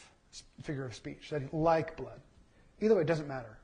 figure 0.64 0.86
of 0.86 0.96
speech, 0.96 1.30
that 1.30 1.42
he, 1.44 1.48
like 1.52 1.96
blood. 1.96 2.20
Either 2.82 2.96
way, 2.96 3.02
it 3.02 3.08
doesn't 3.08 3.28
matter. 3.28 3.58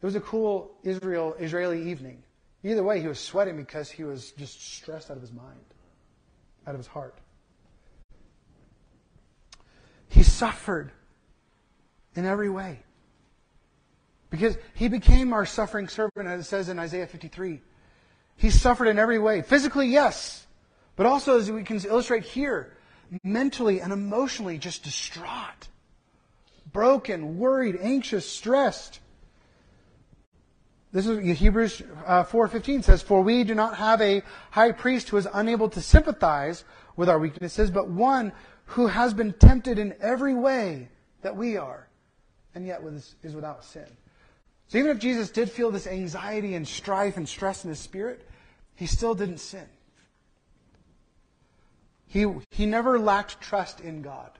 It 0.00 0.06
was 0.06 0.14
a 0.14 0.20
cool 0.20 0.70
Israel 0.82 1.34
Israeli 1.38 1.90
evening. 1.90 2.22
Either 2.62 2.82
way, 2.82 3.00
he 3.00 3.08
was 3.08 3.18
sweating 3.18 3.56
because 3.56 3.90
he 3.90 4.04
was 4.04 4.32
just 4.32 4.60
stressed 4.60 5.10
out 5.10 5.16
of 5.16 5.22
his 5.22 5.32
mind, 5.32 5.64
out 6.66 6.74
of 6.74 6.78
his 6.78 6.86
heart. 6.86 7.18
He 10.08 10.22
suffered 10.22 10.92
in 12.14 12.24
every 12.24 12.50
way. 12.50 12.80
Because 14.30 14.56
he 14.74 14.88
became 14.88 15.32
our 15.32 15.46
suffering 15.46 15.88
servant, 15.88 16.28
as 16.28 16.40
it 16.40 16.44
says 16.44 16.68
in 16.68 16.78
Isaiah 16.78 17.06
53. 17.06 17.60
He 18.36 18.50
suffered 18.50 18.86
in 18.86 18.98
every 18.98 19.18
way. 19.18 19.42
Physically, 19.42 19.88
yes. 19.88 20.46
But 20.96 21.06
also, 21.06 21.38
as 21.38 21.50
we 21.50 21.62
can 21.62 21.78
illustrate 21.84 22.24
here, 22.24 22.76
mentally 23.22 23.80
and 23.80 23.92
emotionally 23.92 24.58
just 24.58 24.82
distraught, 24.84 25.68
broken, 26.72 27.38
worried, 27.38 27.78
anxious, 27.80 28.28
stressed. 28.28 29.00
This 30.92 31.06
is 31.06 31.38
Hebrews 31.38 31.82
uh, 32.06 32.24
4:15 32.24 32.82
says, 32.82 33.02
"For 33.02 33.22
we 33.22 33.44
do 33.44 33.54
not 33.54 33.76
have 33.76 34.00
a 34.00 34.22
high 34.50 34.72
priest 34.72 35.08
who 35.08 35.16
is 35.16 35.28
unable 35.32 35.68
to 35.70 35.80
sympathize 35.80 36.64
with 36.96 37.08
our 37.08 37.18
weaknesses, 37.18 37.70
but 37.70 37.88
one 37.88 38.32
who 38.66 38.86
has 38.86 39.14
been 39.14 39.32
tempted 39.34 39.78
in 39.78 39.94
every 40.00 40.34
way 40.34 40.88
that 41.22 41.36
we 41.36 41.56
are, 41.56 41.88
and 42.54 42.66
yet 42.66 42.82
is 43.22 43.34
without 43.34 43.64
sin." 43.64 43.86
So 44.68 44.78
even 44.78 44.90
if 44.90 44.98
Jesus 44.98 45.30
did 45.30 45.50
feel 45.50 45.70
this 45.70 45.86
anxiety 45.86 46.54
and 46.54 46.68
strife 46.68 47.16
and 47.16 47.28
stress 47.28 47.64
in 47.64 47.70
his 47.70 47.78
spirit, 47.78 48.28
he 48.74 48.86
still 48.86 49.14
didn't 49.14 49.38
sin. 49.38 49.66
He, 52.06 52.26
he 52.50 52.66
never 52.66 52.98
lacked 52.98 53.40
trust 53.40 53.80
in 53.80 54.02
God, 54.02 54.30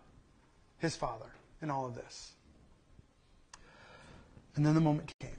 his 0.78 0.96
Father, 0.96 1.32
in 1.60 1.70
all 1.70 1.86
of 1.86 1.94
this. 1.94 2.32
And 4.54 4.64
then 4.64 4.74
the 4.74 4.80
moment 4.80 5.12
came 5.18 5.30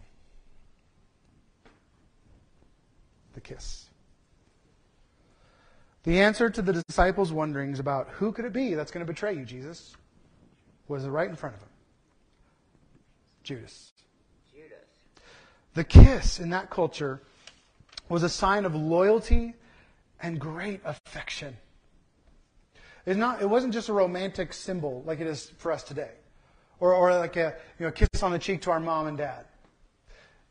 the 3.33 3.41
kiss. 3.41 3.85
The 6.03 6.21
answer 6.21 6.49
to 6.49 6.61
the 6.61 6.83
disciples' 6.87 7.31
wonderings 7.31 7.79
about 7.79 8.09
who 8.09 8.31
could 8.31 8.45
it 8.45 8.53
be 8.53 8.73
that's 8.73 8.91
going 8.91 9.05
to 9.05 9.11
betray 9.11 9.35
you, 9.35 9.45
Jesus, 9.45 9.95
was 10.87 11.05
right 11.05 11.29
in 11.29 11.35
front 11.35 11.55
of 11.55 11.61
him 11.61 11.69
Judas. 13.43 13.61
Judas. 13.69 13.98
The 15.79 15.85
kiss 15.85 16.41
in 16.41 16.49
that 16.49 16.69
culture 16.69 17.21
was 18.09 18.23
a 18.23 18.27
sign 18.27 18.65
of 18.65 18.75
loyalty 18.75 19.53
and 20.21 20.37
great 20.37 20.81
affection. 20.83 21.55
It's 23.05 23.15
not, 23.15 23.41
it 23.41 23.49
wasn't 23.49 23.73
just 23.73 23.87
a 23.87 23.93
romantic 23.93 24.51
symbol 24.51 25.03
like 25.05 25.21
it 25.21 25.27
is 25.27 25.53
for 25.57 25.71
us 25.71 25.83
today. 25.83 26.11
Or, 26.81 26.93
or 26.93 27.15
like 27.15 27.37
a 27.37 27.55
you 27.79 27.85
know, 27.85 27.93
kiss 27.93 28.21
on 28.21 28.33
the 28.33 28.39
cheek 28.39 28.63
to 28.63 28.71
our 28.71 28.81
mom 28.81 29.07
and 29.07 29.17
dad. 29.17 29.45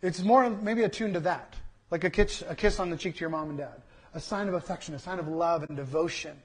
It's 0.01 0.23
more 0.23 0.49
maybe 0.49 0.85
attuned 0.85 1.13
to 1.13 1.21
that. 1.21 1.53
Like 1.91 2.05
a 2.05 2.11
kiss, 2.11 2.43
a 2.49 2.55
kiss 2.55 2.81
on 2.81 2.89
the 2.89 2.97
cheek 2.97 3.17
to 3.17 3.21
your 3.21 3.29
mom 3.29 3.51
and 3.51 3.59
dad. 3.59 3.83
A 4.15 4.21
sign 4.21 4.49
of 4.49 4.55
affection, 4.55 4.95
a 4.95 4.99
sign 4.99 5.19
of 5.19 5.29
love 5.29 5.63
and 5.63 5.77
devotion. 5.77 6.39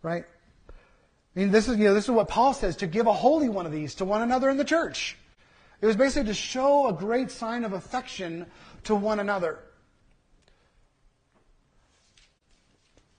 Right? 0.00 0.24
I 0.70 1.38
mean, 1.38 1.50
this 1.50 1.68
is, 1.68 1.76
you 1.76 1.84
know, 1.84 1.92
this 1.92 2.04
is 2.04 2.10
what 2.10 2.28
Paul 2.28 2.54
says, 2.54 2.76
to 2.76 2.86
give 2.86 3.06
a 3.06 3.12
holy 3.12 3.50
one 3.50 3.66
of 3.66 3.72
these 3.72 3.96
to 3.96 4.06
one 4.06 4.22
another 4.22 4.48
in 4.48 4.56
the 4.56 4.64
church. 4.64 5.18
It 5.82 5.86
was 5.86 5.96
basically 5.96 6.28
to 6.28 6.34
show 6.34 6.88
a 6.88 6.92
great 6.94 7.30
sign 7.30 7.64
of 7.64 7.74
affection 7.74 8.46
to 8.84 8.94
one 8.94 9.20
another. 9.20 9.58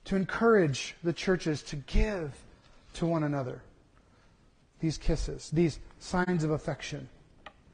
to 0.04 0.16
encourage 0.16 0.94
the 1.02 1.12
churches 1.12 1.62
to 1.62 1.76
give 1.76 2.32
to 2.94 3.06
one 3.06 3.24
another 3.24 3.62
these 4.80 4.98
kisses, 4.98 5.50
these 5.52 5.78
signs 5.98 6.44
of 6.44 6.50
affection. 6.50 7.08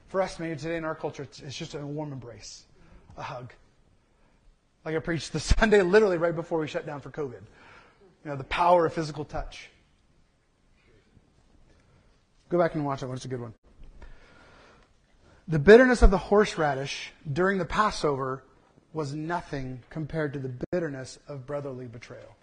For 0.08 0.22
us, 0.22 0.38
maybe 0.38 0.56
today 0.56 0.76
in 0.76 0.84
our 0.84 0.94
culture, 0.94 1.24
it's, 1.24 1.56
just 1.56 1.74
a 1.74 1.84
warm 1.84 2.12
embrace, 2.12 2.66
a 3.16 3.22
hug. 3.22 3.52
Like 4.84 4.94
I 4.94 4.98
preached 5.00 5.32
the 5.32 5.40
Sunday 5.40 5.82
literally 5.82 6.18
right 6.18 6.34
before 6.34 6.60
we 6.60 6.68
shut 6.68 6.86
down 6.86 7.00
for 7.00 7.10
COVID. 7.10 7.40
You 8.24 8.30
know, 8.30 8.36
the 8.36 8.44
power 8.44 8.86
of 8.86 8.92
physical 8.92 9.24
touch. 9.24 9.70
Go 12.48 12.58
back 12.58 12.74
and 12.74 12.84
watch 12.84 13.02
one. 13.02 13.16
It's 13.16 13.24
a 13.24 13.28
good 13.28 13.40
one. 13.40 13.54
The 15.50 15.58
bitterness 15.58 16.00
of 16.02 16.12
the 16.12 16.18
horseradish 16.18 17.12
during 17.32 17.58
the 17.58 17.64
Passover 17.64 18.44
was 18.92 19.14
nothing 19.14 19.82
compared 19.90 20.32
to 20.34 20.38
the 20.38 20.52
bitterness 20.70 21.18
of 21.26 21.44
brotherly 21.44 21.88
betrayal. 21.88 22.36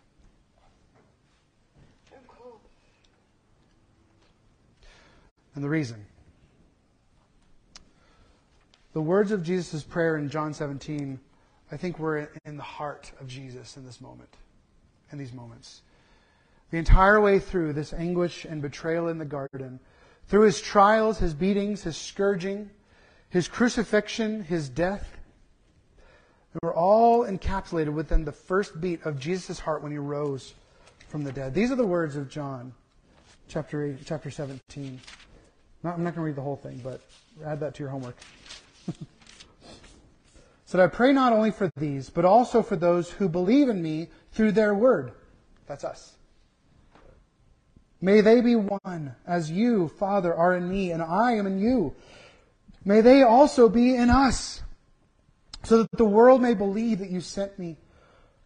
And 5.55 5.63
the 5.63 5.69
reason. 5.69 6.05
The 8.91 9.01
words 9.01 9.31
of 9.31 9.41
Jesus' 9.41 9.83
prayer 9.83 10.17
in 10.17 10.29
John 10.29 10.53
17, 10.53 11.17
I 11.71 11.77
think 11.77 11.99
were 11.99 12.29
in 12.43 12.57
the 12.57 12.63
heart 12.63 13.13
of 13.21 13.27
Jesus 13.27 13.77
in 13.77 13.85
this 13.85 14.01
moment, 14.01 14.35
in 15.13 15.17
these 15.17 15.31
moments. 15.31 15.81
The 16.71 16.77
entire 16.77 17.21
way 17.21 17.39
through 17.39 17.71
this 17.71 17.93
anguish 17.93 18.43
and 18.43 18.61
betrayal 18.61 19.07
in 19.07 19.17
the 19.17 19.23
garden, 19.23 19.79
through 20.27 20.41
his 20.41 20.59
trials, 20.59 21.19
his 21.19 21.33
beatings, 21.33 21.83
his 21.83 21.95
scourging, 21.95 22.69
his 23.29 23.47
crucifixion, 23.47 24.43
his 24.43 24.69
death, 24.69 25.17
they 26.53 26.59
were 26.63 26.73
all 26.73 27.25
encapsulated 27.25 27.93
within 27.93 28.25
the 28.25 28.31
first 28.31 28.79
beat 28.81 29.05
of 29.05 29.19
Jesus' 29.19 29.59
heart 29.59 29.83
when 29.83 29.91
he 29.91 29.97
rose 29.97 30.53
from 31.09 31.23
the 31.23 31.31
dead. 31.31 31.53
These 31.53 31.71
are 31.71 31.75
the 31.75 31.85
words 31.85 32.15
of 32.15 32.29
John, 32.29 32.73
chapter 33.47 33.85
8, 33.85 33.97
chapter 34.05 34.31
17. 34.31 34.99
Not, 35.83 35.95
I'm 35.95 36.03
not 36.03 36.15
going 36.15 36.23
to 36.23 36.27
read 36.27 36.35
the 36.35 36.41
whole 36.41 36.55
thing, 36.55 36.81
but 36.83 37.01
add 37.45 37.59
that 37.59 37.75
to 37.75 37.83
your 37.83 37.89
homework. 37.89 38.17
said, 40.65 40.81
I 40.81 40.87
pray 40.87 41.13
not 41.13 41.31
only 41.31 41.51
for 41.51 41.71
these, 41.77 42.09
but 42.09 42.25
also 42.25 42.61
for 42.61 42.75
those 42.75 43.09
who 43.09 43.29
believe 43.29 43.69
in 43.69 43.81
me 43.81 44.09
through 44.33 44.51
their 44.51 44.73
word. 44.73 45.13
That's 45.65 45.85
us. 45.85 46.13
May 48.01 48.21
they 48.21 48.41
be 48.41 48.55
one, 48.55 49.15
as 49.25 49.49
you, 49.49 49.87
Father, 49.87 50.35
are 50.35 50.55
in 50.55 50.69
me, 50.69 50.91
and 50.91 51.01
I 51.01 51.33
am 51.33 51.47
in 51.47 51.57
you. 51.57 51.95
May 52.87 53.01
they 53.01 53.21
also 53.21 53.67
be 53.67 53.95
in 53.95 54.09
us 54.09 54.63
so 55.63 55.79
that 55.79 55.91
the 55.91 56.05
world 56.05 56.41
may 56.41 56.53
believe 56.53 56.99
that 56.99 57.09
you 57.09 57.19
sent 57.19 57.59
me. 57.59 57.75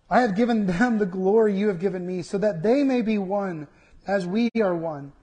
I 0.10 0.22
have 0.22 0.36
given 0.36 0.66
them 0.66 0.98
the 0.98 1.06
glory 1.06 1.56
you 1.56 1.68
have 1.68 1.80
given 1.80 2.08
me, 2.08 2.24
so 2.24 2.40
that 2.40 2.64
they 2.64 2.84
may 2.84 3.04
be 3.04 3.20
one 3.20 3.68
as 4.08 4.26
we 4.26 4.50
are 4.60 4.76
one. 4.76 5.14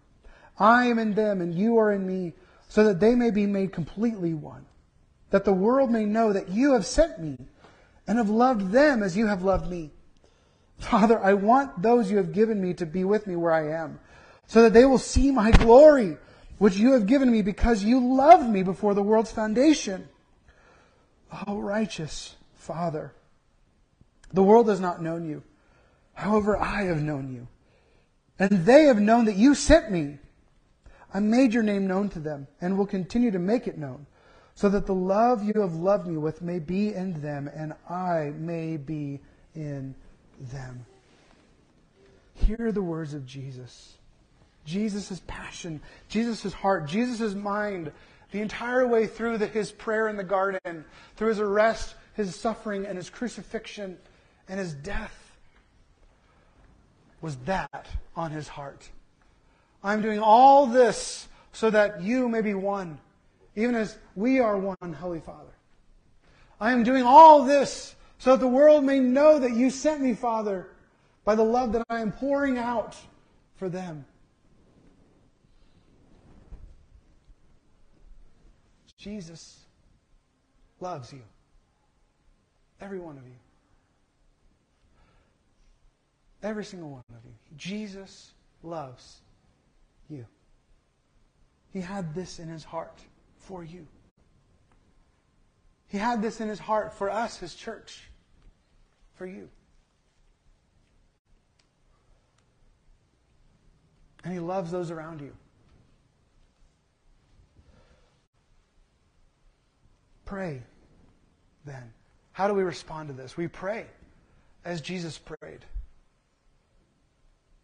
I 0.57 0.87
am 0.87 1.01
in 1.01 1.15
them 1.15 1.41
and 1.41 1.53
you 1.53 1.79
are 1.79 1.91
in 1.91 2.07
me, 2.07 2.35
so 2.69 2.85
that 2.85 3.01
they 3.01 3.17
may 3.17 3.33
be 3.33 3.45
made 3.45 3.73
completely 3.73 4.35
one. 4.35 4.67
That 5.31 5.45
the 5.45 5.53
world 5.53 5.91
may 5.91 6.05
know 6.05 6.33
that 6.33 6.51
you 6.51 6.75
have 6.75 6.87
sent 6.87 7.19
me 7.19 7.39
and 8.07 8.19
have 8.19 8.31
loved 8.31 8.71
them 8.71 9.03
as 9.03 9.17
you 9.17 9.27
have 9.27 9.43
loved 9.43 9.69
me. 9.69 9.91
Father, 10.79 11.19
I 11.19 11.35
want 11.35 11.83
those 11.83 12.09
you 12.09 12.19
have 12.19 12.31
given 12.31 12.63
me 12.63 12.73
to 12.75 12.87
be 12.87 13.03
with 13.03 13.27
me 13.27 13.35
where 13.35 13.53
I 13.53 13.83
am, 13.83 13.99
so 14.47 14.63
that 14.63 14.75
they 14.75 14.85
will 14.85 14.97
see 14.97 15.33
my 15.33 15.51
glory, 15.51 16.19
which 16.59 16.77
you 16.77 16.93
have 16.93 17.07
given 17.07 17.31
me 17.31 17.43
because 17.43 17.85
you 17.85 18.15
loved 18.15 18.49
me 18.49 18.63
before 18.63 18.95
the 18.95 19.03
world's 19.03 19.31
foundation. 19.31 20.09
Oh, 21.47 21.59
righteous 21.59 22.37
Father, 22.55 23.13
the 24.33 24.43
world 24.43 24.69
has 24.69 24.81
not 24.81 25.03
known 25.03 25.29
you. 25.29 25.43
However, 26.15 26.57
I 26.57 26.83
have 26.85 27.03
known 27.03 27.33
you. 27.33 27.47
And 28.39 28.65
they 28.67 28.85
have 28.85 29.01
known 29.01 29.25
that 29.27 29.37
you 29.37 29.55
sent 29.55 29.91
me. 29.91 30.19
I 31.13 31.21
made 31.21 31.55
your 31.55 31.63
name 31.63 31.87
known 31.87 32.09
to 32.11 32.19
them 32.19 32.47
and 32.61 32.77
will 32.77 32.87
continue 32.87 33.31
to 33.31 33.39
make 33.39 33.67
it 33.67 33.79
known, 33.79 34.07
so 34.55 34.69
that 34.69 34.87
the 34.87 34.95
love 34.95 35.43
you 35.43 35.61
have 35.61 35.75
loved 35.75 36.07
me 36.07 36.17
with 36.17 36.43
may 36.43 36.59
be 36.59 36.93
in 36.93 37.23
them 37.23 37.49
and 37.55 37.73
I 37.89 38.33
may 38.37 38.77
be 38.77 39.21
in 39.55 39.95
them. 40.39 40.85
Hear 42.35 42.73
the 42.73 42.83
words 42.83 43.15
of 43.15 43.27
Jesus. 43.27 43.98
Jesus' 44.69 45.23
passion, 45.27 45.81
Jesus' 46.09 46.53
heart, 46.53 46.87
Jesus' 46.87 47.35
mind, 47.35 47.91
the 48.31 48.41
entire 48.41 48.87
way 48.87 49.07
through 49.07 49.39
the, 49.39 49.47
his 49.47 49.73
prayer 49.73 50.09
in 50.09 50.17
the 50.17 50.25
garden, 50.25 50.85
through 51.17 51.29
his 51.29 51.41
arrest, 51.41 51.95
his 52.15 52.37
suffering, 52.37 52.85
and 52.85 52.97
his 52.97 53.09
crucifixion, 53.09 53.97
and 54.49 54.61
his 54.61 54.75
death, 54.75 55.33
was 57.23 57.37
that 57.47 57.87
on 58.15 58.31
his 58.31 58.47
heart. 58.47 58.89
I'm 59.83 60.03
doing 60.03 60.21
all 60.21 60.67
this 60.67 61.27
so 61.53 61.71
that 61.71 62.03
you 62.03 62.29
may 62.29 62.43
be 62.43 62.55
one, 62.55 62.99
even 63.57 63.75
as 63.75 63.97
we 64.15 64.39
are 64.39 64.59
one, 64.59 64.93
Holy 64.93 65.21
Father. 65.21 65.55
I 66.61 66.73
am 66.73 66.83
doing 66.83 67.05
all 67.05 67.45
this 67.45 67.95
so 68.19 68.33
that 68.33 68.41
the 68.41 68.49
world 68.49 68.85
may 68.85 68.99
know 68.99 69.39
that 69.39 69.53
you 69.53 69.71
sent 69.71 70.03
me, 70.03 70.13
Father, 70.15 70.69
by 71.25 71.35
the 71.35 71.45
love 71.45 71.73
that 71.73 71.85
I 71.89 72.01
am 72.01 72.13
pouring 72.13 72.59
out 72.59 72.97
for 73.57 73.69
them. 73.69 74.05
Jesus 78.99 79.61
loves 80.81 81.13
you. 81.13 81.23
Every 82.81 82.99
one 82.99 83.17
of 83.17 83.25
you. 83.25 83.39
Every 86.43 86.65
single 86.65 86.91
one 86.91 87.03
of 87.11 87.25
you. 87.25 87.33
Jesus 87.57 88.33
loves 88.63 89.21
you. 90.11 90.25
He 91.73 91.81
had 91.81 92.15
this 92.15 92.39
in 92.39 92.49
his 92.49 92.65
heart 92.65 93.01
for 93.39 93.65
you. 93.65 93.87
He 95.89 95.99
had 95.99 96.21
this 96.21 96.41
in 96.41 96.49
his 96.49 96.59
heart 96.59 96.93
for 96.93 97.11
us, 97.11 97.39
his 97.39 97.55
church, 97.55 98.03
for 99.15 99.27
you. 99.27 99.49
And 104.25 104.33
he 104.33 104.39
loves 104.39 104.71
those 104.71 104.91
around 104.91 105.21
you. 105.21 105.33
Pray 110.29 110.63
then. 111.65 111.95
How 112.33 112.49
do 112.49 112.55
we 112.55 112.63
respond 112.63 113.09
to 113.09 113.15
this? 113.15 113.39
We 113.39 113.49
pray 113.49 113.87
as 114.63 114.83
Jesus 114.83 115.17
prayed, 115.17 115.65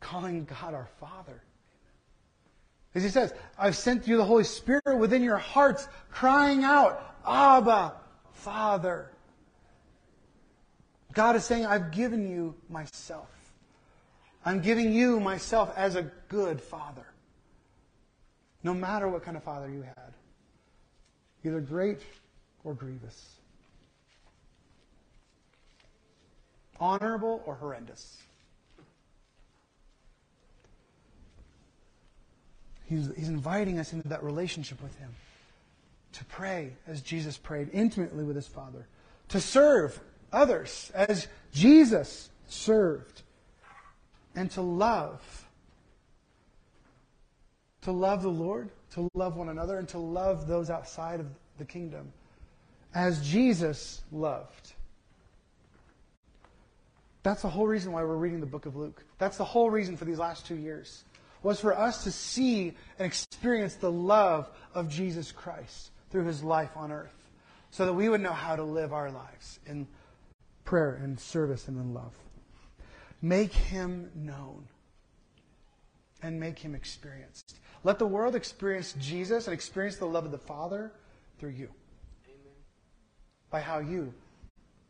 calling 0.01 0.47
God 0.47 0.73
our 0.73 0.89
Father. 0.99 1.43
As 2.95 3.03
he 3.03 3.11
says, 3.11 3.35
I've 3.59 3.77
sent 3.77 4.09
you 4.09 4.17
the 4.17 4.25
Holy 4.25 4.45
Spirit 4.45 4.97
within 4.97 5.23
your 5.23 5.37
hearts, 5.37 5.87
crying 6.11 6.65
out, 6.65 7.17
Abba, 7.27 7.97
Father. 8.33 9.11
God 11.13 11.37
is 11.37 11.45
saying, 11.45 11.67
I've 11.67 11.91
given 11.91 12.27
you 12.27 12.55
myself. 12.71 13.29
I'm 14.43 14.63
giving 14.63 14.91
you 14.91 15.21
myself 15.21 15.71
as 15.77 15.97
a 15.97 16.11
good 16.31 16.63
father. 16.63 17.05
No 18.63 18.73
matter 18.73 19.07
what 19.07 19.23
kind 19.23 19.37
of 19.37 19.43
father 19.43 19.69
you 19.69 19.83
had, 19.83 20.15
either 21.45 21.61
great 21.61 22.01
or 22.65 22.75
grievous, 22.75 23.37
honorable 26.81 27.43
or 27.47 27.55
horrendous. 27.55 28.19
He's, 32.87 33.11
he's 33.17 33.29
inviting 33.29 33.79
us 33.79 33.93
into 33.93 34.09
that 34.09 34.23
relationship 34.23 34.83
with 34.83 34.97
Him 34.99 35.11
to 36.15 36.25
pray 36.27 36.73
as 36.87 37.01
Jesus 37.01 37.37
prayed 37.37 37.71
intimately 37.73 38.25
with 38.25 38.37
his 38.37 38.47
Father, 38.47 38.87
to 39.29 39.41
serve 39.41 40.01
others 40.33 40.91
as 40.95 41.27
Jesus 41.53 42.31
served, 42.47 43.23
and 44.35 44.51
to 44.53 44.63
love. 44.63 45.21
To 47.83 47.93
love 47.93 48.23
the 48.23 48.31
Lord, 48.31 48.71
to 48.93 49.09
love 49.15 49.37
one 49.37 49.49
another, 49.49 49.79
and 49.79 49.89
to 49.91 49.99
love 49.99 50.47
those 50.47 50.71
outside 50.71 51.21
of 51.21 51.27
the 51.59 51.65
kingdom 51.65 52.13
as 52.95 53.27
Jesus 53.27 54.03
loved. 54.13 54.73
That's 57.25 57.43
the 57.43 57.49
whole 57.49 57.67
reason 57.67 57.93
why 57.93 58.05
we're 58.05 58.17
reading 58.17 58.41
the 58.41 58.47
book 58.47 58.67
of 58.67 58.77
Luke. 58.77 59.03
That's 59.19 59.39
the 59.39 59.45
whole 59.45 59.71
reason 59.71 59.97
for 59.97 60.05
these 60.05 60.19
last 60.19 60.47
two 60.47 60.57
years, 60.57 61.05
was 61.43 61.59
for 61.59 61.77
us 61.77 62.05
to 62.05 62.13
see 62.13 62.75
and 62.99 63.07
experience 63.07 63.75
the 63.75 63.91
love 63.91 64.49
of 64.75 64.89
Jesus 64.89 65.33
Christ 65.33 65.91
through 66.11 66.25
his 66.25 66.43
life 66.45 66.77
on 66.77 66.93
earth 66.93 67.31
so 67.71 67.87
that 67.87 67.93
we 67.93 68.09
would 68.09 68.21
know 68.21 68.33
how 68.33 68.55
to 68.55 68.63
live 68.63 68.93
our 68.93 69.11
lives 69.11 69.59
in 69.67 69.89
prayer 70.65 71.01
and 71.03 71.19
service 71.19 71.67
and 71.67 71.77
in 71.79 71.93
love. 71.93 72.15
Make 73.21 73.53
him 73.53 74.11
known 74.15 74.69
and 76.23 76.39
make 76.39 76.59
him 76.59 76.75
experienced. 76.75 77.59
Let 77.83 77.99
the 77.99 78.07
world 78.07 78.35
experience 78.35 78.95
Jesus 79.01 79.47
and 79.47 79.55
experience 79.55 79.97
the 79.97 80.07
love 80.07 80.25
of 80.25 80.31
the 80.31 80.39
Father 80.39 80.93
through 81.39 81.51
you. 81.51 81.69
By 83.55 83.61
how 83.61 83.79
you 83.79 84.13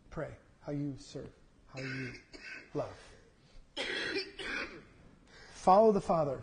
pray, 0.09 0.31
how 0.65 0.73
you 0.73 0.95
serve, 0.99 1.29
how 1.75 1.83
you 1.83 2.12
love. 2.73 2.89
follow 5.53 5.93
the 5.93 6.01
Father 6.01 6.41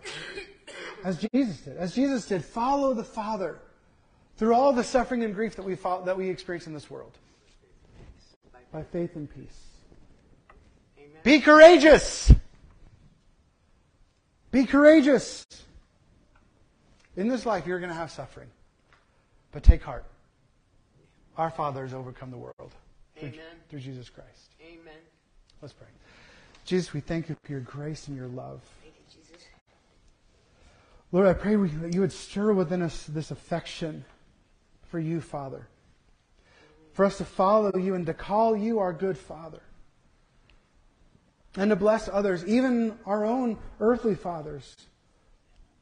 as 1.03 1.17
Jesus 1.17 1.61
did. 1.61 1.77
As 1.77 1.95
Jesus 1.95 2.27
did, 2.27 2.45
follow 2.45 2.93
the 2.93 3.03
Father 3.03 3.57
through 4.37 4.53
all 4.53 4.71
the 4.71 4.83
suffering 4.83 5.23
and 5.23 5.33
grief 5.33 5.55
that 5.55 5.63
we, 5.63 5.73
that 5.73 6.15
we 6.15 6.29
experience 6.29 6.67
in 6.67 6.75
this 6.75 6.91
world. 6.91 7.17
By 8.71 8.83
faith 8.83 9.15
and 9.15 9.27
peace. 9.27 9.59
Amen. 10.99 11.21
Be 11.23 11.39
courageous! 11.39 12.31
Be 14.51 14.65
courageous! 14.67 15.43
In 17.17 17.29
this 17.29 17.47
life, 17.47 17.65
you're 17.65 17.79
going 17.79 17.89
to 17.89 17.95
have 17.95 18.11
suffering. 18.11 18.49
But 19.51 19.63
take 19.63 19.81
heart. 19.81 20.05
Our 21.37 21.49
Father 21.49 21.83
has 21.83 21.93
overcome 21.93 22.31
the 22.31 22.37
world. 22.37 22.71
Through, 23.17 23.33
through 23.69 23.79
Jesus 23.79 24.09
Christ. 24.09 24.55
Amen. 24.61 24.93
Let's 25.61 25.73
pray. 25.73 25.87
Jesus, 26.65 26.93
we 26.93 27.01
thank 27.01 27.29
you 27.29 27.35
for 27.43 27.51
your 27.51 27.61
grace 27.61 28.07
and 28.07 28.17
your 28.17 28.27
love. 28.27 28.61
Thank 28.81 28.95
you, 28.95 29.21
Jesus. 29.21 29.45
Lord, 31.11 31.27
I 31.27 31.33
pray 31.33 31.55
that 31.55 31.93
you 31.93 32.01
would 32.01 32.11
stir 32.11 32.53
within 32.53 32.81
us 32.81 33.03
this 33.03 33.31
affection 33.31 34.05
for 34.87 34.99
you, 34.99 35.21
Father. 35.21 35.67
For 36.93 37.05
us 37.05 37.17
to 37.19 37.25
follow 37.25 37.77
you 37.77 37.95
and 37.95 38.05
to 38.05 38.13
call 38.13 38.55
you 38.55 38.79
our 38.79 38.93
good 38.93 39.17
Father. 39.17 39.61
And 41.55 41.69
to 41.69 41.75
bless 41.75 42.07
others, 42.07 42.45
even 42.45 42.97
our 43.05 43.25
own 43.25 43.57
earthly 43.79 44.15
fathers, 44.15 44.75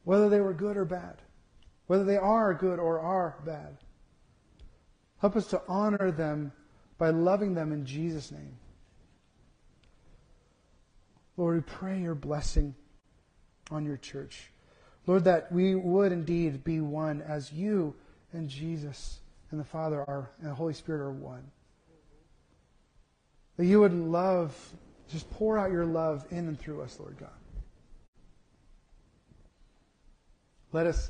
whether 0.04 0.30
they 0.30 0.40
were 0.40 0.54
good 0.54 0.78
or 0.78 0.86
bad, 0.86 1.18
whether 1.88 2.04
they 2.04 2.18
are 2.18 2.54
good 2.54 2.80
or 2.80 3.00
are 3.00 3.36
bad. 3.46 3.78
Help 5.20 5.36
us 5.36 5.48
to 5.48 5.62
honor 5.68 6.12
them 6.12 6.52
by 6.98 7.10
loving 7.10 7.54
them 7.54 7.72
in 7.72 7.86
Jesus' 7.86 8.32
name. 8.32 8.58
Lord, 11.38 11.56
we 11.56 11.62
pray 11.62 12.02
your 12.02 12.16
blessing 12.16 12.76
on 13.72 13.86
your 13.86 13.98
church. 13.98 14.52
Lord, 15.08 15.24
that 15.24 15.52
we 15.52 15.76
would 15.76 16.12
indeed 16.12 16.64
be 16.64 16.82
one 16.82 17.22
as 17.22 17.52
you 17.52 17.96
and 18.34 18.50
Jesus 18.50 19.20
and 19.52 19.60
the 19.60 19.66
Father 19.66 20.00
are, 20.02 20.30
and 20.40 20.50
the 20.50 20.56
Holy 20.56 20.74
Spirit 20.74 21.02
are 21.02 21.12
one. 21.12 21.44
That 23.58 23.66
you 23.66 23.80
would 23.80 23.94
love, 23.94 24.56
just 25.10 25.30
pour 25.32 25.58
out 25.58 25.72
your 25.72 25.86
love 25.86 26.26
in 26.30 26.48
and 26.48 26.60
through 26.60 26.82
us, 26.82 26.98
Lord 27.00 27.18
God. 27.18 27.30
Let 30.72 30.86
us 30.86 31.10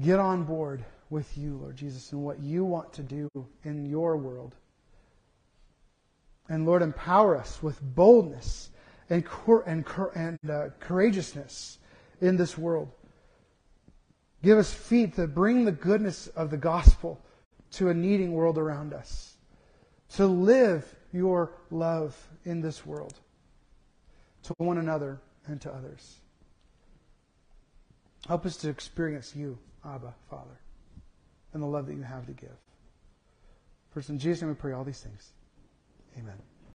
get 0.00 0.18
on 0.18 0.44
board 0.44 0.84
with 1.12 1.36
you, 1.36 1.58
Lord 1.58 1.76
Jesus, 1.76 2.10
and 2.12 2.24
what 2.24 2.40
you 2.40 2.64
want 2.64 2.92
to 2.94 3.02
do 3.02 3.28
in 3.64 3.84
your 3.84 4.16
world. 4.16 4.56
And 6.48 6.66
Lord, 6.66 6.82
empower 6.82 7.36
us 7.36 7.62
with 7.62 7.80
boldness 7.82 8.70
and, 9.10 9.24
cor- 9.24 9.62
and, 9.66 9.84
cor- 9.84 10.12
and 10.16 10.38
uh, 10.50 10.70
courageousness 10.80 11.78
in 12.20 12.36
this 12.36 12.56
world. 12.56 12.88
Give 14.42 14.58
us 14.58 14.72
feet 14.72 15.14
that 15.16 15.34
bring 15.34 15.64
the 15.66 15.72
goodness 15.72 16.28
of 16.28 16.50
the 16.50 16.56
gospel 16.56 17.20
to 17.72 17.90
a 17.90 17.94
needing 17.94 18.32
world 18.32 18.56
around 18.58 18.94
us. 18.94 19.36
To 20.16 20.26
live 20.26 20.94
your 21.12 21.52
love 21.70 22.16
in 22.44 22.60
this 22.60 22.84
world 22.84 23.14
to 24.44 24.54
one 24.58 24.78
another 24.78 25.20
and 25.46 25.60
to 25.60 25.72
others. 25.72 26.16
Help 28.26 28.46
us 28.46 28.56
to 28.58 28.68
experience 28.68 29.36
you, 29.36 29.58
Abba, 29.84 30.14
Father, 30.30 30.61
and 31.52 31.62
the 31.62 31.66
love 31.66 31.86
that 31.86 31.94
you 31.94 32.02
have 32.02 32.26
to 32.26 32.32
give. 32.32 32.56
First, 33.90 34.08
in 34.08 34.18
Jesus' 34.18 34.40
name 34.42 34.50
we 34.50 34.54
pray 34.54 34.72
all 34.72 34.84
these 34.84 35.00
things. 35.00 35.32
Amen. 36.18 36.38